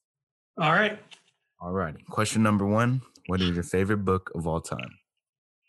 All 0.60 0.72
right. 0.72 1.00
All 1.60 1.72
righty. 1.72 2.04
Question 2.10 2.44
number 2.44 2.66
one 2.66 3.02
What 3.28 3.42
is 3.42 3.52
your 3.52 3.64
favorite 3.64 4.06
book 4.06 4.32
of 4.36 4.48
all 4.48 4.62
time? 4.62 4.92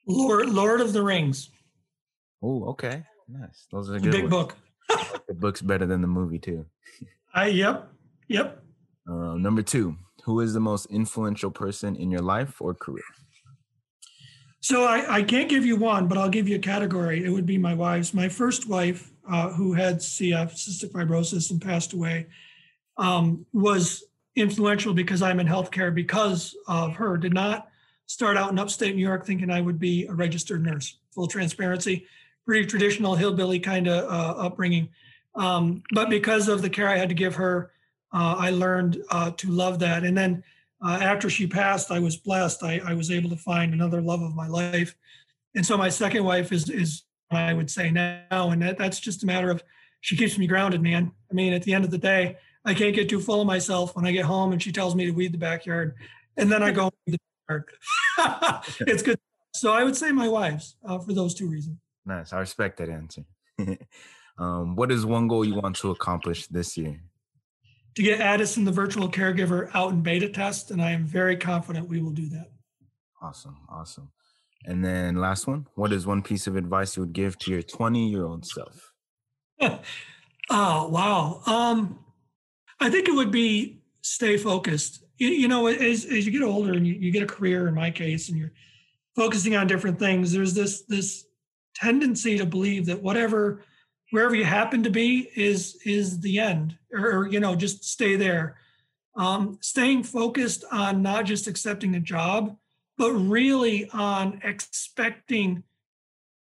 Lord, 0.07 0.51
Lord 0.51 0.81
of 0.81 0.93
the 0.93 1.03
Rings. 1.03 1.51
Oh, 2.43 2.65
okay. 2.71 3.05
Nice. 3.29 3.67
Those 3.73 3.91
are 3.91 3.99
good. 3.99 4.13
Big 4.13 4.23
ones. 4.23 4.31
book. 4.31 4.57
the 5.29 5.35
book's 5.35 5.61
better 5.61 5.87
than 5.87 6.01
the 6.01 6.07
movie, 6.07 6.39
too. 6.39 6.67
I 7.35 7.49
yep, 7.49 7.91
yep. 8.29 8.63
Uh, 9.09 9.35
number 9.35 9.63
two, 9.63 9.97
who 10.25 10.41
is 10.41 10.55
the 10.55 10.61
most 10.61 10.87
influential 10.87 11.51
person 11.51 11.97
in 11.97 12.11
your 12.11 12.23
life 12.23 12.61
or 12.61 12.75
career? 12.75 13.05
So 14.61 14.85
I, 14.85 15.17
I 15.17 15.23
can't 15.23 15.49
give 15.49 15.65
you 15.65 15.77
one, 15.77 16.09
but 16.09 16.19
I'll 16.19 16.29
give 16.31 16.49
you 16.49 16.57
a 16.57 16.61
category. 16.61 17.25
It 17.25 17.31
would 17.31 17.47
be 17.47 17.59
my 17.59 17.75
wife's. 17.75 18.15
My 18.15 18.29
first 18.29 18.69
wife, 18.69 19.13
uh, 19.29 19.51
who 19.51 19.73
had 19.73 19.99
CF, 19.99 20.53
cystic 20.53 20.93
fibrosis, 20.93 21.51
and 21.51 21.61
passed 21.61 21.93
away, 21.93 22.27
um, 22.97 23.45
was 23.53 24.05
influential 24.35 24.95
because 24.95 25.23
I'm 25.23 25.41
in 25.41 25.47
healthcare 25.47 25.95
because 25.95 26.57
of 26.69 26.95
her. 26.95 27.17
Did 27.17 27.35
not 27.35 27.69
start 28.07 28.37
out 28.37 28.51
in 28.53 28.59
upstate 28.59 28.95
New 28.95 29.03
York 29.03 29.27
thinking 29.27 29.51
I 29.51 29.61
would 29.61 29.79
be 29.79 30.07
a 30.07 30.13
registered 30.13 30.65
nurse. 30.65 30.99
Full 31.13 31.27
transparency, 31.27 32.07
pretty 32.45 32.67
traditional 32.67 33.15
hillbilly 33.15 33.59
kind 33.59 33.89
of 33.89 34.05
uh, 34.05 34.41
upbringing. 34.41 34.89
Um, 35.35 35.83
but 35.93 36.09
because 36.09 36.49
of 36.49 36.63
the 36.63 36.71
care 36.71 36.89
I 36.89 36.97
had 36.97 37.09
to 37.09 37.15
give 37.15 37.35
her, 37.35 37.73
uh, 38.13 38.37
I 38.39 38.51
learned 38.51 39.03
uh, 39.11 39.33
to 39.33 39.51
love 39.51 39.79
that. 39.81 40.05
And 40.05 40.17
then 40.17 40.43
uh, 40.83 40.99
after 41.03 41.29
she 41.29 41.47
passed, 41.47 41.91
I 41.91 41.99
was 41.99 42.17
blessed. 42.17 42.63
I, 42.63 42.81
I, 42.85 42.95
was 42.95 43.11
able 43.11 43.31
to 43.31 43.37
find 43.37 43.75
another 43.75 44.01
love 44.01 44.23
of 44.23 44.35
my 44.35 44.47
life. 44.47 44.95
And 45.55 45.65
so 45.65 45.77
my 45.77 45.89
second 45.89 46.25
wife 46.25 46.53
is, 46.53 46.71
is 46.71 47.03
I 47.31 47.53
would 47.53 47.71
say 47.71 47.91
now, 47.91 48.51
and 48.51 48.63
that, 48.63 48.79
that's 48.79 49.01
just 49.01 49.23
a 49.23 49.27
matter 49.27 49.51
of 49.51 49.63
she 50.01 50.17
keeps 50.17 50.39
me 50.39 50.47
grounded, 50.47 50.83
man. 50.83 51.13
I 51.31 51.35
mean, 51.35 51.53
at 51.53 51.63
the 51.63 51.75
end 51.75 51.85
of 51.85 51.91
the 51.91 51.99
day, 51.99 52.37
I 52.65 52.75
can't 52.75 52.95
get 52.95 53.09
too 53.09 53.21
full 53.21 53.41
of 53.41 53.47
myself 53.47 53.97
when 53.97 54.07
I 54.07 54.13
get 54.13 54.25
home 54.25 54.53
and 54.53 54.63
she 54.63 54.73
tells 54.73 54.95
me 54.95 55.07
to 55.07 55.13
weed 55.13 55.33
the 55.33 55.39
backyard, 55.39 55.95
and 56.37 56.51
then 56.51 56.63
I 56.63 56.71
go 56.71 56.91
the 57.07 57.19
backyard. 57.49 57.71
it's 58.81 59.03
good. 59.03 59.19
So 59.55 59.73
I 59.73 59.85
would 59.85 59.97
say 59.97 60.13
my 60.13 60.29
wives 60.29 60.77
uh, 60.85 60.99
for 60.99 61.13
those 61.13 61.35
two 61.35 61.49
reasons. 61.49 61.79
Nice. 62.05 62.33
I 62.33 62.39
respect 62.39 62.79
that 62.79 62.89
answer. 62.89 63.25
Um, 64.39 64.77
what 64.77 64.93
is 64.93 65.07
one 65.07 65.29
goal 65.29 65.47
you 65.47 65.55
want 65.55 65.77
to 65.77 65.91
accomplish 65.91 66.47
this 66.49 66.77
year? 66.77 67.01
to 67.97 68.03
get 68.03 68.21
Addison, 68.21 68.65
the 68.65 68.73
virtual 68.73 69.11
caregiver, 69.11 69.71
out 69.75 69.91
in 69.91 70.03
beta 70.03 70.29
test, 70.29 70.71
and 70.71 70.81
I 70.83 70.91
am 70.91 71.05
very 71.05 71.37
confident 71.37 71.89
we 71.89 72.01
will 72.01 72.11
do 72.11 72.29
that. 72.29 72.51
Awesome, 73.23 73.57
awesome. 73.71 74.11
And 74.67 74.85
then 74.85 75.17
last 75.17 75.47
one, 75.47 75.67
what 75.77 75.93
is 75.93 76.07
one 76.07 76.23
piece 76.23 76.47
of 76.47 76.57
advice 76.57 76.97
you 76.97 77.03
would 77.03 77.13
give 77.13 77.39
to 77.41 77.53
your 77.53 77.63
20 77.63 78.09
year 78.09 78.27
old 78.27 78.45
self? 78.45 78.93
oh, 79.61 79.81
wow. 80.89 81.41
Um, 81.47 82.01
I 82.81 82.91
think 82.91 83.09
it 83.09 83.15
would 83.15 83.31
be 83.31 83.81
stay 84.03 84.37
focused. 84.37 85.05
You, 85.19 85.29
you 85.29 85.49
know, 85.49 85.69
as, 85.69 86.05
as 86.05 86.27
you 86.27 86.33
get 86.33 86.43
older 86.43 86.73
and 86.73 86.87
you, 86.87 86.95
you 86.95 87.13
get 87.13 87.23
a 87.23 87.27
career, 87.27 87.69
in 87.69 87.75
my 87.75 87.91
case, 87.91 88.29
and 88.29 88.37
you're 88.37 88.53
focusing 89.15 89.57
on 89.57 89.67
different 89.67 89.99
things, 89.99 90.33
there's 90.33 90.53
this 90.53 90.83
this 90.83 91.25
tendency 91.75 92.39
to 92.39 92.47
believe 92.47 92.87
that 92.87 93.03
whatever 93.03 93.63
wherever 94.11 94.35
you 94.35 94.45
happen 94.45 94.83
to 94.83 94.91
be 94.91 95.31
is 95.37 95.79
is 95.85 96.21
the 96.21 96.39
end 96.39 96.77
or, 96.93 97.19
or 97.19 97.27
you 97.29 97.41
know 97.41 97.55
just 97.55 97.85
stay 97.85 98.17
there 98.17 98.57
um, 99.17 99.59
staying 99.61 100.03
focused 100.03 100.65
on 100.73 101.03
not 101.03 101.25
just 101.25 101.47
accepting 101.47 101.95
a 101.95 102.01
job 102.01 102.57
but 102.99 103.13
really 103.13 103.89
on 103.91 104.41
expecting 104.43 105.63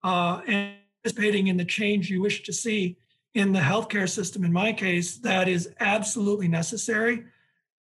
uh, 0.05 0.41
and 0.47 0.75
participating 1.03 1.49
in 1.49 1.57
the 1.57 1.65
change 1.65 2.11
you 2.11 2.21
wish 2.21 2.43
to 2.43 2.53
see 2.53 2.97
in 3.35 3.53
the 3.53 3.61
healthcare 3.61 4.09
system 4.09 4.45
in 4.45 4.53
my 4.53 4.73
case 4.73 5.19
that 5.19 5.49
is 5.49 5.75
absolutely 5.81 6.49
necessary 6.49 7.25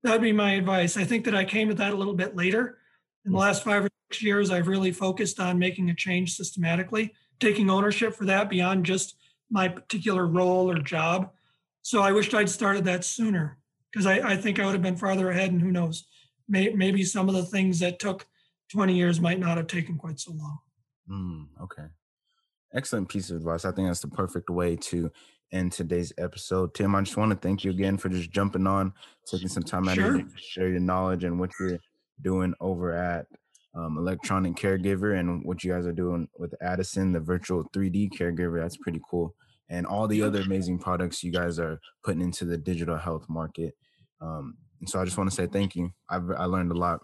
that 0.03 0.11
would 0.11 0.21
be 0.21 0.31
my 0.31 0.53
advice 0.53 0.95
i 0.95 1.03
think 1.03 1.25
that 1.25 1.35
i 1.35 1.43
came 1.43 1.67
to 1.67 1.73
that 1.73 1.93
a 1.93 1.95
little 1.95 2.13
bit 2.13 2.35
later 2.35 2.77
in 3.25 3.31
the 3.31 3.37
last 3.37 3.63
five 3.63 3.83
or 3.83 3.89
six 4.09 4.23
years 4.23 4.51
i've 4.51 4.67
really 4.67 4.91
focused 4.91 5.39
on 5.39 5.59
making 5.59 5.89
a 5.89 5.95
change 5.95 6.35
systematically 6.35 7.13
taking 7.39 7.69
ownership 7.69 8.13
for 8.13 8.25
that 8.25 8.49
beyond 8.49 8.85
just 8.85 9.15
my 9.49 9.67
particular 9.67 10.25
role 10.25 10.69
or 10.69 10.79
job. 10.79 11.31
So 11.81 12.01
I 12.01 12.11
wished 12.11 12.33
I'd 12.33 12.49
started 12.49 12.85
that 12.85 13.03
sooner 13.03 13.57
because 13.91 14.05
I, 14.05 14.33
I, 14.33 14.37
think 14.37 14.59
I 14.59 14.65
would 14.65 14.73
have 14.73 14.81
been 14.81 14.97
farther 14.97 15.31
ahead. 15.31 15.51
And 15.51 15.61
who 15.61 15.71
knows, 15.71 16.05
may, 16.47 16.69
maybe 16.69 17.03
some 17.03 17.27
of 17.27 17.35
the 17.35 17.43
things 17.43 17.79
that 17.79 17.99
took 17.99 18.27
20 18.71 18.93
years 18.93 19.19
might 19.19 19.39
not 19.39 19.57
have 19.57 19.67
taken 19.67 19.97
quite 19.97 20.19
so 20.19 20.31
long. 20.33 20.59
Mm, 21.09 21.63
okay. 21.63 21.87
Excellent 22.73 23.09
piece 23.09 23.29
of 23.29 23.37
advice. 23.37 23.65
I 23.65 23.71
think 23.71 23.87
that's 23.87 24.01
the 24.01 24.07
perfect 24.07 24.49
way 24.49 24.75
to 24.75 25.11
end 25.51 25.71
today's 25.71 26.13
episode. 26.17 26.73
Tim, 26.73 26.95
I 26.95 27.01
just 27.01 27.17
want 27.17 27.31
to 27.31 27.37
thank 27.37 27.63
you 27.63 27.71
again 27.71 27.97
for 27.97 28.09
just 28.09 28.31
jumping 28.31 28.67
on, 28.67 28.93
taking 29.25 29.47
some 29.47 29.63
time 29.63 29.87
out 29.89 29.95
sure. 29.95 30.17
to 30.17 30.25
share 30.37 30.69
your 30.69 30.79
knowledge 30.79 31.23
and 31.23 31.39
what 31.39 31.51
you're 31.59 31.79
doing 32.21 32.53
over 32.59 32.93
at 32.93 33.25
um, 33.75 33.97
electronic 33.97 34.55
caregiver 34.55 35.19
and 35.19 35.43
what 35.43 35.63
you 35.63 35.71
guys 35.71 35.85
are 35.85 35.91
doing 35.91 36.27
with 36.37 36.53
Addison, 36.61 37.11
the 37.11 37.19
virtual 37.19 37.63
3D 37.75 38.11
caregiver. 38.11 38.61
That's 38.61 38.77
pretty 38.77 39.01
cool. 39.09 39.35
And 39.69 39.85
all 39.85 40.07
the 40.07 40.23
other 40.23 40.41
amazing 40.41 40.79
products 40.79 41.23
you 41.23 41.31
guys 41.31 41.59
are 41.59 41.79
putting 42.03 42.21
into 42.21 42.45
the 42.45 42.57
digital 42.57 42.97
health 42.97 43.27
market. 43.29 43.75
Um, 44.19 44.57
and 44.79 44.89
so 44.89 44.99
I 44.99 45.05
just 45.05 45.17
want 45.17 45.29
to 45.29 45.35
say 45.35 45.45
thank 45.45 45.75
you. 45.75 45.91
I've, 46.09 46.29
I 46.31 46.45
learned 46.45 46.71
a 46.71 46.75
lot. 46.75 47.01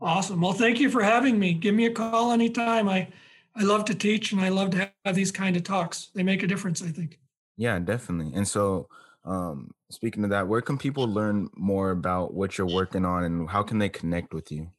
Awesome. 0.00 0.40
Well, 0.40 0.52
thank 0.52 0.78
you 0.78 0.90
for 0.90 1.02
having 1.02 1.38
me. 1.38 1.54
Give 1.54 1.74
me 1.74 1.86
a 1.86 1.90
call 1.90 2.32
anytime. 2.32 2.88
I, 2.88 3.08
I 3.54 3.62
love 3.62 3.86
to 3.86 3.94
teach 3.94 4.32
and 4.32 4.40
I 4.40 4.50
love 4.50 4.70
to 4.70 4.92
have 5.04 5.14
these 5.14 5.30
kind 5.32 5.56
of 5.56 5.64
talks. 5.64 6.10
They 6.14 6.22
make 6.22 6.42
a 6.42 6.46
difference, 6.46 6.82
I 6.82 6.88
think. 6.88 7.18
Yeah, 7.56 7.78
definitely. 7.78 8.34
And 8.34 8.46
so, 8.46 8.88
um, 9.24 9.70
speaking 9.90 10.22
of 10.24 10.30
that, 10.30 10.48
where 10.48 10.60
can 10.60 10.76
people 10.76 11.08
learn 11.08 11.48
more 11.56 11.90
about 11.90 12.34
what 12.34 12.58
you're 12.58 12.66
working 12.66 13.06
on 13.06 13.24
and 13.24 13.48
how 13.48 13.62
can 13.62 13.78
they 13.78 13.88
connect 13.88 14.34
with 14.34 14.52
you? 14.52 14.70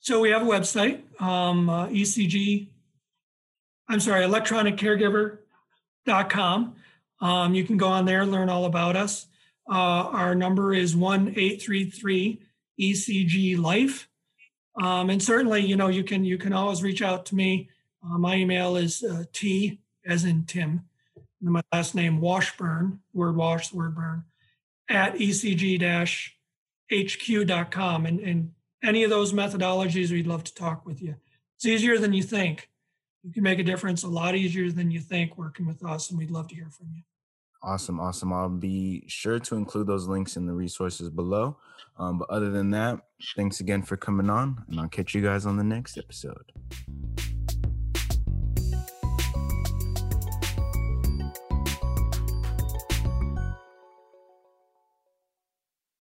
So 0.00 0.20
we 0.20 0.30
have 0.30 0.42
a 0.42 0.46
website, 0.46 1.02
um, 1.20 1.68
uh, 1.70 1.88
ECG, 1.88 2.68
I'm 3.88 4.00
sorry, 4.00 4.24
electroniccaregiver.com. 4.24 6.74
Um, 7.20 7.54
you 7.54 7.64
can 7.64 7.76
go 7.76 7.86
on 7.88 8.04
there 8.04 8.22
and 8.22 8.32
learn 8.32 8.50
all 8.50 8.64
about 8.66 8.96
us. 8.96 9.26
Uh, 9.70 10.08
our 10.12 10.34
number 10.34 10.74
is 10.74 10.96
1 10.96 11.34
833 11.36 12.42
ECG 12.80 13.58
Life. 13.58 14.08
Um, 14.80 15.10
and 15.10 15.22
certainly, 15.22 15.60
you 15.60 15.76
know, 15.76 15.88
you 15.88 16.02
can 16.02 16.24
you 16.24 16.38
can 16.38 16.52
always 16.52 16.82
reach 16.82 17.02
out 17.02 17.26
to 17.26 17.34
me. 17.34 17.68
Uh, 18.04 18.18
my 18.18 18.34
email 18.36 18.76
is 18.76 19.02
uh, 19.02 19.24
T 19.32 19.80
as 20.06 20.24
in 20.24 20.44
Tim, 20.44 20.84
and 21.40 21.52
my 21.52 21.62
last 21.72 21.94
name 21.94 22.20
Washburn, 22.20 23.00
word 23.12 23.36
wash, 23.36 23.72
word 23.72 23.94
burn, 23.94 24.24
at 24.88 25.14
ecg-hq.com. 25.14 26.36
And, 28.06 28.20
and 28.20 28.52
any 28.82 29.04
of 29.04 29.10
those 29.10 29.32
methodologies, 29.32 30.10
we'd 30.10 30.26
love 30.26 30.44
to 30.44 30.54
talk 30.54 30.84
with 30.84 31.00
you. 31.00 31.14
It's 31.56 31.64
easier 31.66 31.98
than 31.98 32.12
you 32.12 32.22
think. 32.22 32.68
You 33.22 33.32
can 33.32 33.42
make 33.42 33.58
a 33.58 33.64
difference 33.64 34.02
a 34.02 34.08
lot 34.08 34.34
easier 34.34 34.70
than 34.70 34.90
you 34.90 35.00
think 35.00 35.38
working 35.38 35.66
with 35.66 35.82
us, 35.82 36.10
and 36.10 36.18
we'd 36.18 36.30
love 36.30 36.48
to 36.48 36.54
hear 36.54 36.68
from 36.68 36.88
you. 36.94 37.02
Awesome, 37.64 37.98
awesome. 37.98 38.30
I'll 38.30 38.50
be 38.50 39.04
sure 39.06 39.38
to 39.38 39.56
include 39.56 39.86
those 39.86 40.06
links 40.06 40.36
in 40.36 40.44
the 40.44 40.52
resources 40.52 41.08
below. 41.08 41.56
Um, 41.98 42.18
but 42.18 42.28
other 42.28 42.50
than 42.50 42.70
that, 42.72 43.00
thanks 43.36 43.60
again 43.60 43.82
for 43.82 43.96
coming 43.96 44.28
on, 44.28 44.64
and 44.68 44.80
I'll 44.80 44.88
catch 44.88 45.14
you 45.14 45.22
guys 45.22 45.46
on 45.46 45.56
the 45.56 45.64
next 45.64 45.96
episode. 45.96 46.52